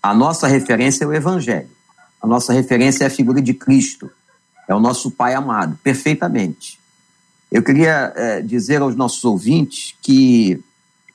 A 0.02 0.14
nossa 0.14 0.46
referência 0.46 1.04
é 1.04 1.06
o 1.06 1.12
Evangelho. 1.12 1.68
A 2.20 2.26
nossa 2.26 2.52
referência 2.52 3.04
é 3.04 3.06
a 3.06 3.10
figura 3.10 3.40
de 3.40 3.54
Cristo. 3.54 4.10
É 4.68 4.74
o 4.74 4.80
nosso 4.80 5.10
Pai 5.10 5.34
amado, 5.34 5.78
perfeitamente. 5.82 6.78
Eu 7.50 7.62
queria 7.62 8.12
é, 8.16 8.40
dizer 8.42 8.82
aos 8.82 8.96
nossos 8.96 9.24
ouvintes 9.24 9.94
que 10.02 10.60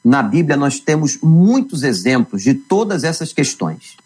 na 0.04 0.24
Bíblia 0.24 0.58
nós 0.58 0.80
temos 0.80 1.20
muitos 1.22 1.84
exemplos 1.84 2.42
de 2.42 2.54
todas 2.54 3.04
essas 3.04 3.34
questões. 3.34 3.98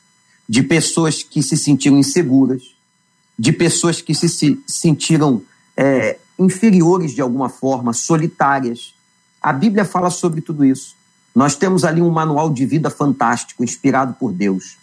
De 0.48 0.62
pessoas 0.62 1.24
que 1.24 1.42
se 1.42 1.58
sentiram 1.58 1.98
inseguras, 1.98 2.76
de 3.38 3.52
pessoas 3.52 4.02
que 4.02 4.14
se, 4.14 4.28
se 4.30 4.60
sentiram 4.68 5.42
é, 5.76 6.18
inferiores 6.38 7.12
de 7.12 7.22
alguma 7.22 7.50
forma, 7.50 7.94
solitárias. 7.94 8.94
A 9.42 9.54
Bíblia 9.54 9.86
fala 9.86 10.10
sobre 10.10 10.42
tudo 10.42 10.66
isso. 10.66 10.96
Nós 11.34 11.56
temos 11.56 11.84
ali 11.84 12.02
um 12.02 12.10
manual 12.10 12.50
de 12.50 12.66
vida 12.66 12.90
fantástico, 12.90 13.64
inspirado 13.64 14.14
por 14.14 14.32
Deus. 14.32 14.78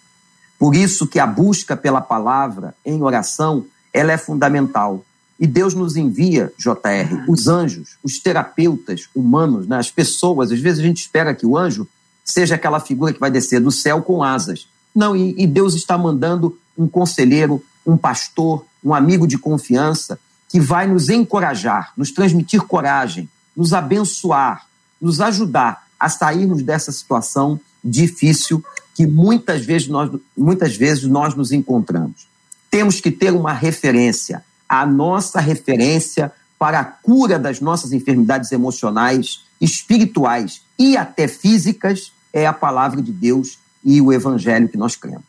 Por 0.59 0.75
isso 0.75 1.07
que 1.07 1.19
a 1.19 1.27
busca 1.27 1.77
pela 1.77 2.01
palavra 2.01 2.75
em 2.85 3.03
oração, 3.03 3.65
ela 3.93 4.13
é 4.13 4.19
fundamental. 4.19 5.05
E 5.39 5.47
Deus 5.47 5.75
nos 5.75 5.97
envia, 5.97 6.53
JR, 6.57 7.25
os 7.29 7.49
anjos, 7.49 7.97
os 8.03 8.19
terapeutas 8.19 9.09
humanos, 9.15 9.67
né, 9.67 9.77
as 9.77 9.91
pessoas. 9.91 10.53
Às 10.53 10.61
vezes 10.61 10.81
a 10.81 10.83
gente 10.83 10.99
espera 10.99 11.35
que 11.35 11.45
o 11.45 11.57
anjo 11.57 11.89
seja 12.25 12.55
aquela 12.55 12.79
figura 12.79 13.13
que 13.13 13.21
vai 13.21 13.31
descer 13.31 13.61
do 13.61 13.71
céu 13.71 14.03
com 14.03 14.23
asas. 14.23 14.69
Não, 14.95 15.17
e, 15.17 15.35
e 15.37 15.47
Deus 15.47 15.75
está 15.75 15.99
mandando 15.99 16.57
um 16.79 16.87
conselheiro, 16.87 17.63
um 17.85 17.97
pastor, 17.97 18.65
um 18.85 18.95
amigo 18.95 19.27
de 19.27 19.39
confiança 19.39 20.19
que 20.49 20.61
vai 20.61 20.87
nos 20.87 21.09
encorajar, 21.09 21.93
nos 21.97 22.11
transmitir 22.13 22.63
coragem, 22.63 23.29
nos 23.57 23.73
abençoar, 23.73 24.67
nos 25.01 25.21
ajudar 25.21 25.87
a 25.99 26.09
sairmos 26.09 26.63
dessa 26.63 26.93
situação 26.93 27.59
difícil 27.83 28.65
que 28.95 29.07
muitas 29.07 29.65
vezes 29.65 29.89
nós, 29.89 30.11
muitas 30.37 30.77
vezes 30.77 31.05
nós 31.05 31.35
nos 31.35 31.53
encontramos. 31.53 32.27
Temos 32.73 33.03
que 33.03 33.11
ter 33.11 33.33
uma 33.33 33.53
referência. 33.53 34.43
A 34.67 34.87
nossa 34.87 35.41
referência 35.41 36.33
para 36.59 36.81
a 36.81 36.85
cura 36.85 37.39
das 37.39 37.61
nossas 37.61 37.93
enfermidades 37.93 38.51
emocionais, 38.51 39.45
espirituais 39.61 40.63
e 40.79 40.97
até 40.97 41.29
físicas 41.29 42.13
é 42.33 42.47
a 42.47 42.53
palavra 42.53 43.03
de 43.03 43.13
Deus 43.13 43.59
e 43.85 44.01
o 44.01 44.11
evangelho 44.11 44.71
que 44.71 44.79
nós 44.79 44.97
cremos. 44.97 45.27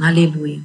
Aleluia. 0.00 0.60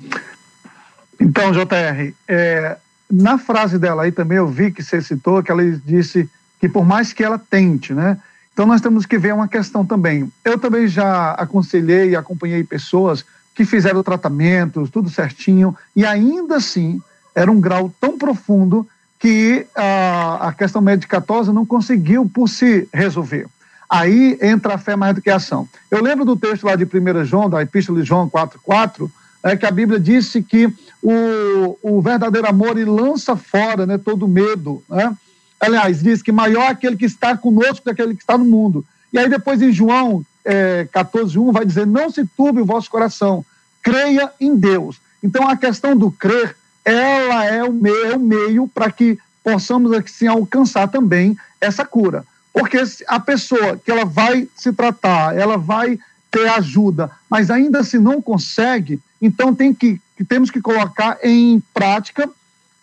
Então, 1.20 1.52
JR, 1.52 2.16
é, 2.28 2.78
na 3.12 3.38
frase 3.38 3.78
dela 3.78 4.04
aí 4.04 4.12
também 4.12 4.40
eu 4.40 4.48
vi 4.48 4.72
que 4.72 4.82
você 4.82 5.04
citou 5.04 5.44
que 5.44 5.52
ela 5.52 5.64
disse 5.86 6.28
que 6.60 6.68
por 6.68 6.84
mais 6.84 7.14
que 7.14 7.24
ela 7.24 7.38
tente, 7.38 7.94
né? 7.94 8.18
Então 8.52 8.66
nós 8.66 8.82
temos 8.82 9.06
que 9.06 9.20
ver 9.20 9.36
uma 9.36 9.48
questão 9.48 9.86
também. 9.86 10.32
Eu 10.44 10.58
também 10.58 10.88
já 10.88 11.34
aconselhei 11.34 12.10
e 12.10 12.16
acompanhei 12.16 12.64
pessoas 12.64 13.24
que 13.54 13.66
fizeram 13.66 14.04
tratamentos, 14.04 14.90
tudo 14.90 15.10
certinho, 15.10 15.76
e 15.96 16.06
ainda 16.06 16.58
assim 16.58 17.02
era 17.36 17.52
um 17.52 17.60
grau 17.60 17.94
tão 18.00 18.18
profundo 18.18 18.88
que 19.20 19.68
a, 19.76 20.48
a 20.50 20.54
questão 20.54 20.82
medicatosa 20.82 21.54
não 21.54 21.66
conseguiu 21.66 22.28
por 22.28 22.48
si 22.50 22.88
resolver. 22.94 23.48
Aí 23.90 24.38
entra 24.42 24.76
a 24.76 24.78
fé 24.78 24.96
mais 24.96 25.14
do 25.14 25.22
que 25.22 25.30
a 25.30 25.36
ação. 25.36 25.68
Eu 25.90 26.02
lembro 26.02 26.26
do 26.26 26.36
texto 26.36 26.64
lá 26.64 26.76
de 26.76 26.86
1 26.86 27.26
João, 27.26 27.50
da 27.50 27.62
Epístola 27.62 28.00
de 28.00 28.08
João 28.08 28.30
4,4, 28.30 29.12
é 29.44 29.56
que 29.56 29.66
a 29.66 29.72
Bíblia 29.72 30.00
disse 30.00 30.42
que 30.42 30.74
o, 31.02 31.78
o 31.82 32.02
verdadeiro 32.02 32.48
amor 32.48 32.78
ele 32.78 32.90
lança 32.90 33.36
fora 33.36 33.86
né, 33.86 33.98
todo 33.98 34.28
medo. 34.28 34.84
Né? 34.90 35.16
Aliás, 35.60 36.02
diz 36.02 36.22
que 36.22 36.32
maior 36.32 36.64
é 36.64 36.68
aquele 36.70 36.96
que 36.96 37.06
está 37.06 37.36
conosco 37.36 37.78
do 37.78 37.84
que 37.84 37.90
aquele 37.90 38.16
que 38.16 38.22
está 38.22 38.38
no 38.38 38.46
mundo. 38.46 38.86
E 39.12 39.20
aí 39.20 39.28
depois 39.30 39.62
em 39.62 39.72
João 39.72 40.24
é, 40.46 40.88
14,1 40.94 41.52
vai 41.52 41.66
dizer, 41.66 41.86
não 41.86 42.10
se 42.10 42.26
turbe 42.26 42.62
o 42.62 42.66
vosso 42.66 42.90
coração, 42.90 43.46
creia 43.82 44.32
em 44.40 44.56
Deus. 44.56 45.00
Então 45.24 45.48
a 45.48 45.58
questão 45.58 45.96
do 45.96 46.12
crer, 46.12 46.56
ela 46.84 47.46
é 47.46 47.64
o 47.64 47.72
meio, 47.72 48.14
é 48.14 48.18
meio 48.18 48.68
para 48.68 48.92
que 48.92 49.18
possamos 49.44 49.92
assim, 49.94 50.28
alcançar 50.28 50.88
também 50.88 51.38
essa 51.60 51.86
cura. 51.86 52.26
Porque 52.54 52.78
a 53.08 53.20
pessoa 53.20 53.78
que 53.78 53.92
ela 53.92 54.06
vai 54.06 54.48
se 54.56 54.74
tratar, 54.74 55.38
ela 55.38 55.58
vai 55.58 55.98
ter 56.30 56.48
ajuda, 56.50 57.12
mas 57.30 57.52
ainda 57.52 57.84
se 57.84 57.98
não 58.00 58.22
consegue, 58.22 59.02
então 59.22 59.54
tem 59.54 59.74
que, 59.74 60.02
temos 60.28 60.50
que 60.50 60.62
colocar 60.62 61.18
em 61.24 61.62
prática 61.74 62.30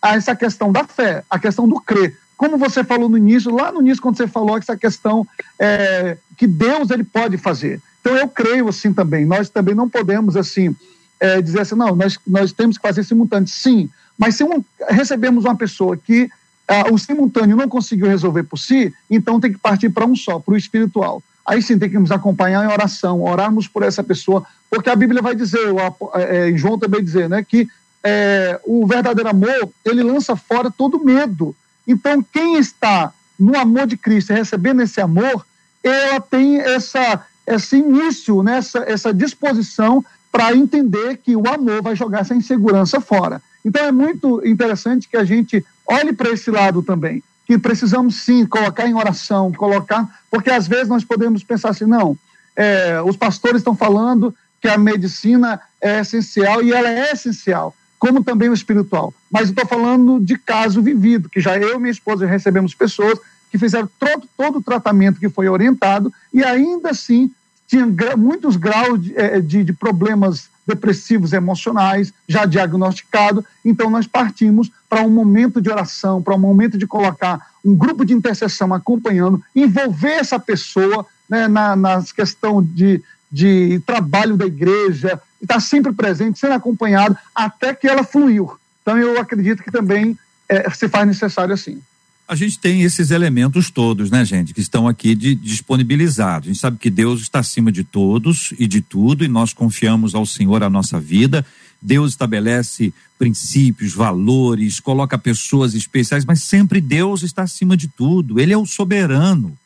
essa 0.03 0.37
questão 0.37 0.71
da 0.71 0.85
fé, 0.85 1.25
a 1.29 1.39
questão 1.39 1.69
do 1.69 1.81
crer. 1.81 2.17
Como 2.39 2.57
você 2.57 2.85
falou 2.85 3.09
no 3.09 3.19
início, 3.19 3.55
lá 3.55 3.73
no 3.73 3.81
início, 3.81 4.01
quando 4.01 4.17
você 4.17 4.29
falou 4.29 4.57
essa 4.57 4.77
questão 4.77 5.27
é, 5.59 6.17
que 6.37 6.47
Deus 6.47 6.89
ele 6.91 7.05
pode 7.05 7.37
fazer. 7.37 7.83
Então 8.01 8.17
eu 8.17 8.29
creio 8.29 8.69
assim 8.69 8.93
também. 8.93 9.27
Nós 9.27 9.51
também 9.51 9.75
não 9.75 9.89
podemos 9.89 10.37
assim 10.37 10.75
é, 11.19 11.43
dizer 11.43 11.63
assim, 11.63 11.75
não, 11.75 11.97
nós, 11.97 12.17
nós 12.25 12.53
temos 12.53 12.79
que 12.79 12.83
fazer 12.83 13.03
simultâneo. 13.03 13.49
Sim, 13.49 13.91
mas 14.17 14.37
se 14.37 14.45
um, 14.45 14.65
recebemos 14.89 15.45
uma 15.45 15.57
pessoa 15.57 15.97
que 15.97 16.31
uh, 16.71 16.95
o 16.95 16.99
simultâneo 16.99 17.57
não 17.57 17.69
conseguiu 17.69 18.07
resolver 18.07 18.45
por 18.45 18.57
si, 18.57 18.95
então 19.11 19.41
tem 19.41 19.53
que 19.53 19.59
partir 19.59 19.89
para 19.89 20.07
um 20.07 20.15
só, 20.15 20.39
para 20.39 20.55
o 20.55 20.57
espiritual. 20.57 21.21
Aí 21.45 21.61
sim 21.61 21.77
tem 21.79 21.91
que 21.91 21.99
nos 21.99 22.13
acompanhar 22.13 22.65
em 22.65 22.73
oração, 22.73 23.23
orarmos 23.23 23.67
por 23.67 23.83
essa 23.83 24.05
pessoa, 24.05 24.45
porque 24.71 24.91
a 24.91 24.97
Bíblia 24.97 25.21
vai 25.21 25.35
dizer, 25.35 25.73
o, 25.73 25.79
é, 26.15 26.53
João 26.55 26.79
também 26.79 27.03
dizer, 27.03 27.29
né, 27.29 27.43
que 27.43 27.67
é, 28.05 28.61
o 28.65 28.87
verdadeiro 28.87 29.29
amor, 29.29 29.71
ele 29.85 30.03
lança 30.03 30.37
fora 30.37 30.71
todo 30.71 31.05
medo. 31.05 31.57
Então, 31.89 32.23
quem 32.23 32.59
está 32.59 33.13
no 33.41 33.57
amor 33.59 33.87
de 33.87 33.97
Cristo, 33.97 34.35
recebendo 34.35 34.83
esse 34.83 35.01
amor, 35.01 35.47
ela 35.83 36.21
tem 36.21 36.61
essa, 36.61 37.25
esse 37.47 37.79
início, 37.79 38.43
né, 38.43 38.59
essa, 38.59 38.81
essa 38.81 39.15
disposição 39.15 40.05
para 40.31 40.55
entender 40.55 41.17
que 41.17 41.35
o 41.35 41.49
amor 41.49 41.81
vai 41.83 41.97
jogar 41.97 42.21
essa 42.21 42.35
insegurança 42.35 43.01
fora. 43.01 43.41
Então, 43.65 43.83
é 43.83 43.91
muito 43.91 44.47
interessante 44.47 45.09
que 45.09 45.17
a 45.17 45.25
gente 45.25 45.65
olhe 45.87 46.13
para 46.13 46.31
esse 46.31 46.51
lado 46.51 46.83
também, 46.83 47.23
que 47.47 47.59
precisamos 47.59 48.23
sim 48.23 48.45
colocar 48.45 48.87
em 48.87 48.95
oração, 48.95 49.51
colocar, 49.53 50.07
porque 50.31 50.51
às 50.51 50.69
vezes 50.69 50.89
nós 50.89 51.05
podemos 51.05 51.43
pensar 51.43 51.71
assim, 51.71 51.87
não, 51.87 52.17
é, 52.55 53.01
os 53.01 53.17
pastores 53.17 53.61
estão 53.61 53.75
falando 53.75 54.35
que 54.61 54.69
a 54.69 54.77
medicina 54.77 55.61
é 55.81 56.01
essencial 56.01 56.63
e 56.63 56.73
ela 56.73 56.91
é 56.91 57.13
essencial, 57.13 57.75
como 57.99 58.23
também 58.23 58.49
o 58.49 58.55
espiritual. 58.55 59.13
Mas 59.31 59.49
estou 59.49 59.67
falando 59.67 60.21
de 60.21 60.37
caso 60.39 60.83
vivido, 60.83 61.29
que 61.29 61.41
já 61.41 61.59
eu 61.59 61.77
e 61.77 61.79
minha 61.79 61.91
esposa 61.91 62.27
recebemos 62.27 62.75
pessoas 62.75 63.19
que 63.51 63.59
fizeram 63.59 63.89
todo, 63.99 64.29
todo 64.37 64.59
o 64.59 64.63
tratamento 64.63 65.19
que 65.19 65.29
foi 65.29 65.49
orientado 65.49 66.13
e 66.33 66.45
ainda 66.45 66.91
assim 66.91 67.31
tinham 67.67 67.93
muitos 68.17 68.57
graus 68.57 69.03
de, 69.03 69.17
é, 69.17 69.41
de, 69.41 69.63
de 69.63 69.73
problemas 69.73 70.49
depressivos 70.67 71.33
emocionais, 71.33 72.13
já 72.27 72.45
diagnosticado. 72.45 73.45
Então, 73.65 73.89
nós 73.89 74.07
partimos 74.07 74.71
para 74.89 75.03
um 75.03 75.11
momento 75.11 75.61
de 75.61 75.71
oração, 75.71 76.23
para 76.23 76.35
um 76.35 76.39
momento 76.39 76.77
de 76.77 76.87
colocar 76.87 77.41
um 77.65 77.75
grupo 77.75 78.05
de 78.05 78.15
intercessão 78.15 78.73
acompanhando, 78.73 79.43
envolver 79.55 80.13
essa 80.13 80.39
pessoa 80.39 81.07
né, 81.29 81.49
na, 81.49 81.75
na 81.75 82.03
questão 82.15 82.63
de, 82.63 83.03
de 83.31 83.81
trabalho 83.87 84.37
da 84.37 84.47
igreja, 84.47 85.21
estar 85.41 85.61
sempre 85.61 85.93
presente, 85.93 86.39
sendo 86.39 86.55
acompanhado, 86.55 87.17
até 87.35 87.75
que 87.75 87.87
ela 87.87 88.05
fluiu. 88.05 88.59
Então, 88.83 88.99
eu 88.99 89.21
acredito 89.21 89.63
que 89.63 89.71
também 89.71 90.19
é, 90.49 90.71
se 90.71 90.89
faz 90.89 91.07
necessário 91.07 91.55
assim 91.55 91.81
a 92.29 92.35
gente 92.35 92.59
tem 92.59 92.83
esses 92.83 93.11
elementos 93.11 93.71
todos, 93.71 94.11
né, 94.11 94.23
gente, 94.23 94.53
que 94.53 94.61
estão 94.61 94.87
aqui 94.87 95.15
de, 95.15 95.35
disponibilizados. 95.35 96.47
A 96.47 96.53
gente 96.53 96.61
sabe 96.61 96.77
que 96.77 96.91
Deus 96.91 97.23
está 97.23 97.39
acima 97.39 97.73
de 97.73 97.83
todos 97.83 98.53
e 98.59 98.67
de 98.67 98.83
tudo, 98.83 99.25
e 99.25 99.29
nós 99.29 99.55
confiamos 99.55 100.15
ao 100.15 100.27
Senhor 100.27 100.63
a 100.63 100.69
nossa 100.69 101.01
vida. 101.01 101.45
Deus 101.81 102.11
estabelece 102.11 102.93
princípios, 103.19 103.95
valores, 103.95 104.79
coloca 104.79 105.17
pessoas 105.17 105.75
especiais, 105.75 106.27
mas 106.27 106.43
sempre 106.43 106.83
Deus 106.83 107.23
está 107.23 107.45
acima 107.45 107.75
de 107.75 107.89
tudo. 107.89 108.39
Ele 108.39 108.53
é 108.53 108.59
o 108.59 108.67
soberano. 108.67 109.57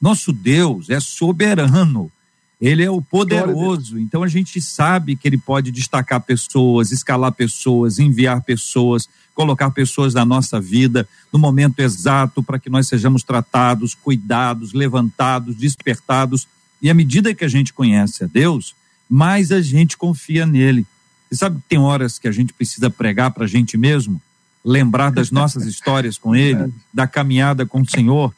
Nosso 0.00 0.32
Deus 0.32 0.88
é 0.88 0.98
soberano. 0.98 2.10
Ele 2.60 2.82
é 2.82 2.90
o 2.90 3.02
poderoso. 3.02 3.98
Então 3.98 4.22
a 4.22 4.28
gente 4.28 4.60
sabe 4.60 5.16
que 5.16 5.28
ele 5.28 5.38
pode 5.38 5.70
destacar 5.70 6.20
pessoas, 6.20 6.90
escalar 6.90 7.32
pessoas, 7.32 7.98
enviar 7.98 8.42
pessoas 8.42 9.08
colocar 9.36 9.70
pessoas 9.70 10.14
na 10.14 10.24
nossa 10.24 10.58
vida 10.58 11.06
no 11.30 11.38
momento 11.38 11.80
exato 11.80 12.42
para 12.42 12.58
que 12.58 12.70
nós 12.70 12.88
sejamos 12.88 13.22
tratados, 13.22 13.94
cuidados, 13.94 14.72
levantados, 14.72 15.54
despertados. 15.54 16.48
E 16.80 16.88
à 16.88 16.94
medida 16.94 17.34
que 17.34 17.44
a 17.44 17.48
gente 17.48 17.72
conhece 17.72 18.24
a 18.24 18.26
Deus, 18.26 18.74
mais 19.08 19.52
a 19.52 19.60
gente 19.60 19.96
confia 19.96 20.46
nele. 20.46 20.86
E 21.30 21.36
sabe 21.36 21.60
que 21.60 21.68
tem 21.68 21.78
horas 21.78 22.18
que 22.18 22.26
a 22.26 22.32
gente 22.32 22.54
precisa 22.54 22.88
pregar 22.88 23.30
para 23.30 23.44
a 23.44 23.48
gente 23.48 23.76
mesmo, 23.76 24.20
lembrar 24.64 25.12
das 25.12 25.30
nossas 25.30 25.66
histórias 25.68 26.16
com 26.16 26.34
ele, 26.34 26.72
da 26.92 27.06
caminhada 27.06 27.66
com 27.66 27.82
o 27.82 27.88
Senhor, 27.88 28.34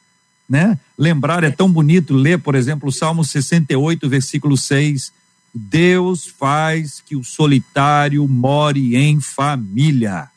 né? 0.49 0.79
Lembrar 0.97 1.45
é 1.45 1.51
tão 1.51 1.71
bonito 1.71 2.15
ler, 2.15 2.39
por 2.39 2.55
exemplo, 2.55 2.89
o 2.89 2.93
Salmo 2.93 3.25
68, 3.25 4.09
versículo 4.09 4.57
6. 4.57 5.13
Deus 5.55 6.27
faz 6.27 7.03
que 7.05 7.17
o 7.17 7.25
solitário 7.25 8.27
more 8.27 8.97
em 8.97 9.21
família. 9.21 10.29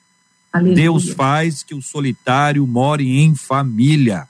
Aleluia. 0.51 0.75
Deus 0.75 1.09
faz 1.09 1.63
que 1.63 1.73
o 1.73 1.81
solitário 1.81 2.65
more 2.67 3.07
em 3.07 3.35
família. 3.35 4.27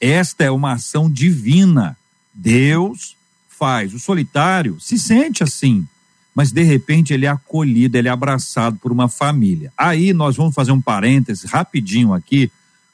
Esta 0.00 0.44
é 0.44 0.50
uma 0.50 0.72
ação 0.72 1.10
divina. 1.10 1.96
Deus 2.32 3.16
faz. 3.48 3.92
O 3.92 3.98
solitário 4.00 4.80
se 4.80 4.98
sente 4.98 5.42
assim, 5.42 5.86
mas 6.34 6.50
de 6.50 6.62
repente 6.62 7.12
ele 7.12 7.26
é 7.26 7.28
acolhido, 7.28 7.96
ele 7.96 8.08
é 8.08 8.10
abraçado 8.10 8.78
por 8.78 8.90
uma 8.90 9.08
família. 9.08 9.72
Aí 9.76 10.12
nós 10.12 10.36
vamos 10.36 10.54
fazer 10.54 10.72
um 10.72 10.80
parêntese 10.80 11.46
rapidinho 11.46 12.14
aqui, 12.14 12.50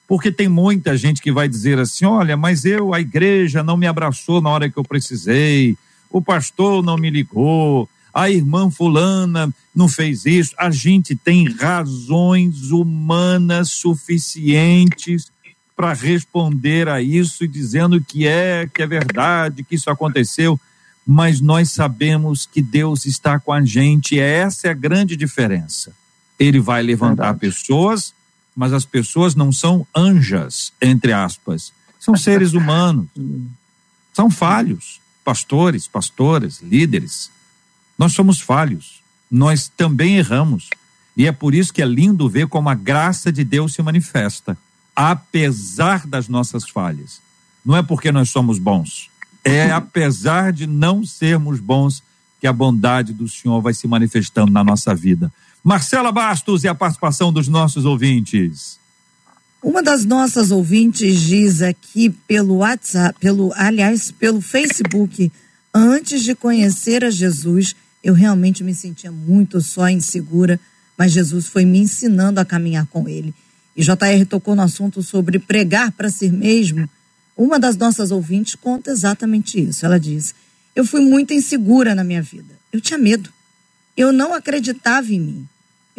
porque 0.08 0.32
tem 0.32 0.48
muita 0.48 0.96
gente 0.96 1.20
que 1.20 1.30
vai 1.30 1.46
dizer 1.46 1.78
assim: 1.78 2.06
olha, 2.06 2.34
mas 2.34 2.64
eu, 2.64 2.94
a 2.94 3.00
igreja 3.00 3.62
não 3.62 3.76
me 3.76 3.86
abraçou 3.86 4.40
na 4.40 4.48
hora 4.48 4.70
que 4.70 4.78
eu 4.78 4.82
precisei, 4.82 5.76
o 6.10 6.22
pastor 6.22 6.82
não 6.82 6.96
me 6.96 7.10
ligou, 7.10 7.86
a 8.12 8.30
irmã 8.30 8.70
fulana 8.70 9.54
não 9.74 9.86
fez 9.86 10.24
isso. 10.24 10.54
A 10.58 10.70
gente 10.70 11.14
tem 11.14 11.46
razões 11.52 12.70
humanas 12.70 13.70
suficientes 13.70 15.30
para 15.76 15.92
responder 15.92 16.88
a 16.88 17.00
isso 17.00 17.44
e 17.44 17.48
dizendo 17.48 18.00
que 18.00 18.26
é, 18.26 18.66
que 18.66 18.82
é 18.82 18.86
verdade, 18.86 19.62
que 19.62 19.76
isso 19.76 19.90
aconteceu, 19.90 20.58
mas 21.06 21.40
nós 21.40 21.70
sabemos 21.70 22.46
que 22.46 22.60
Deus 22.60 23.04
está 23.04 23.38
com 23.38 23.52
a 23.52 23.64
gente, 23.64 24.16
e 24.16 24.18
essa 24.18 24.66
é 24.68 24.70
a 24.70 24.74
grande 24.74 25.14
diferença. 25.16 25.92
Ele 26.38 26.58
vai 26.58 26.82
levantar 26.82 27.32
verdade. 27.32 27.40
pessoas, 27.40 28.12
mas 28.58 28.72
as 28.72 28.84
pessoas 28.84 29.36
não 29.36 29.52
são 29.52 29.86
anjas, 29.94 30.72
entre 30.82 31.12
aspas, 31.12 31.72
são 32.00 32.16
seres 32.16 32.54
humanos, 32.54 33.06
são 34.12 34.28
falhos, 34.28 35.00
pastores, 35.24 35.86
pastoras, 35.86 36.60
líderes 36.60 37.30
Nós 37.96 38.14
somos 38.14 38.40
falhos, 38.40 39.00
nós 39.30 39.68
também 39.68 40.16
erramos. 40.16 40.70
E 41.16 41.24
é 41.24 41.30
por 41.30 41.54
isso 41.54 41.72
que 41.72 41.80
é 41.80 41.84
lindo 41.84 42.28
ver 42.28 42.48
como 42.48 42.68
a 42.68 42.74
graça 42.74 43.30
de 43.30 43.44
Deus 43.44 43.74
se 43.74 43.80
manifesta, 43.82 44.58
apesar 44.94 46.04
das 46.04 46.28
nossas 46.28 46.68
falhas. 46.68 47.20
Não 47.64 47.76
é 47.76 47.82
porque 47.82 48.10
nós 48.10 48.28
somos 48.28 48.58
bons, 48.58 49.08
é 49.44 49.70
apesar 49.70 50.52
de 50.52 50.66
não 50.66 51.04
sermos 51.04 51.60
bons 51.60 52.02
que 52.40 52.46
a 52.46 52.52
bondade 52.52 53.12
do 53.12 53.28
Senhor 53.28 53.60
vai 53.60 53.72
se 53.72 53.86
manifestando 53.86 54.50
na 54.50 54.64
nossa 54.64 54.96
vida. 54.96 55.32
Marcela 55.68 56.10
Bastos 56.10 56.64
e 56.64 56.68
a 56.68 56.74
participação 56.74 57.30
dos 57.30 57.46
nossos 57.46 57.84
ouvintes. 57.84 58.78
Uma 59.62 59.82
das 59.82 60.02
nossas 60.02 60.50
ouvintes 60.50 61.20
diz 61.20 61.60
aqui 61.60 62.08
pelo 62.08 62.56
WhatsApp, 62.56 63.20
pelo, 63.20 63.52
aliás, 63.54 64.10
pelo 64.10 64.40
Facebook, 64.40 65.30
antes 65.74 66.22
de 66.22 66.34
conhecer 66.34 67.04
a 67.04 67.10
Jesus, 67.10 67.76
eu 68.02 68.14
realmente 68.14 68.64
me 68.64 68.74
sentia 68.74 69.12
muito 69.12 69.60
só 69.60 69.90
insegura, 69.90 70.58
mas 70.96 71.12
Jesus 71.12 71.48
foi 71.48 71.66
me 71.66 71.80
ensinando 71.80 72.40
a 72.40 72.46
caminhar 72.46 72.86
com 72.86 73.06
ele. 73.06 73.34
E 73.76 73.82
JR 73.82 74.24
tocou 74.26 74.56
no 74.56 74.62
assunto 74.62 75.02
sobre 75.02 75.38
pregar 75.38 75.92
para 75.92 76.08
si 76.08 76.30
mesmo. 76.30 76.88
Uma 77.36 77.60
das 77.60 77.76
nossas 77.76 78.10
ouvintes 78.10 78.54
conta 78.54 78.90
exatamente 78.90 79.60
isso. 79.60 79.84
Ela 79.84 80.00
diz: 80.00 80.34
Eu 80.74 80.86
fui 80.86 81.02
muito 81.02 81.34
insegura 81.34 81.94
na 81.94 82.04
minha 82.04 82.22
vida. 82.22 82.58
Eu 82.72 82.80
tinha 82.80 82.96
medo. 82.96 83.30
Eu 83.94 84.12
não 84.12 84.32
acreditava 84.32 85.12
em 85.12 85.20
mim. 85.20 85.48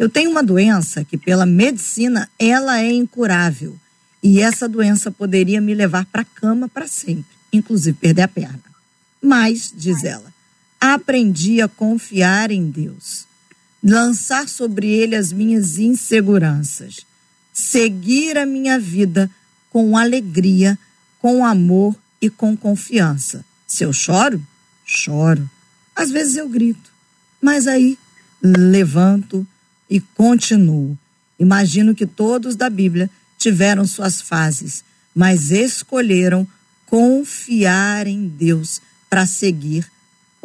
Eu 0.00 0.08
tenho 0.08 0.30
uma 0.30 0.42
doença 0.42 1.04
que, 1.04 1.18
pela 1.18 1.44
medicina, 1.44 2.26
ela 2.38 2.80
é 2.80 2.90
incurável. 2.90 3.78
E 4.22 4.40
essa 4.40 4.66
doença 4.66 5.10
poderia 5.10 5.60
me 5.60 5.74
levar 5.74 6.06
para 6.06 6.22
a 6.22 6.24
cama 6.24 6.70
para 6.70 6.88
sempre, 6.88 7.36
inclusive 7.52 7.98
perder 7.98 8.22
a 8.22 8.28
perna. 8.28 8.62
Mas, 9.20 9.70
diz 9.76 10.02
ela, 10.02 10.32
aprendi 10.80 11.60
a 11.60 11.68
confiar 11.68 12.50
em 12.50 12.70
Deus, 12.70 13.26
lançar 13.84 14.48
sobre 14.48 14.88
Ele 14.88 15.14
as 15.14 15.34
minhas 15.34 15.78
inseguranças, 15.78 17.04
seguir 17.52 18.38
a 18.38 18.46
minha 18.46 18.78
vida 18.78 19.30
com 19.68 19.98
alegria, 19.98 20.78
com 21.18 21.44
amor 21.44 21.94
e 22.22 22.30
com 22.30 22.56
confiança. 22.56 23.44
Se 23.66 23.84
eu 23.84 23.92
choro, 23.92 24.42
choro. 24.82 25.48
Às 25.94 26.10
vezes 26.10 26.38
eu 26.38 26.48
grito, 26.48 26.90
mas 27.38 27.66
aí 27.66 27.98
levanto 28.42 29.46
e 29.90 30.00
continuo. 30.00 30.96
Imagino 31.38 31.94
que 31.94 32.06
todos 32.06 32.54
da 32.54 32.70
Bíblia 32.70 33.10
tiveram 33.36 33.84
suas 33.86 34.20
fases, 34.20 34.84
mas 35.14 35.50
escolheram 35.50 36.46
confiar 36.86 38.06
em 38.06 38.28
Deus 38.28 38.80
para 39.08 39.26
seguir 39.26 39.90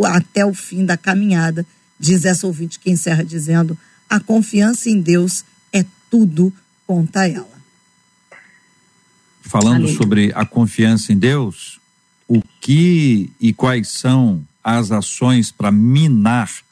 até 0.04 0.46
o 0.46 0.54
fim 0.54 0.84
da 0.84 0.98
caminhada. 0.98 1.66
Diz 2.00 2.26
essa 2.26 2.48
ouvinte 2.48 2.80
que 2.80 2.90
encerra 2.90 3.24
dizendo: 3.24 3.78
a 4.10 4.20
confiança 4.20 4.90
em 4.90 5.00
Deus 5.00 5.46
é 5.72 5.86
tudo 6.10 6.52
conta 6.88 7.28
ela. 7.28 7.56
Falando 9.42 9.88
sobre 9.90 10.32
a 10.34 10.46
confiança 10.46 11.14
em 11.14 11.18
Deus, 11.18 11.80
o 12.28 12.42
que 12.60 13.32
e 13.40 13.54
quais 13.54 13.90
são 13.90 14.44
as 14.64 14.92
ações 14.92 15.52
para 15.52 15.72
minar 15.72 16.65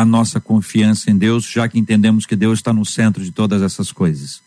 a 0.00 0.04
nossa 0.04 0.40
confiança 0.40 1.10
em 1.10 1.16
Deus, 1.16 1.44
já 1.44 1.68
que 1.68 1.78
entendemos 1.78 2.24
que 2.24 2.34
Deus 2.34 2.58
está 2.58 2.72
no 2.72 2.86
centro 2.86 3.22
de 3.22 3.30
todas 3.30 3.62
essas 3.62 3.92
coisas. 3.92 4.42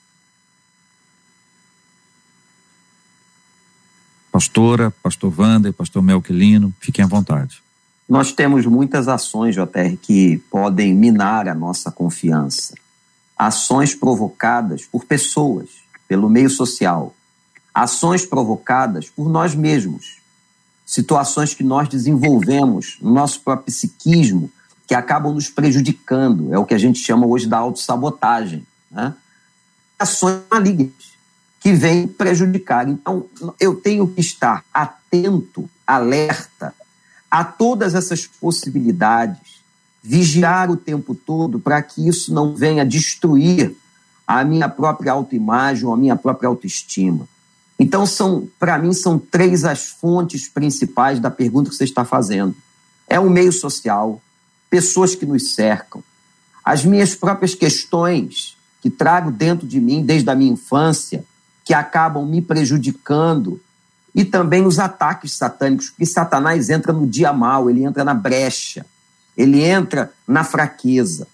Pastora, 4.32 4.90
pastor 5.04 5.32
Wander, 5.40 5.72
pastor 5.72 6.02
Melquilino, 6.02 6.74
fiquem 6.80 7.06
à 7.06 7.08
vontade. 7.08 7.62
Nós 8.10 8.32
temos 8.32 8.66
muitas 8.66 9.08
ações, 9.08 9.54
JR, 9.54 9.96
que 10.02 10.40
podem 10.50 10.94
minar 10.94 11.48
a 11.48 11.54
nossa 11.54 11.92
confiança. 11.92 12.74
Ações 13.38 13.94
provocadas 13.94 14.86
por 14.86 15.06
pessoas, 15.06 15.70
pelo 16.08 16.30
meio 16.30 16.50
social. 16.50 17.16
Ações 17.72 18.26
provocadas 18.26 19.08
por 19.08 19.30
nós 19.30 19.54
mesmos. 19.54 20.18
Situações 20.84 21.54
que 21.54 21.64
nós 21.64 21.88
desenvolvemos 21.88 22.98
no 23.00 23.14
nosso 23.14 23.40
próprio 23.42 23.68
psiquismo, 23.68 24.52
que 24.88 24.94
acabam 24.94 25.34
nos 25.34 25.50
prejudicando. 25.50 26.54
É 26.54 26.58
o 26.58 26.66
que 26.66 26.74
a 26.74 26.78
gente 26.78 27.00
chama 27.00 27.26
hoje 27.26 27.48
da 27.48 27.58
autossabotagem. 27.58 28.66
Né? 28.92 29.14
Ações 29.98 30.42
malignas 30.50 31.14
que 31.60 31.72
vêm 31.72 32.08
prejudicar. 32.08 32.90
Então, 32.90 33.26
eu 33.58 33.76
tenho 33.76 34.06
que 34.08 34.20
estar 34.20 34.66
atento, 34.74 35.70
alerta 35.88 36.74
a 37.32 37.44
todas 37.44 37.96
essas 37.96 38.28
possibilidades, 38.28 39.64
vigiar 40.04 40.70
o 40.70 40.76
tempo 40.76 41.16
todo 41.16 41.60
para 41.60 41.82
que 41.82 42.06
isso 42.06 42.34
não 42.34 42.54
venha 42.54 42.86
destruir 42.86 43.74
a 44.28 44.44
minha 44.44 44.68
própria 44.68 45.14
autoimagem 45.14 45.86
ou 45.86 45.94
a 45.94 45.98
minha 45.98 46.18
própria 46.18 46.50
autoestima. 46.50 47.28
Então, 47.80 48.06
são, 48.06 48.48
para 48.60 48.78
mim, 48.78 48.94
são 48.94 49.18
três 49.18 49.64
as 49.64 49.88
fontes 49.88 50.48
principais 50.48 51.20
da 51.20 51.32
pergunta 51.32 51.70
que 51.70 51.76
você 51.76 51.86
está 51.86 52.06
fazendo. 52.06 52.56
É 53.08 53.20
o 53.20 53.30
meio 53.30 53.52
social, 53.52 54.22
pessoas 54.74 55.14
que 55.14 55.24
nos 55.24 55.54
cercam, 55.54 56.04
as 56.66 56.84
minhas 56.84 57.14
próprias 57.14 57.54
questões 57.54 58.58
que 58.82 58.90
trago 58.90 59.30
dentro 59.30 59.68
de 59.68 59.80
mim 59.80 60.04
desde 60.04 60.28
a 60.32 60.36
minha 60.36 60.52
infância, 60.52 61.24
que 61.64 61.76
acabam 61.76 62.26
me 62.26 62.42
prejudicando, 62.42 63.62
e 64.16 64.26
também 64.26 64.66
os 64.66 64.80
ataques 64.80 65.34
satânicos, 65.34 65.92
porque 65.92 66.08
Satanás 66.08 66.72
entra 66.72 66.92
no 66.92 67.06
dia 67.06 67.32
mal, 67.32 67.70
ele 67.70 67.84
entra 67.84 68.04
na 68.04 68.16
brecha, 68.16 68.84
ele 69.38 69.64
entra 69.64 70.12
na 70.28 70.44
fraqueza. 70.44 71.28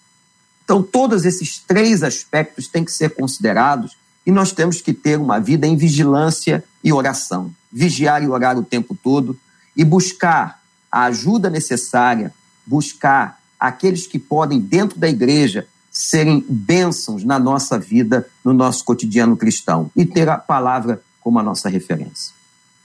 Então, 0.65 0.83
todos 0.83 1.23
esses 1.23 1.59
três 1.59 2.03
aspectos 2.03 2.67
têm 2.67 2.83
que 2.83 2.91
ser 2.91 3.15
considerados 3.15 3.95
e 4.25 4.31
nós 4.31 4.51
temos 4.51 4.81
que 4.81 4.91
ter 4.91 5.17
uma 5.17 5.39
vida 5.39 5.65
em 5.65 5.77
vigilância 5.77 6.61
e 6.83 6.91
oração. 6.91 7.53
Vigiar 7.71 8.21
e 8.21 8.27
orar 8.27 8.57
o 8.57 8.63
tempo 8.63 8.97
todo 9.01 9.39
e 9.77 9.85
buscar 9.85 10.59
a 10.91 11.03
ajuda 11.03 11.49
necessária 11.49 12.33
buscar 12.69 13.39
aqueles 13.59 14.05
que 14.05 14.19
podem, 14.19 14.59
dentro 14.59 14.99
da 14.99 15.09
igreja, 15.09 15.67
serem 15.89 16.45
bênçãos 16.47 17.23
na 17.23 17.39
nossa 17.39 17.79
vida, 17.79 18.27
no 18.45 18.53
nosso 18.53 18.85
cotidiano 18.85 19.35
cristão, 19.35 19.89
e 19.95 20.05
ter 20.05 20.29
a 20.29 20.37
palavra 20.37 21.01
como 21.19 21.39
a 21.39 21.43
nossa 21.43 21.67
referência. 21.67 22.33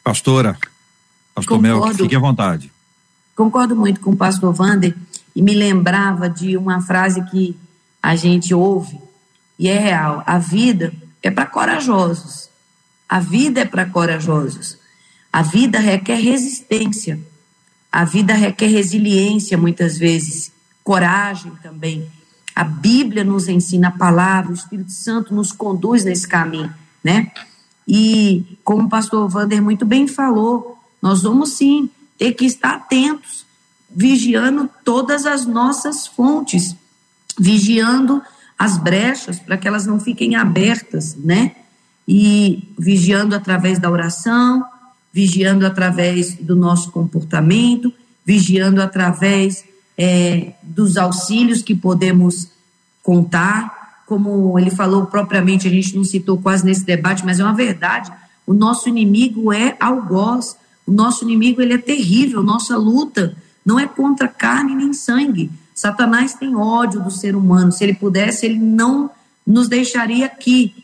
Pastora, 0.02 0.56
Pastor 1.34 1.58
Concordo. 1.58 1.86
Mel, 1.86 1.94
fique 1.94 2.16
à 2.16 2.18
vontade. 2.18 2.72
Concordo 3.36 3.76
muito 3.76 4.00
com 4.00 4.12
o 4.12 4.16
pastor 4.16 4.54
Wander 4.58 4.96
e 5.36 5.42
me 5.42 5.54
lembrava 5.54 6.30
de 6.30 6.56
uma 6.56 6.80
frase 6.80 7.22
que 7.30 7.58
a 8.02 8.16
gente 8.16 8.54
ouve 8.54 8.98
e 9.58 9.68
é 9.68 9.78
real: 9.78 10.22
a 10.24 10.38
vida 10.38 10.92
é 11.22 11.30
para 11.30 11.46
corajosos. 11.46 12.48
A 13.08 13.20
vida 13.20 13.60
é 13.60 13.64
para 13.64 13.86
corajosos. 13.86 14.78
A 15.32 15.42
vida 15.42 15.78
requer 15.78 16.16
resistência. 16.16 17.20
A 17.94 18.04
vida 18.04 18.34
requer 18.34 18.66
resiliência 18.66 19.56
muitas 19.56 19.96
vezes, 19.96 20.50
coragem 20.82 21.52
também. 21.62 22.10
A 22.52 22.64
Bíblia 22.64 23.22
nos 23.22 23.46
ensina 23.46 23.86
a 23.86 23.92
palavra, 23.92 24.50
o 24.50 24.54
Espírito 24.54 24.90
Santo 24.90 25.32
nos 25.32 25.52
conduz 25.52 26.04
nesse 26.04 26.26
caminho, 26.26 26.74
né? 27.04 27.30
E 27.86 28.58
como 28.64 28.86
o 28.86 28.88
pastor 28.88 29.32
Wander 29.32 29.62
muito 29.62 29.86
bem 29.86 30.08
falou, 30.08 30.76
nós 31.00 31.22
vamos 31.22 31.50
sim 31.50 31.88
ter 32.18 32.32
que 32.32 32.44
estar 32.44 32.74
atentos, 32.74 33.46
vigiando 33.88 34.68
todas 34.84 35.24
as 35.24 35.46
nossas 35.46 36.04
fontes, 36.04 36.74
vigiando 37.38 38.20
as 38.58 38.76
brechas 38.76 39.38
para 39.38 39.56
que 39.56 39.68
elas 39.68 39.86
não 39.86 40.00
fiquem 40.00 40.34
abertas, 40.34 41.14
né? 41.14 41.54
E 42.08 42.74
vigiando 42.76 43.36
através 43.36 43.78
da 43.78 43.88
oração, 43.88 44.64
vigiando 45.14 45.64
através 45.64 46.34
do 46.34 46.56
nosso 46.56 46.90
comportamento, 46.90 47.92
vigiando 48.26 48.82
através 48.82 49.64
é, 49.96 50.54
dos 50.60 50.96
auxílios 50.96 51.62
que 51.62 51.72
podemos 51.72 52.48
contar. 53.00 54.02
Como 54.08 54.58
ele 54.58 54.72
falou 54.72 55.06
propriamente, 55.06 55.68
a 55.68 55.70
gente 55.70 55.94
não 55.94 56.02
citou 56.02 56.36
quase 56.36 56.64
nesse 56.64 56.84
debate, 56.84 57.24
mas 57.24 57.38
é 57.38 57.44
uma 57.44 57.54
verdade. 57.54 58.10
O 58.44 58.52
nosso 58.52 58.88
inimigo 58.88 59.52
é 59.52 59.76
algoz, 59.78 60.56
o 60.84 60.90
nosso 60.90 61.22
inimigo 61.22 61.62
ele 61.62 61.74
é 61.74 61.78
terrível, 61.78 62.42
nossa 62.42 62.76
luta 62.76 63.36
não 63.64 63.78
é 63.78 63.86
contra 63.86 64.26
carne 64.26 64.74
nem 64.74 64.92
sangue. 64.92 65.48
Satanás 65.76 66.34
tem 66.34 66.56
ódio 66.56 67.00
do 67.00 67.10
ser 67.12 67.36
humano. 67.36 67.70
Se 67.70 67.84
ele 67.84 67.94
pudesse, 67.94 68.46
ele 68.46 68.58
não 68.58 69.08
nos 69.46 69.68
deixaria 69.68 70.26
aqui. 70.26 70.74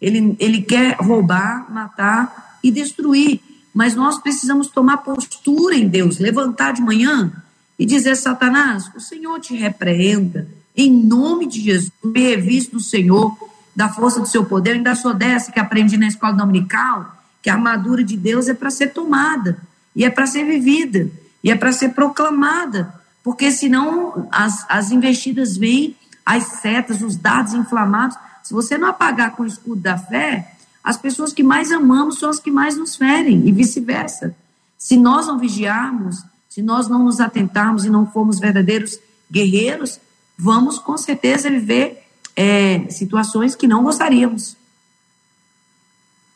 Ele, 0.00 0.36
ele 0.38 0.62
quer 0.62 0.96
roubar, 1.00 1.66
matar 1.72 2.58
e 2.62 2.70
destruir 2.70 3.49
mas 3.80 3.94
nós 3.94 4.18
precisamos 4.18 4.68
tomar 4.68 4.98
postura 4.98 5.74
em 5.74 5.88
Deus, 5.88 6.18
levantar 6.18 6.74
de 6.74 6.82
manhã 6.82 7.32
e 7.78 7.86
dizer: 7.86 8.14
Satanás, 8.14 8.90
o 8.94 9.00
Senhor 9.00 9.40
te 9.40 9.56
repreenda, 9.56 10.46
em 10.76 10.92
nome 10.92 11.46
de 11.46 11.62
Jesus, 11.62 11.90
me 12.04 12.20
revisto 12.20 12.72
do 12.72 12.82
Senhor, 12.82 13.34
da 13.74 13.88
força 13.88 14.20
do 14.20 14.28
seu 14.28 14.44
poder. 14.44 14.72
Eu 14.72 14.74
ainda 14.74 14.94
sou 14.94 15.14
dessa 15.14 15.50
que 15.50 15.58
aprendi 15.58 15.96
na 15.96 16.08
escola 16.08 16.34
dominical, 16.34 17.24
que 17.40 17.48
a 17.48 17.54
armadura 17.54 18.04
de 18.04 18.18
Deus 18.18 18.48
é 18.48 18.52
para 18.52 18.70
ser 18.70 18.88
tomada, 18.88 19.56
e 19.96 20.04
é 20.04 20.10
para 20.10 20.26
ser 20.26 20.44
vivida, 20.44 21.10
e 21.42 21.50
é 21.50 21.56
para 21.56 21.72
ser 21.72 21.94
proclamada, 21.94 22.92
porque 23.24 23.50
senão 23.50 24.28
as, 24.30 24.66
as 24.68 24.90
investidas 24.90 25.56
vêm, 25.56 25.96
as 26.26 26.44
setas, 26.60 27.00
os 27.00 27.16
dados 27.16 27.54
inflamados. 27.54 28.18
Se 28.42 28.52
você 28.52 28.76
não 28.76 28.88
apagar 28.88 29.30
com 29.30 29.42
o 29.42 29.46
escudo 29.46 29.80
da 29.80 29.96
fé, 29.96 30.52
as 30.82 30.96
pessoas 30.96 31.32
que 31.32 31.42
mais 31.42 31.70
amamos 31.70 32.18
são 32.18 32.30
as 32.30 32.38
que 32.38 32.50
mais 32.50 32.76
nos 32.76 32.96
ferem, 32.96 33.46
e 33.46 33.52
vice-versa. 33.52 34.34
Se 34.78 34.96
nós 34.96 35.26
não 35.26 35.38
vigiarmos, 35.38 36.24
se 36.48 36.62
nós 36.62 36.88
não 36.88 37.04
nos 37.04 37.20
atentarmos 37.20 37.84
e 37.84 37.90
não 37.90 38.10
formos 38.10 38.38
verdadeiros 38.38 38.98
guerreiros, 39.30 40.00
vamos 40.36 40.78
com 40.78 40.96
certeza 40.96 41.50
viver 41.50 42.02
é, 42.34 42.88
situações 42.88 43.54
que 43.54 43.66
não 43.66 43.84
gostaríamos. 43.84 44.56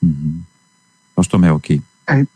Uhum. 0.03 0.43
Pastor 1.17 1.41
Mel, 1.41 1.57
aqui. 1.57 1.83
É, 2.07 2.27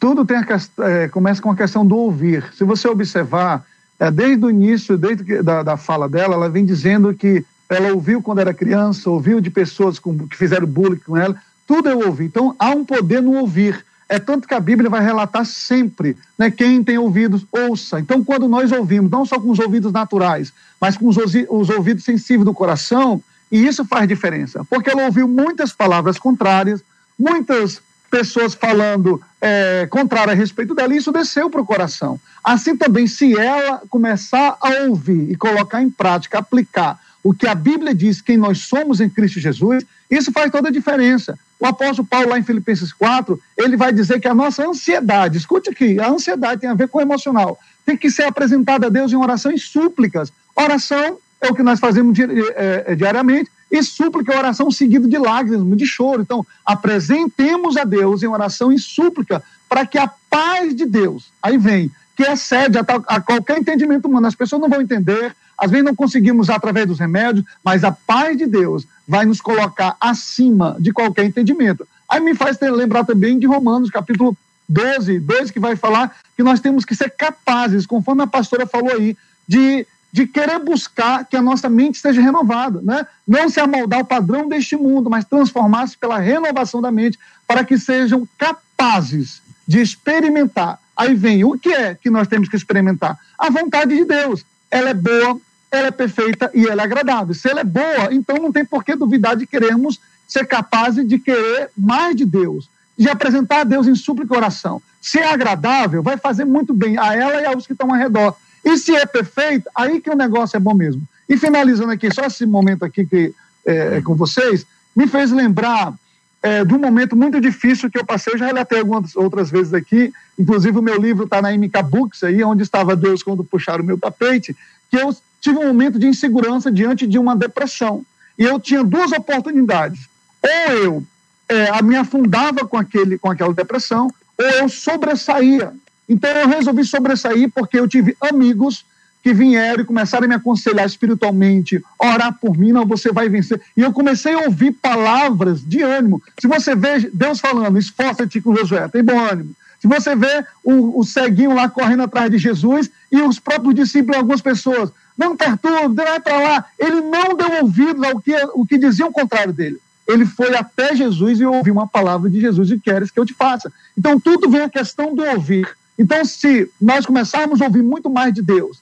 tudo 0.00 0.24
tem 0.24 0.38
a, 0.38 0.46
é, 0.86 1.08
começa 1.08 1.42
com 1.42 1.50
a 1.50 1.56
questão 1.56 1.86
do 1.86 1.96
ouvir. 1.96 2.50
Se 2.54 2.64
você 2.64 2.88
observar, 2.88 3.64
é, 3.98 4.10
desde 4.10 4.44
o 4.44 4.50
início, 4.50 4.96
desde 4.96 5.24
que, 5.24 5.42
da, 5.42 5.62
da 5.62 5.76
fala 5.76 6.08
dela, 6.08 6.34
ela 6.34 6.48
vem 6.48 6.64
dizendo 6.64 7.12
que 7.12 7.44
ela 7.68 7.92
ouviu 7.92 8.22
quando 8.22 8.38
era 8.38 8.54
criança, 8.54 9.10
ouviu 9.10 9.40
de 9.40 9.50
pessoas 9.50 9.98
com, 9.98 10.26
que 10.26 10.36
fizeram 10.36 10.66
bullying 10.66 11.00
com 11.04 11.16
ela, 11.16 11.40
tudo 11.68 11.90
eu 11.90 12.00
ouvi. 12.06 12.24
Então 12.24 12.56
há 12.58 12.70
um 12.70 12.84
poder 12.84 13.22
no 13.22 13.34
ouvir. 13.34 13.84
É 14.08 14.18
tanto 14.18 14.48
que 14.48 14.54
a 14.54 14.60
Bíblia 14.60 14.88
vai 14.88 15.04
relatar 15.04 15.44
sempre, 15.44 16.16
né? 16.38 16.50
Quem 16.50 16.82
tem 16.82 16.96
ouvidos, 16.96 17.44
ouça. 17.52 18.00
Então, 18.00 18.24
quando 18.24 18.48
nós 18.48 18.72
ouvimos, 18.72 19.10
não 19.10 19.26
só 19.26 19.38
com 19.38 19.50
os 19.50 19.58
ouvidos 19.58 19.92
naturais, 19.92 20.50
mas 20.80 20.96
com 20.96 21.06
os, 21.08 21.18
os 21.50 21.68
ouvidos 21.68 22.04
sensíveis 22.04 22.46
do 22.46 22.54
coração, 22.54 23.22
e 23.52 23.66
isso 23.66 23.84
faz 23.84 24.08
diferença. 24.08 24.64
Porque 24.64 24.88
ela 24.88 25.04
ouviu 25.04 25.28
muitas 25.28 25.74
palavras 25.74 26.18
contrárias, 26.18 26.82
muitas 27.18 27.82
pessoas 28.10 28.54
falando 28.54 29.20
é, 29.42 29.86
contrário 29.90 30.32
a 30.32 30.36
respeito 30.36 30.74
dela, 30.74 30.94
e 30.94 30.96
isso 30.96 31.12
desceu 31.12 31.50
para 31.50 31.60
o 31.60 31.66
coração. 31.66 32.18
Assim 32.42 32.74
também, 32.74 33.06
se 33.06 33.38
ela 33.38 33.82
começar 33.90 34.56
a 34.58 34.84
ouvir 34.86 35.30
e 35.30 35.36
colocar 35.36 35.82
em 35.82 35.90
prática, 35.90 36.38
aplicar 36.38 36.98
o 37.22 37.34
que 37.34 37.46
a 37.46 37.54
Bíblia 37.54 37.94
diz, 37.94 38.22
quem 38.22 38.38
nós 38.38 38.60
somos 38.60 39.02
em 39.02 39.10
Cristo 39.10 39.38
Jesus, 39.38 39.84
isso 40.10 40.32
faz 40.32 40.50
toda 40.50 40.68
a 40.68 40.72
diferença. 40.72 41.38
O 41.60 41.66
apóstolo 41.66 42.06
Paulo, 42.06 42.30
lá 42.30 42.38
em 42.38 42.44
Filipenses 42.44 42.92
4, 42.92 43.40
ele 43.56 43.76
vai 43.76 43.92
dizer 43.92 44.20
que 44.20 44.28
a 44.28 44.34
nossa 44.34 44.66
ansiedade, 44.66 45.38
escute 45.38 45.70
aqui, 45.70 45.98
a 45.98 46.08
ansiedade 46.08 46.60
tem 46.60 46.70
a 46.70 46.74
ver 46.74 46.88
com 46.88 46.98
o 46.98 47.02
emocional, 47.02 47.58
tem 47.84 47.96
que 47.96 48.10
ser 48.10 48.24
apresentada 48.24 48.86
a 48.86 48.90
Deus 48.90 49.12
em 49.12 49.16
oração 49.16 49.50
e 49.50 49.58
súplicas. 49.58 50.32
Oração 50.54 51.18
é 51.40 51.48
o 51.48 51.54
que 51.54 51.62
nós 51.62 51.80
fazemos 51.80 52.14
di 52.14 52.22
é, 52.54 52.94
diariamente, 52.94 53.50
e 53.70 53.82
súplica 53.82 54.32
é 54.32 54.38
oração 54.38 54.70
seguida 54.70 55.06
de 55.06 55.18
lágrimas, 55.18 55.76
de 55.76 55.86
choro. 55.86 56.22
Então, 56.22 56.46
apresentemos 56.64 57.76
a 57.76 57.84
Deus 57.84 58.22
em 58.22 58.26
oração 58.26 58.72
e 58.72 58.78
súplica 58.78 59.42
para 59.68 59.84
que 59.84 59.98
a 59.98 60.10
paz 60.30 60.74
de 60.74 60.86
Deus, 60.86 61.30
aí 61.42 61.58
vem, 61.58 61.90
que 62.16 62.22
excede 62.22 62.78
a, 62.78 62.84
a 63.06 63.20
qualquer 63.20 63.58
entendimento 63.58 64.08
humano, 64.08 64.26
as 64.26 64.34
pessoas 64.34 64.62
não 64.62 64.68
vão 64.68 64.80
entender, 64.80 65.36
às 65.56 65.70
vezes 65.70 65.84
não 65.84 65.94
conseguimos 65.94 66.48
através 66.48 66.86
dos 66.86 66.98
remédios, 66.98 67.44
mas 67.62 67.84
a 67.84 67.92
paz 67.92 68.36
de 68.36 68.46
Deus 68.46 68.86
vai 69.08 69.24
nos 69.24 69.40
colocar 69.40 69.96
acima 69.98 70.76
de 70.78 70.92
qualquer 70.92 71.24
entendimento. 71.24 71.88
Aí 72.06 72.20
me 72.20 72.34
faz 72.34 72.60
lembrar 72.60 73.04
também 73.04 73.38
de 73.38 73.46
Romanos, 73.46 73.88
capítulo 73.88 74.36
12, 74.68 75.18
2, 75.18 75.50
que 75.50 75.58
vai 75.58 75.76
falar 75.76 76.14
que 76.36 76.42
nós 76.42 76.60
temos 76.60 76.84
que 76.84 76.94
ser 76.94 77.10
capazes, 77.10 77.86
conforme 77.86 78.22
a 78.22 78.26
pastora 78.26 78.66
falou 78.66 78.92
aí, 78.92 79.16
de, 79.46 79.86
de 80.12 80.26
querer 80.26 80.58
buscar 80.58 81.24
que 81.24 81.36
a 81.36 81.42
nossa 81.42 81.70
mente 81.70 81.98
seja 81.98 82.20
renovada, 82.20 82.82
né? 82.82 83.06
Não 83.26 83.48
se 83.48 83.58
amoldar 83.58 84.00
o 84.00 84.04
padrão 84.04 84.46
deste 84.46 84.76
mundo, 84.76 85.08
mas 85.08 85.24
transformar-se 85.24 85.96
pela 85.96 86.18
renovação 86.18 86.82
da 86.82 86.90
mente, 86.90 87.18
para 87.46 87.64
que 87.64 87.78
sejam 87.78 88.28
capazes 88.36 89.40
de 89.66 89.80
experimentar. 89.80 90.78
Aí 90.94 91.14
vem 91.14 91.44
o 91.44 91.58
que 91.58 91.72
é 91.72 91.94
que 91.94 92.10
nós 92.10 92.28
temos 92.28 92.48
que 92.48 92.56
experimentar? 92.56 93.18
A 93.38 93.48
vontade 93.48 93.96
de 93.96 94.04
Deus. 94.04 94.44
Ela 94.70 94.90
é 94.90 94.94
boa, 94.94 95.40
ela 95.70 95.88
é 95.88 95.90
perfeita 95.90 96.50
e 96.54 96.66
ela 96.66 96.82
é 96.82 96.84
agradável. 96.84 97.34
Se 97.34 97.48
ela 97.48 97.60
é 97.60 97.64
boa, 97.64 98.08
então 98.12 98.36
não 98.36 98.52
tem 98.52 98.64
por 98.64 98.84
que 98.84 98.94
duvidar 98.94 99.36
de 99.36 99.46
queremos 99.46 100.00
ser 100.26 100.46
capazes 100.46 101.06
de 101.06 101.18
querer 101.18 101.70
mais 101.76 102.14
de 102.14 102.24
Deus, 102.24 102.68
de 102.96 103.08
apresentar 103.08 103.60
a 103.60 103.64
Deus 103.64 103.86
em 103.86 103.94
súplica 103.94 104.34
e 104.34 104.36
oração. 104.36 104.82
Se 105.00 105.18
é 105.18 105.32
agradável, 105.32 106.02
vai 106.02 106.16
fazer 106.16 106.44
muito 106.44 106.74
bem 106.74 106.98
a 106.98 107.14
ela 107.14 107.40
e 107.40 107.46
aos 107.46 107.66
que 107.66 107.72
estão 107.72 107.90
ao 107.90 107.98
redor. 107.98 108.34
E 108.64 108.76
se 108.76 108.94
é 108.94 109.06
perfeito, 109.06 109.70
aí 109.74 110.00
que 110.00 110.10
o 110.10 110.16
negócio 110.16 110.56
é 110.56 110.60
bom 110.60 110.74
mesmo. 110.74 111.02
E 111.28 111.36
finalizando 111.36 111.92
aqui, 111.92 112.12
só 112.12 112.24
esse 112.24 112.44
momento 112.44 112.84
aqui 112.84 113.06
que 113.06 113.34
é, 113.64 113.98
é 113.98 114.02
com 114.02 114.14
vocês, 114.14 114.66
me 114.96 115.06
fez 115.06 115.30
lembrar 115.30 115.94
é, 116.42 116.64
de 116.64 116.74
um 116.74 116.78
momento 116.78 117.16
muito 117.16 117.40
difícil 117.40 117.90
que 117.90 117.98
eu 117.98 118.04
passei. 118.04 118.34
Eu 118.34 118.38
já 118.38 118.46
relatei 118.46 118.80
algumas 118.80 119.14
outras 119.16 119.50
vezes 119.50 119.74
aqui, 119.74 120.12
inclusive 120.38 120.78
o 120.78 120.82
meu 120.82 121.00
livro 121.00 121.24
está 121.24 121.40
na 121.40 121.52
MK 121.52 121.82
Books, 121.88 122.22
aí, 122.22 122.42
onde 122.42 122.62
estava 122.62 122.96
Deus 122.96 123.22
quando 123.22 123.44
puxaram 123.44 123.82
o 123.82 123.86
meu 123.86 123.98
tapete, 123.98 124.56
que 124.90 124.96
eu 124.96 125.14
tive 125.40 125.58
um 125.58 125.66
momento 125.66 125.98
de 125.98 126.06
insegurança 126.06 126.70
diante 126.70 127.06
de 127.06 127.18
uma 127.18 127.36
depressão. 127.36 128.04
E 128.38 128.44
eu 128.44 128.58
tinha 128.60 128.84
duas 128.84 129.12
oportunidades. 129.12 130.00
Ou 130.42 130.72
eu 130.74 131.04
é, 131.48 131.82
me 131.82 131.96
afundava 131.96 132.66
com, 132.66 132.76
aquele, 132.76 133.18
com 133.18 133.30
aquela 133.30 133.52
depressão, 133.52 134.08
ou 134.36 134.44
eu 134.44 134.68
sobressaía. 134.68 135.72
Então 136.08 136.30
eu 136.30 136.48
resolvi 136.48 136.84
sobressair 136.84 137.50
porque 137.54 137.78
eu 137.78 137.88
tive 137.88 138.16
amigos 138.20 138.84
que 139.22 139.34
vieram 139.34 139.82
e 139.82 139.86
começaram 139.86 140.24
a 140.24 140.28
me 140.28 140.34
aconselhar 140.34 140.86
espiritualmente, 140.86 141.82
orar 141.98 142.38
por 142.40 142.56
mim, 142.56 142.72
não, 142.72 142.86
você 142.86 143.12
vai 143.12 143.28
vencer. 143.28 143.60
E 143.76 143.82
eu 143.82 143.92
comecei 143.92 144.32
a 144.32 144.44
ouvir 144.44 144.72
palavras 144.72 145.62
de 145.62 145.82
ânimo. 145.82 146.22
Se 146.40 146.46
você 146.46 146.74
vê 146.74 147.10
Deus 147.12 147.40
falando, 147.40 147.78
esforça-te 147.78 148.40
com 148.40 148.56
Josué, 148.56 148.88
tem 148.88 149.02
bom 149.02 149.18
ânimo. 149.18 149.54
Se 149.80 149.86
você 149.86 150.14
vê 150.16 150.44
o, 150.64 151.00
o 151.00 151.04
ceguinho 151.04 151.54
lá 151.54 151.68
correndo 151.68 152.02
atrás 152.02 152.30
de 152.30 152.38
Jesus 152.38 152.90
e 153.12 153.20
os 153.20 153.38
próprios 153.38 153.74
discípulos, 153.74 154.16
algumas 154.16 154.40
pessoas, 154.40 154.90
não 155.18 155.36
perturbe, 155.36 155.96
vai 155.96 156.20
para 156.20 156.38
lá. 156.38 156.64
Ele 156.78 157.00
não 157.00 157.36
deu 157.36 157.64
ouvidos 157.64 158.02
ao 158.04 158.20
que, 158.20 158.32
o 158.54 158.64
que 158.64 158.78
diziam 158.78 159.08
o 159.08 159.12
contrário 159.12 159.52
dele. 159.52 159.78
Ele 160.06 160.24
foi 160.24 160.56
até 160.56 160.94
Jesus 160.94 161.40
e 161.40 161.44
ouviu 161.44 161.74
uma 161.74 161.86
palavra 161.86 162.30
de 162.30 162.40
Jesus 162.40 162.70
e 162.70 162.78
queres 162.78 163.10
que 163.10 163.18
eu 163.18 163.26
te 163.26 163.34
faça. 163.34 163.70
Então, 163.96 164.18
tudo 164.18 164.48
vem 164.48 164.62
a 164.62 164.70
questão 164.70 165.14
do 165.14 165.22
ouvir. 165.22 165.68
Então, 165.98 166.24
se 166.24 166.70
nós 166.80 167.04
começarmos 167.04 167.60
a 167.60 167.66
ouvir 167.66 167.82
muito 167.82 168.08
mais 168.08 168.32
de 168.32 168.40
Deus, 168.40 168.78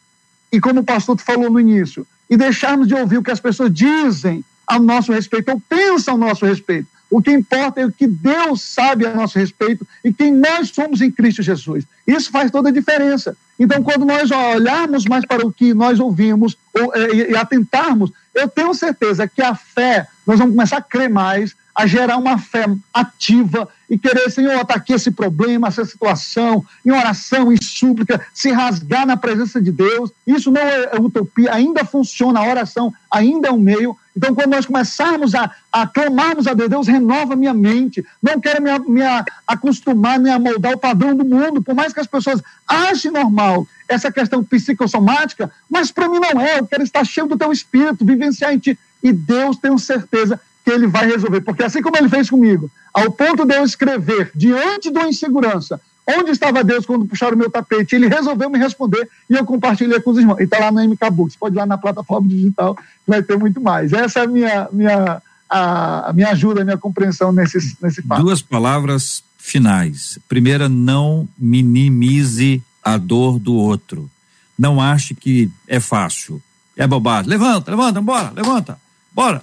e 0.52 0.60
como 0.60 0.80
o 0.80 0.84
pastor 0.84 1.18
falou 1.18 1.50
no 1.50 1.58
início, 1.58 2.06
e 2.28 2.36
deixarmos 2.36 2.86
de 2.86 2.94
ouvir 2.94 3.18
o 3.18 3.22
que 3.22 3.30
as 3.30 3.40
pessoas 3.40 3.72
dizem 3.72 4.44
a 4.66 4.78
nosso 4.78 5.12
respeito, 5.12 5.50
ou 5.50 5.60
pensam 5.68 6.14
a 6.14 6.18
nosso 6.18 6.44
respeito, 6.44 6.88
o 7.10 7.22
que 7.22 7.30
importa 7.30 7.80
é 7.80 7.86
o 7.86 7.92
que 7.92 8.06
Deus 8.06 8.62
sabe 8.62 9.06
a 9.06 9.14
nosso 9.14 9.38
respeito 9.38 9.86
e 10.04 10.12
quem 10.12 10.32
nós 10.32 10.70
somos 10.70 11.00
em 11.00 11.10
Cristo 11.10 11.42
Jesus. 11.42 11.84
Isso 12.06 12.30
faz 12.30 12.50
toda 12.50 12.68
a 12.68 12.72
diferença. 12.72 13.36
Então, 13.58 13.82
quando 13.82 14.04
nós 14.04 14.30
olharmos 14.30 15.04
mais 15.04 15.24
para 15.24 15.46
o 15.46 15.52
que 15.52 15.72
nós 15.72 16.00
ouvimos 16.00 16.56
ou, 16.74 16.94
é, 16.94 17.14
e, 17.14 17.30
e 17.30 17.36
atentarmos, 17.36 18.10
eu 18.34 18.48
tenho 18.48 18.74
certeza 18.74 19.26
que 19.26 19.40
a 19.40 19.54
fé, 19.54 20.06
nós 20.26 20.38
vamos 20.38 20.54
começar 20.54 20.78
a 20.78 20.82
crer 20.82 21.08
mais, 21.08 21.54
a 21.74 21.86
gerar 21.86 22.16
uma 22.16 22.38
fé 22.38 22.66
ativa 22.92 23.68
e 23.88 23.96
querer, 23.96 24.30
Senhor, 24.30 24.60
está 24.60 24.74
aqui 24.74 24.92
esse 24.92 25.10
problema, 25.10 25.68
essa 25.68 25.84
situação, 25.84 26.64
em 26.84 26.90
oração, 26.90 27.52
em 27.52 27.56
súplica, 27.62 28.20
se 28.34 28.50
rasgar 28.50 29.06
na 29.06 29.16
presença 29.16 29.60
de 29.60 29.70
Deus. 29.70 30.10
Isso 30.26 30.50
não 30.50 30.60
é 30.60 30.96
utopia, 30.98 31.54
ainda 31.54 31.84
funciona, 31.84 32.40
a 32.40 32.48
oração 32.48 32.92
ainda 33.10 33.48
é 33.48 33.52
um 33.52 33.58
meio. 33.58 33.96
Então, 34.16 34.34
quando 34.34 34.50
nós 34.50 34.66
começarmos 34.66 35.34
a, 35.34 35.50
a 35.70 35.86
clamarmos 35.86 36.46
a 36.46 36.54
Deus, 36.54 36.70
Deus 36.70 36.88
renova 36.88 37.36
minha 37.36 37.54
mente. 37.54 38.04
Não 38.20 38.40
quero 38.40 38.62
me, 38.62 38.76
me 38.88 39.02
acostumar, 39.46 40.18
me 40.18 40.30
amoldar 40.30 40.72
o 40.72 40.78
padrão 40.78 41.14
do 41.14 41.24
mundo, 41.24 41.62
por 41.62 41.74
mais 41.74 41.92
que 41.92 42.00
as 42.00 42.06
pessoas 42.06 42.42
achem 42.66 43.10
normal 43.10 43.66
essa 43.88 44.10
questão 44.10 44.42
psicossomática, 44.42 45.50
mas 45.70 45.92
para 45.92 46.08
mim 46.08 46.18
não 46.18 46.40
é. 46.40 46.58
Eu 46.58 46.66
quero 46.66 46.82
estar 46.82 47.04
cheio 47.04 47.28
do 47.28 47.38
teu 47.38 47.52
espírito, 47.52 48.04
vivenciar 48.04 48.52
em 48.52 48.58
ti. 48.58 48.76
E 49.02 49.12
Deus, 49.12 49.58
tenho 49.58 49.78
certeza 49.78 50.40
que 50.66 50.72
ele 50.72 50.88
vai 50.88 51.06
resolver. 51.06 51.40
Porque 51.42 51.62
assim 51.62 51.80
como 51.80 51.96
ele 51.96 52.08
fez 52.08 52.28
comigo, 52.28 52.68
ao 52.92 53.12
ponto 53.12 53.46
de 53.46 53.54
eu 53.54 53.64
escrever 53.64 54.32
diante 54.34 54.88
uma 54.88 55.06
insegurança, 55.06 55.80
onde 56.04 56.32
estava 56.32 56.64
Deus 56.64 56.84
quando 56.84 57.06
puxaram 57.06 57.36
o 57.36 57.38
meu 57.38 57.48
tapete, 57.48 57.94
ele 57.94 58.08
resolveu 58.08 58.50
me 58.50 58.58
responder 58.58 59.08
e 59.30 59.34
eu 59.34 59.44
compartilhei 59.44 60.00
com 60.00 60.10
os 60.10 60.18
irmãos. 60.18 60.40
E 60.40 60.42
está 60.42 60.58
lá 60.58 60.72
no 60.72 60.82
MK 60.82 61.08
Books, 61.12 61.36
pode 61.36 61.54
ir 61.54 61.58
lá 61.58 61.66
na 61.66 61.78
plataforma 61.78 62.28
digital, 62.28 62.76
vai 63.06 63.22
ter 63.22 63.38
muito 63.38 63.60
mais. 63.60 63.92
Essa 63.92 64.20
é 64.20 64.22
a 64.24 64.26
minha, 64.26 64.68
minha, 64.72 65.22
a, 65.48 66.10
a 66.10 66.12
minha 66.12 66.30
ajuda, 66.30 66.62
a 66.62 66.64
minha 66.64 66.78
compreensão 66.78 67.30
nesse, 67.30 67.76
nesse 67.80 68.02
fato. 68.02 68.22
Duas 68.22 68.42
palavras 68.42 69.22
finais. 69.38 70.18
Primeira, 70.28 70.68
não 70.68 71.28
minimize 71.38 72.60
a 72.82 72.96
dor 72.96 73.38
do 73.38 73.54
outro. 73.54 74.10
Não 74.58 74.80
ache 74.80 75.14
que 75.14 75.48
é 75.68 75.78
fácil. 75.78 76.42
É 76.76 76.88
bobagem. 76.88 77.30
Levanta, 77.30 77.70
levanta, 77.70 78.00
bora, 78.00 78.32
levanta, 78.34 78.78
bora 79.16 79.42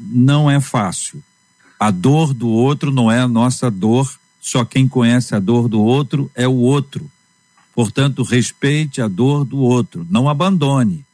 não 0.00 0.50
é 0.50 0.58
fácil. 0.60 1.22
A 1.78 1.90
dor 1.90 2.32
do 2.32 2.48
outro 2.48 2.90
não 2.90 3.12
é 3.12 3.20
a 3.20 3.28
nossa 3.28 3.70
dor, 3.70 4.18
só 4.40 4.64
quem 4.64 4.88
conhece 4.88 5.34
a 5.34 5.38
dor 5.38 5.68
do 5.68 5.82
outro 5.82 6.30
é 6.34 6.48
o 6.48 6.54
outro. 6.54 7.10
Portanto, 7.74 8.22
respeite 8.22 9.02
a 9.02 9.08
dor 9.08 9.44
do 9.44 9.58
outro, 9.58 10.06
não 10.10 10.28
abandone, 10.28 11.04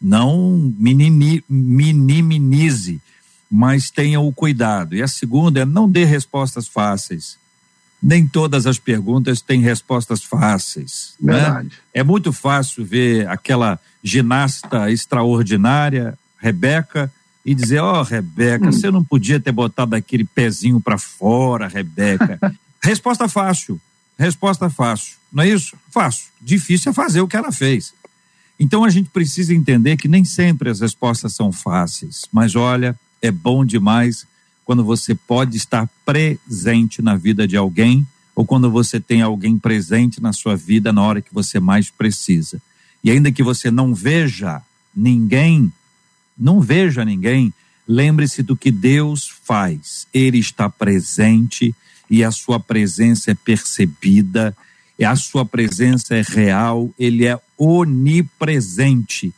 não 0.00 0.72
minimize, 1.48 3.00
mas 3.50 3.90
tenha 3.90 4.20
o 4.20 4.32
cuidado. 4.32 4.94
E 4.94 5.02
a 5.02 5.08
segunda 5.08 5.60
é 5.60 5.64
não 5.64 5.88
dê 5.88 6.04
respostas 6.04 6.66
fáceis. 6.68 7.38
nem 8.02 8.26
todas 8.26 8.66
as 8.66 8.78
perguntas 8.78 9.40
têm 9.40 9.62
respostas 9.62 10.22
fáceis. 10.22 11.14
Né? 11.18 11.32
Verdade. 11.32 11.68
Né? 11.68 11.74
É 11.94 12.02
muito 12.02 12.32
fácil 12.32 12.84
ver 12.84 13.26
aquela 13.28 13.80
ginasta 14.02 14.90
extraordinária, 14.90 16.18
Rebeca, 16.36 17.10
e 17.44 17.54
dizer: 17.54 17.80
Ó, 17.80 18.00
oh, 18.00 18.02
Rebeca, 18.02 18.68
hum. 18.68 18.72
você 18.72 18.90
não 18.90 19.04
podia 19.04 19.38
ter 19.38 19.52
botado 19.52 19.94
aquele 19.94 20.24
pezinho 20.24 20.80
para 20.80 20.98
fora, 20.98 21.68
Rebeca. 21.68 22.38
Resposta 22.82 23.28
fácil. 23.28 23.80
Resposta 24.18 24.70
fácil. 24.70 25.16
Não 25.32 25.42
é 25.42 25.48
isso? 25.48 25.76
Fácil. 25.90 26.26
Difícil 26.40 26.90
é 26.90 26.94
fazer 26.94 27.20
o 27.20 27.28
que 27.28 27.36
ela 27.36 27.50
fez. 27.50 27.92
Então 28.58 28.84
a 28.84 28.90
gente 28.90 29.10
precisa 29.10 29.52
entender 29.52 29.96
que 29.96 30.06
nem 30.06 30.24
sempre 30.24 30.70
as 30.70 30.80
respostas 30.80 31.34
são 31.34 31.50
fáceis, 31.50 32.24
mas 32.32 32.54
olha, 32.54 32.96
é 33.20 33.30
bom 33.30 33.64
demais 33.64 34.26
quando 34.64 34.84
você 34.84 35.14
pode 35.14 35.56
estar 35.56 35.88
presente 36.06 37.02
na 37.02 37.16
vida 37.16 37.48
de 37.48 37.56
alguém 37.56 38.06
ou 38.34 38.44
quando 38.44 38.70
você 38.70 39.00
tem 39.00 39.22
alguém 39.22 39.58
presente 39.58 40.20
na 40.20 40.32
sua 40.32 40.56
vida 40.56 40.92
na 40.92 41.02
hora 41.02 41.20
que 41.20 41.34
você 41.34 41.58
mais 41.58 41.90
precisa. 41.90 42.60
E 43.02 43.10
ainda 43.10 43.30
que 43.30 43.42
você 43.42 43.70
não 43.70 43.94
veja 43.94 44.62
ninguém, 44.94 45.72
não 46.36 46.60
veja 46.60 47.04
ninguém, 47.04 47.52
lembre-se 47.86 48.42
do 48.42 48.56
que 48.56 48.70
Deus 48.70 49.28
faz. 49.44 50.06
Ele 50.12 50.38
está 50.38 50.68
presente 50.68 51.74
e 52.10 52.22
a 52.22 52.30
sua 52.30 52.60
presença 52.60 53.30
é 53.30 53.34
percebida, 53.34 54.56
e 54.98 55.04
a 55.04 55.16
sua 55.16 55.44
presença 55.44 56.14
é 56.14 56.22
real, 56.22 56.90
ele 56.98 57.26
é 57.26 57.38
onipresente. 57.58 59.34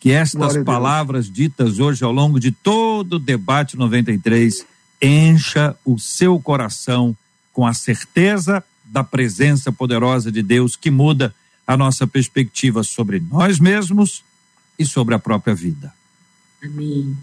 Que 0.00 0.10
estas 0.10 0.56
palavras 0.64 1.30
ditas 1.30 1.78
hoje 1.78 2.02
ao 2.02 2.10
longo 2.10 2.40
de 2.40 2.50
todo 2.50 3.14
o 3.14 3.18
debate 3.18 3.76
93 3.76 4.64
encha 5.00 5.76
o 5.84 5.98
seu 5.98 6.40
coração 6.40 7.16
com 7.52 7.66
a 7.66 7.74
certeza 7.74 8.64
da 8.84 9.04
presença 9.04 9.70
poderosa 9.70 10.32
de 10.32 10.42
Deus 10.42 10.74
que 10.74 10.90
muda 10.90 11.34
a 11.66 11.76
nossa 11.76 12.06
perspectiva 12.06 12.82
sobre 12.82 13.20
nós 13.20 13.60
mesmos 13.60 14.24
e 14.78 14.84
sobre 14.84 15.14
a 15.14 15.18
própria 15.18 15.54
vida. 15.54 15.92
Amém. 16.62 17.16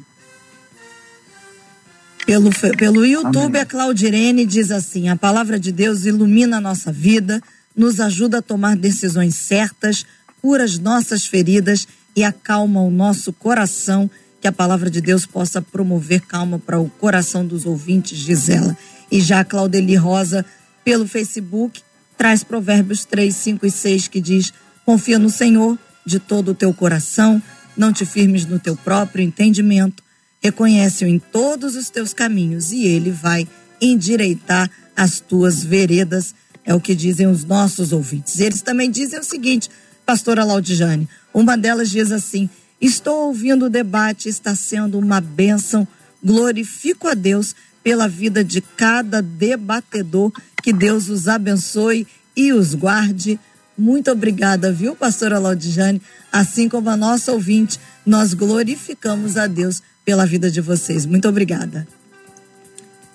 Pelo, 2.25 2.49
pelo 2.77 3.05
YouTube, 3.05 3.45
Amém. 3.45 3.61
a 3.61 3.65
Claudirene 3.65 4.45
diz 4.45 4.69
assim: 4.71 5.07
a 5.07 5.15
palavra 5.15 5.59
de 5.59 5.71
Deus 5.71 6.05
ilumina 6.05 6.57
a 6.57 6.61
nossa 6.61 6.91
vida, 6.91 7.41
nos 7.75 7.99
ajuda 7.99 8.39
a 8.39 8.41
tomar 8.41 8.75
decisões 8.75 9.35
certas, 9.35 10.05
cura 10.41 10.63
as 10.63 10.77
nossas 10.77 11.25
feridas 11.25 11.87
e 12.15 12.23
acalma 12.23 12.81
o 12.81 12.91
nosso 12.91 13.31
coração. 13.31 14.09
Que 14.41 14.47
a 14.47 14.51
palavra 14.51 14.89
de 14.89 15.01
Deus 15.01 15.25
possa 15.25 15.61
promover 15.61 16.21
calma 16.21 16.59
para 16.59 16.79
o 16.79 16.89
coração 16.89 17.45
dos 17.45 17.65
ouvintes, 17.65 18.19
diz 18.19 18.49
ela. 18.49 18.77
E 19.11 19.19
já 19.19 19.39
a 19.39 19.45
Claudeli 19.45 19.95
Rosa, 19.95 20.45
pelo 20.83 21.07
Facebook, 21.07 21.81
traz 22.17 22.43
Provérbios 22.43 23.05
3, 23.05 23.35
5 23.35 23.65
e 23.65 23.71
6, 23.71 24.07
que 24.09 24.19
diz: 24.19 24.51
Confia 24.85 25.17
no 25.17 25.29
Senhor 25.29 25.77
de 26.05 26.19
todo 26.19 26.51
o 26.51 26.55
teu 26.55 26.73
coração, 26.73 27.41
não 27.77 27.93
te 27.93 28.05
firmes 28.05 28.45
no 28.45 28.59
teu 28.59 28.75
próprio 28.75 29.23
entendimento 29.23 30.03
Reconhece-o 30.41 31.07
em 31.07 31.19
todos 31.19 31.75
os 31.75 31.89
teus 31.89 32.13
caminhos 32.13 32.71
e 32.71 32.85
ele 32.85 33.11
vai 33.11 33.47
endireitar 33.81 34.69
as 34.95 35.19
tuas 35.19 35.63
veredas, 35.63 36.33
é 36.63 36.73
o 36.73 36.81
que 36.81 36.95
dizem 36.95 37.27
os 37.27 37.43
nossos 37.43 37.91
ouvintes. 37.91 38.39
Eles 38.39 38.61
também 38.61 38.89
dizem 38.89 39.19
o 39.19 39.23
seguinte, 39.23 39.69
pastora 40.05 40.43
Laudijane, 40.43 41.07
uma 41.33 41.57
delas 41.57 41.89
diz 41.89 42.11
assim: 42.11 42.49
Estou 42.79 43.27
ouvindo 43.27 43.65
o 43.65 43.69
debate, 43.69 44.29
está 44.29 44.55
sendo 44.55 44.97
uma 44.97 45.19
bênção. 45.19 45.87
Glorifico 46.23 47.07
a 47.07 47.13
Deus 47.13 47.55
pela 47.83 48.07
vida 48.07 48.43
de 48.43 48.59
cada 48.61 49.21
debatedor. 49.21 50.31
Que 50.63 50.73
Deus 50.73 51.09
os 51.09 51.27
abençoe 51.27 52.07
e 52.35 52.51
os 52.53 52.73
guarde. 52.73 53.39
Muito 53.77 54.11
obrigada, 54.11 54.71
viu, 54.71 54.95
pastora 54.95 55.37
Laudijane? 55.37 56.01
Assim 56.31 56.67
como 56.67 56.89
a 56.89 56.97
nossa 56.97 57.31
ouvinte, 57.31 57.79
nós 58.05 58.33
glorificamos 58.33 59.37
a 59.37 59.45
Deus 59.45 59.83
pela 60.03 60.25
vida 60.25 60.49
de 60.49 60.61
vocês. 60.61 61.05
Muito 61.05 61.27
obrigada. 61.27 61.87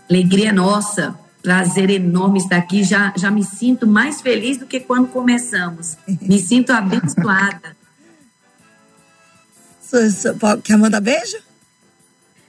Alegria 0.09 0.53
nossa, 0.53 1.19
prazer 1.43 1.91
enorme 1.91 2.39
estar 2.39 2.59
aqui. 2.59 2.85
Já, 2.85 3.13
já 3.17 3.31
me 3.31 3.43
sinto 3.43 3.87
mais 3.87 4.21
feliz 4.21 4.59
do 4.59 4.67
que 4.67 4.79
quando 4.79 5.09
começamos. 5.09 5.97
Me 6.21 6.39
sinto 6.39 6.71
abençoada. 6.71 7.77
Quer 10.63 10.77
mandar 10.79 11.01
beijo? 11.01 11.39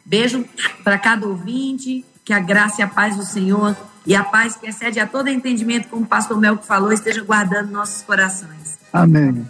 Beijo 0.06 0.46
para 0.84 0.98
cada 0.98 1.26
ouvinte, 1.28 2.06
que 2.24 2.34
a 2.34 2.40
graça 2.40 2.82
e 2.82 2.84
a 2.84 2.88
paz 2.88 3.16
do 3.16 3.26
Senhor 3.26 3.76
e 4.06 4.16
a 4.16 4.24
paz 4.24 4.56
que 4.56 4.68
excede 4.68 5.00
a 5.00 5.08
todo 5.08 5.30
entendimento, 5.30 5.88
como 5.88 6.04
o 6.04 6.08
pastor 6.08 6.40
Melco 6.40 6.64
falou, 6.64 6.92
esteja 6.92 7.24
guardando 7.24 7.72
nossos 7.72 8.02
corações. 8.04 8.78
Amém. 8.92 9.46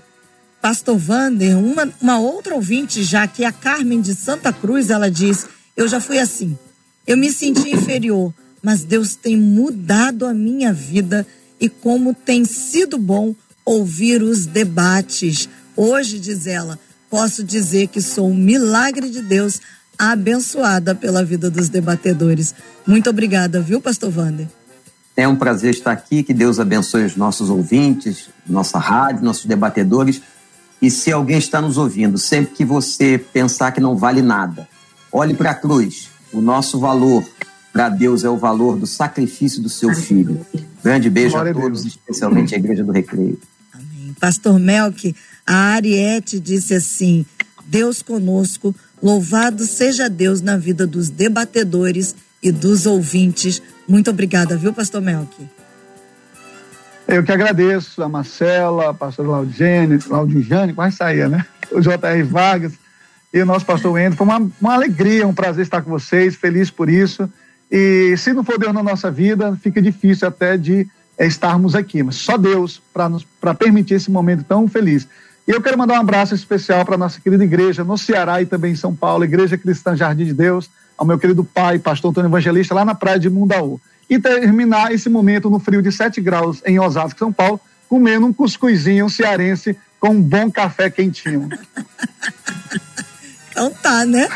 Pastor 0.62 0.98
Vander, 0.98 1.58
uma, 1.58 1.92
uma 2.00 2.20
outra 2.20 2.56
ouvinte 2.56 3.04
já, 3.04 3.28
que 3.28 3.44
é 3.44 3.48
a 3.48 3.52
Carmen 3.52 4.00
de 4.00 4.16
Santa 4.16 4.54
Cruz, 4.54 4.90
ela 4.90 5.12
diz: 5.12 5.46
Eu 5.76 5.88
já 5.88 6.00
fui 6.00 6.20
assim. 6.20 6.58
Eu 7.06 7.18
me 7.18 7.32
senti 7.32 7.70
inferior, 7.70 8.34
mas 8.62 8.84
Deus 8.84 9.16
tem 9.16 9.36
mudado 9.36 10.26
a 10.26 10.34
minha 10.34 10.72
vida 10.72 11.28
e 11.60 11.68
como 11.68 12.14
tem 12.14 12.46
sido 12.46 12.98
bom 12.98 13.36
ouvir 13.66 14.22
os 14.22 14.46
debates. 14.46 15.50
Hoje, 15.76 16.20
diz 16.20 16.48
ela, 16.48 16.80
posso 17.10 17.44
dizer 17.44 17.88
que 17.88 18.02
sou 18.02 18.30
um 18.30 18.36
milagre 18.36 19.10
de 19.10 19.22
Deus, 19.22 19.60
abençoada 19.98 20.96
pela 20.96 21.24
vida 21.24 21.50
dos 21.50 21.70
debatedores. 21.70 22.54
Muito 22.86 23.10
obrigada, 23.10 23.62
viu, 23.62 23.80
Pastor 23.80 24.10
Vander? 24.12 24.48
É 25.16 25.28
um 25.28 25.36
prazer 25.36 25.72
estar 25.72 25.92
aqui, 25.92 26.24
que 26.24 26.34
Deus 26.34 26.60
abençoe 26.60 27.06
os 27.06 27.16
nossos 27.16 27.50
ouvintes, 27.50 28.30
nossa 28.48 28.80
rádio, 28.80 29.24
nossos 29.24 29.46
debatedores. 29.46 30.22
E 30.82 30.90
se 30.90 31.12
alguém 31.12 31.38
está 31.38 31.62
nos 31.62 31.78
ouvindo, 31.78 32.18
sempre 32.18 32.56
que 32.56 32.66
você 32.66 33.18
pensar 33.18 33.72
que 33.72 33.80
não 33.80 33.96
vale 33.96 34.22
nada, 34.22 34.68
olhe 35.12 35.34
para 35.34 35.52
a 35.52 35.56
cruz. 35.56 36.10
O 36.34 36.42
nosso 36.42 36.80
valor 36.80 37.24
para 37.72 37.90
Deus 37.90 38.24
é 38.24 38.30
o 38.30 38.38
valor 38.38 38.78
do 38.78 38.88
sacrifício 38.88 39.62
do 39.62 39.70
seu 39.70 39.94
filho. 39.94 40.46
Grande 40.84 41.10
beijo 41.10 41.32
Glória 41.32 41.52
a 41.52 41.56
todos, 41.56 41.86
a 41.86 41.88
especialmente 41.88 42.54
a 42.54 42.58
Igreja 42.58 42.84
do 42.84 42.92
Recreio. 42.92 43.40
Amém. 43.74 44.16
Pastor 44.20 44.60
Melk, 44.60 45.16
a 45.46 45.56
Ariete 45.56 46.40
disse 46.40 46.74
assim: 46.74 47.26
Deus 47.66 48.02
conosco, 48.02 48.76
louvado 49.04 49.66
seja 49.66 50.10
Deus 50.10 50.42
na 50.42 50.56
vida 50.56 50.88
dos 50.88 51.10
debatedores 51.10 52.16
e 52.42 52.52
dos 52.52 52.86
ouvintes. 52.86 53.62
Muito 53.88 54.10
obrigada, 54.10 54.56
viu, 54.56 54.74
Pastor 54.74 55.02
Melk? 55.02 55.46
Eu 57.06 57.22
que 57.22 57.32
agradeço 57.32 58.02
a 58.02 58.08
Marcela, 58.08 58.90
a 58.90 58.94
pastora 58.94 59.28
Claudine, 59.28 60.00
Claudijane, 60.00 60.74
quase 60.74 60.96
saía, 60.96 61.28
né? 61.28 61.46
O 61.70 61.82
J.R. 61.82 62.24
Vargas 62.24 62.74
e 63.34 63.42
o 63.42 63.46
nosso 63.46 63.66
pastor 63.66 63.92
Wendel. 63.92 64.18
Foi 64.18 64.26
uma, 64.26 64.50
uma 64.62 64.74
alegria, 64.74 65.28
um 65.28 65.34
prazer 65.34 65.64
estar 65.64 65.82
com 65.82 65.90
vocês, 65.90 66.36
feliz 66.36 66.72
por 66.72 66.90
isso. 66.90 67.30
E 67.70 68.16
se 68.18 68.32
não 68.32 68.44
for 68.44 68.58
Deus 68.58 68.72
na 68.72 68.84
nossa 68.84 69.12
vida, 69.12 69.58
fica 69.62 69.82
difícil 69.82 70.28
até 70.28 70.56
de 70.56 70.88
é, 71.18 71.26
estarmos 71.26 71.76
aqui, 71.76 72.04
mas 72.04 72.16
só 72.16 72.38
Deus 72.38 72.82
para 72.94 73.54
permitir 73.54 73.96
esse 73.96 74.10
momento 74.10 74.44
tão 74.44 74.68
feliz. 74.68 75.08
E 75.48 75.52
eu 75.52 75.62
quero 75.62 75.78
mandar 75.78 75.96
um 75.96 76.02
abraço 76.02 76.34
especial 76.34 76.86
para 76.86 76.96
a 76.96 76.98
nossa 76.98 77.20
querida 77.20 77.44
igreja 77.44 77.84
no 77.84 77.98
Ceará 77.98 78.42
e 78.42 78.46
também 78.46 78.72
em 78.72 78.78
São 78.78 78.96
Paulo, 78.96 79.24
Igreja 79.26 79.58
Cristã 79.58 79.96
Jardim 79.96 80.26
de 80.26 80.34
Deus, 80.34 80.70
ao 80.98 81.06
meu 81.06 81.20
querido 81.20 81.44
pai, 81.44 81.80
pastor 81.80 82.12
Antônio 82.12 82.30
Evangelista, 82.30 82.74
lá 82.74 82.86
na 82.86 82.96
praia 82.96 83.20
de 83.20 83.30
Mundaú 83.30 83.80
e 84.10 84.20
terminar 84.20 84.92
esse 84.92 85.10
momento 85.10 85.50
no 85.50 85.60
frio 85.60 85.82
de 85.82 85.92
7 85.92 86.22
graus 86.22 86.62
em 86.66 86.80
Osasco, 86.80 87.20
São 87.20 87.32
Paulo, 87.32 87.60
comendo 87.90 88.26
um 88.26 88.34
cuscuzinho 88.34 89.10
cearense 89.10 89.78
com 90.00 90.10
um 90.10 90.22
bom 90.22 90.52
café 90.52 90.90
quentinho. 90.90 91.50
Então 93.54 93.70
tá, 93.70 94.04
né? 94.04 94.28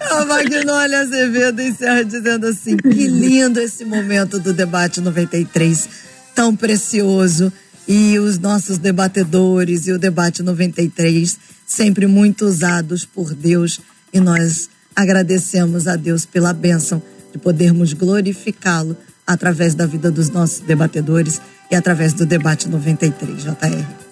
A 0.00 0.24
Magnólia 0.26 1.00
Azevedo 1.00 1.60
encerra 1.60 2.04
dizendo 2.04 2.46
assim: 2.46 2.76
que 2.76 3.08
lindo 3.08 3.58
esse 3.58 3.84
momento 3.84 4.38
do 4.38 4.52
debate 4.52 5.00
93, 5.00 5.88
tão 6.36 6.54
precioso. 6.54 7.52
E 7.86 8.18
os 8.18 8.38
nossos 8.38 8.78
debatedores 8.78 9.86
e 9.86 9.92
o 9.92 9.98
debate 9.98 10.42
93, 10.42 11.38
sempre 11.66 12.06
muito 12.06 12.46
usados 12.46 13.04
por 13.04 13.34
Deus. 13.34 13.80
E 14.12 14.20
nós 14.20 14.70
agradecemos 14.96 15.86
a 15.86 15.96
Deus 15.96 16.24
pela 16.24 16.52
bênção 16.52 17.02
de 17.32 17.38
podermos 17.38 17.92
glorificá-lo 17.92 18.96
através 19.26 19.74
da 19.74 19.86
vida 19.86 20.10
dos 20.10 20.30
nossos 20.30 20.60
debatedores 20.60 21.40
e 21.70 21.74
através 21.74 22.12
do 22.12 22.24
debate 22.24 22.68
93, 22.68 23.42
JR. 23.42 24.04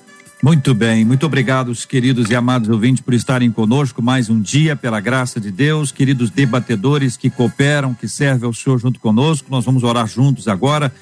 Muito 0.42 0.74
bem, 0.74 1.04
muito 1.04 1.24
obrigado, 1.24 1.72
queridos 1.86 2.28
e 2.28 2.34
amados 2.34 2.68
ouvintes, 2.68 3.00
por 3.00 3.14
estarem 3.14 3.48
conosco 3.52 4.02
mais 4.02 4.28
um 4.28 4.40
dia, 4.40 4.74
pela 4.74 4.98
graça 4.98 5.38
de 5.38 5.52
Deus, 5.52 5.92
queridos 5.92 6.30
debatedores 6.30 7.16
que 7.16 7.30
cooperam, 7.30 7.94
que 7.94 8.08
servem 8.08 8.48
ao 8.48 8.52
Senhor 8.52 8.76
junto 8.80 8.98
conosco. 8.98 9.46
Nós 9.48 9.64
vamos 9.64 9.84
orar 9.84 10.08
juntos 10.08 10.48
agora, 10.48 10.92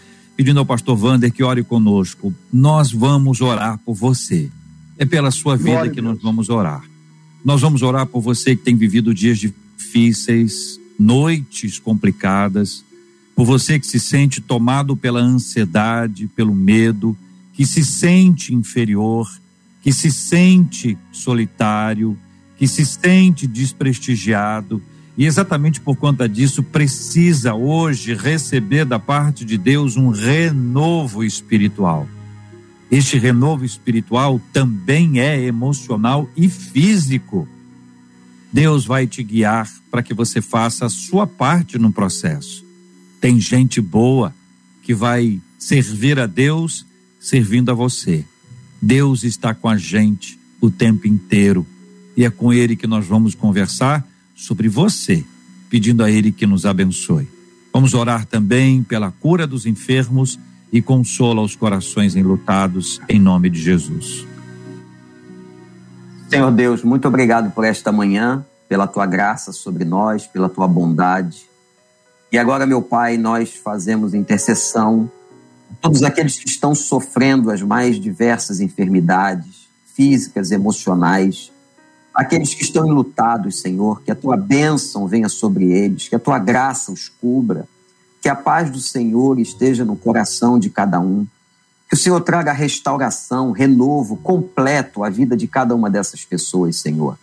pedindo 0.40 0.58
ao 0.58 0.64
pastor 0.64 0.96
Vander 0.96 1.30
que 1.30 1.44
ore 1.44 1.62
conosco. 1.62 2.34
Nós 2.50 2.90
vamos 2.90 3.42
orar 3.42 3.78
por 3.84 3.92
você. 3.94 4.50
É 4.96 5.04
pela 5.04 5.30
sua 5.30 5.54
vida 5.54 5.72
Glória 5.72 5.90
que 5.90 6.00
nós 6.00 6.18
vamos 6.22 6.48
orar. 6.48 6.82
Nós 7.44 7.60
vamos 7.60 7.82
orar 7.82 8.06
por 8.06 8.22
você 8.22 8.56
que 8.56 8.62
tem 8.62 8.74
vivido 8.74 9.12
dias 9.12 9.38
difíceis, 9.38 10.80
noites 10.98 11.78
complicadas, 11.78 12.82
por 13.36 13.44
você 13.44 13.78
que 13.78 13.86
se 13.86 14.00
sente 14.00 14.40
tomado 14.40 14.96
pela 14.96 15.20
ansiedade, 15.20 16.26
pelo 16.28 16.54
medo, 16.54 17.14
que 17.52 17.66
se 17.66 17.84
sente 17.84 18.54
inferior, 18.54 19.30
que 19.82 19.92
se 19.92 20.10
sente 20.10 20.96
solitário, 21.12 22.16
que 22.56 22.66
se 22.66 22.86
sente 22.86 23.46
desprestigiado 23.46 24.82
e 25.16 25.26
exatamente 25.26 25.80
por 25.80 25.96
conta 25.96 26.28
disso 26.28 26.62
precisa 26.62 27.54
hoje 27.54 28.14
receber 28.14 28.84
da 28.84 28.98
parte 28.98 29.44
de 29.44 29.58
Deus 29.58 29.96
um 29.96 30.10
renovo 30.10 31.24
espiritual. 31.24 32.08
Este 32.90 33.18
renovo 33.18 33.64
espiritual 33.64 34.40
também 34.52 35.20
é 35.20 35.40
emocional 35.40 36.28
e 36.36 36.48
físico. 36.48 37.48
Deus 38.52 38.84
vai 38.84 39.06
te 39.06 39.22
guiar 39.22 39.70
para 39.90 40.02
que 40.02 40.12
você 40.12 40.40
faça 40.40 40.86
a 40.86 40.90
sua 40.90 41.26
parte 41.26 41.78
no 41.78 41.92
processo. 41.92 42.64
Tem 43.20 43.40
gente 43.40 43.80
boa 43.80 44.34
que 44.82 44.94
vai 44.94 45.40
servir 45.58 46.18
a 46.18 46.26
Deus 46.26 46.84
servindo 47.20 47.70
a 47.70 47.74
você. 47.74 48.24
Deus 48.80 49.22
está 49.22 49.54
com 49.54 49.68
a 49.68 49.76
gente 49.76 50.38
o 50.60 50.70
tempo 50.70 51.06
inteiro 51.06 51.66
e 52.16 52.24
é 52.24 52.30
com 52.30 52.52
Ele 52.52 52.74
que 52.74 52.86
nós 52.86 53.06
vamos 53.06 53.34
conversar 53.34 54.06
sobre 54.40 54.68
você, 54.68 55.22
pedindo 55.68 56.02
a 56.02 56.10
Ele 56.10 56.32
que 56.32 56.46
nos 56.46 56.64
abençoe. 56.64 57.28
Vamos 57.72 57.92
orar 57.92 58.24
também 58.24 58.82
pela 58.82 59.12
cura 59.12 59.46
dos 59.46 59.66
enfermos 59.66 60.38
e 60.72 60.80
consola 60.80 61.42
os 61.42 61.54
corações 61.54 62.16
enlutados, 62.16 63.00
em 63.08 63.20
nome 63.20 63.50
de 63.50 63.60
Jesus. 63.60 64.26
Senhor 66.28 66.50
Deus, 66.52 66.82
muito 66.82 67.06
obrigado 67.06 67.50
por 67.50 67.64
esta 67.64 67.92
manhã, 67.92 68.44
pela 68.68 68.86
tua 68.86 69.04
graça 69.04 69.52
sobre 69.52 69.84
nós, 69.84 70.26
pela 70.26 70.48
tua 70.48 70.66
bondade. 70.66 71.42
E 72.32 72.38
agora, 72.38 72.64
meu 72.64 72.80
Pai, 72.80 73.16
nós 73.18 73.54
fazemos 73.54 74.14
intercessão 74.14 75.10
todos 75.80 76.02
aqueles 76.02 76.38
que 76.38 76.48
estão 76.48 76.74
sofrendo 76.74 77.50
as 77.50 77.60
mais 77.62 78.00
diversas 78.00 78.60
enfermidades 78.60 79.68
físicas, 79.94 80.50
emocionais, 80.50 81.52
aqueles 82.14 82.54
que 82.54 82.62
estão 82.62 82.86
enlutados, 82.86 83.60
Senhor, 83.60 84.02
que 84.02 84.10
a 84.10 84.14
tua 84.14 84.36
bênção 84.36 85.06
venha 85.06 85.28
sobre 85.28 85.70
eles, 85.72 86.08
que 86.08 86.14
a 86.14 86.18
tua 86.18 86.38
graça 86.38 86.92
os 86.92 87.08
cubra, 87.08 87.66
que 88.20 88.28
a 88.28 88.34
paz 88.34 88.70
do 88.70 88.80
Senhor 88.80 89.38
esteja 89.38 89.84
no 89.84 89.96
coração 89.96 90.58
de 90.58 90.68
cada 90.68 91.00
um, 91.00 91.26
que 91.88 91.94
o 91.94 91.98
Senhor 91.98 92.20
traga 92.20 92.52
restauração, 92.52 93.50
renovo 93.50 94.16
completo 94.16 95.02
à 95.02 95.10
vida 95.10 95.36
de 95.36 95.48
cada 95.48 95.74
uma 95.74 95.90
dessas 95.90 96.24
pessoas, 96.24 96.76
Senhor. 96.76 97.18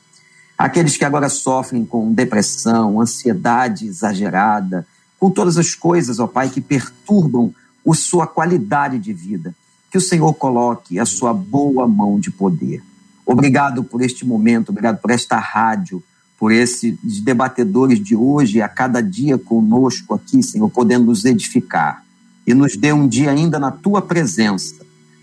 Aqueles 0.57 0.97
que 0.97 1.05
agora 1.05 1.29
sofrem 1.29 1.85
com 1.85 2.11
depressão, 2.11 2.99
ansiedade 2.99 3.85
exagerada, 3.85 4.85
com 5.19 5.29
todas 5.29 5.57
as 5.57 5.75
coisas, 5.75 6.19
ó 6.19 6.27
Pai, 6.27 6.49
que 6.49 6.59
perturbam 6.59 7.53
a 7.87 7.93
sua 7.93 8.27
qualidade 8.27 8.99
de 8.99 9.13
vida, 9.13 9.55
que 9.89 9.97
o 9.97 10.01
Senhor 10.01 10.33
coloque 10.33 10.99
a 10.99 11.05
sua 11.05 11.33
boa 11.33 11.87
mão 11.87 12.19
de 12.19 12.29
poder. 12.29 12.83
Obrigado 13.27 13.83
por 13.83 14.01
este 14.01 14.25
momento, 14.25 14.69
obrigado 14.69 15.01
por 15.01 15.11
esta 15.11 15.37
rádio, 15.37 16.01
por 16.39 16.53
esses 16.53 16.97
debatedores 17.21 18.01
de 18.01 18.15
hoje, 18.15 18.61
a 18.61 18.69
cada 18.69 19.01
dia 19.01 19.37
conosco 19.37 20.13
aqui, 20.13 20.41
Senhor, 20.41 20.69
podendo 20.69 21.07
nos 21.07 21.25
edificar. 21.25 22.05
E 22.47 22.53
nos 22.53 22.77
dê 22.77 22.93
um 22.93 23.05
dia 23.05 23.31
ainda 23.31 23.59
na 23.59 23.69
tua 23.69 24.01
presença. 24.01 24.75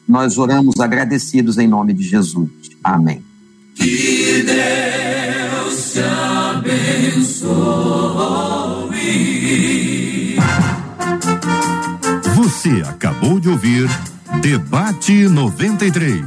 Nós 0.07 0.37
oramos 0.37 0.79
agradecidos 0.79 1.57
em 1.57 1.67
nome 1.67 1.95
de 1.95 2.03
Jesus. 2.03 2.51
Amém. 2.83 3.25
Que 3.75 4.43
Deus 4.43 5.93
te 5.93 6.01
abençoe. 6.01 7.55
Você 12.37 12.83
acabou 12.87 13.41
de 13.41 13.49
ouvir 13.49 13.89
Debate 14.43 15.27
93. 15.27 16.27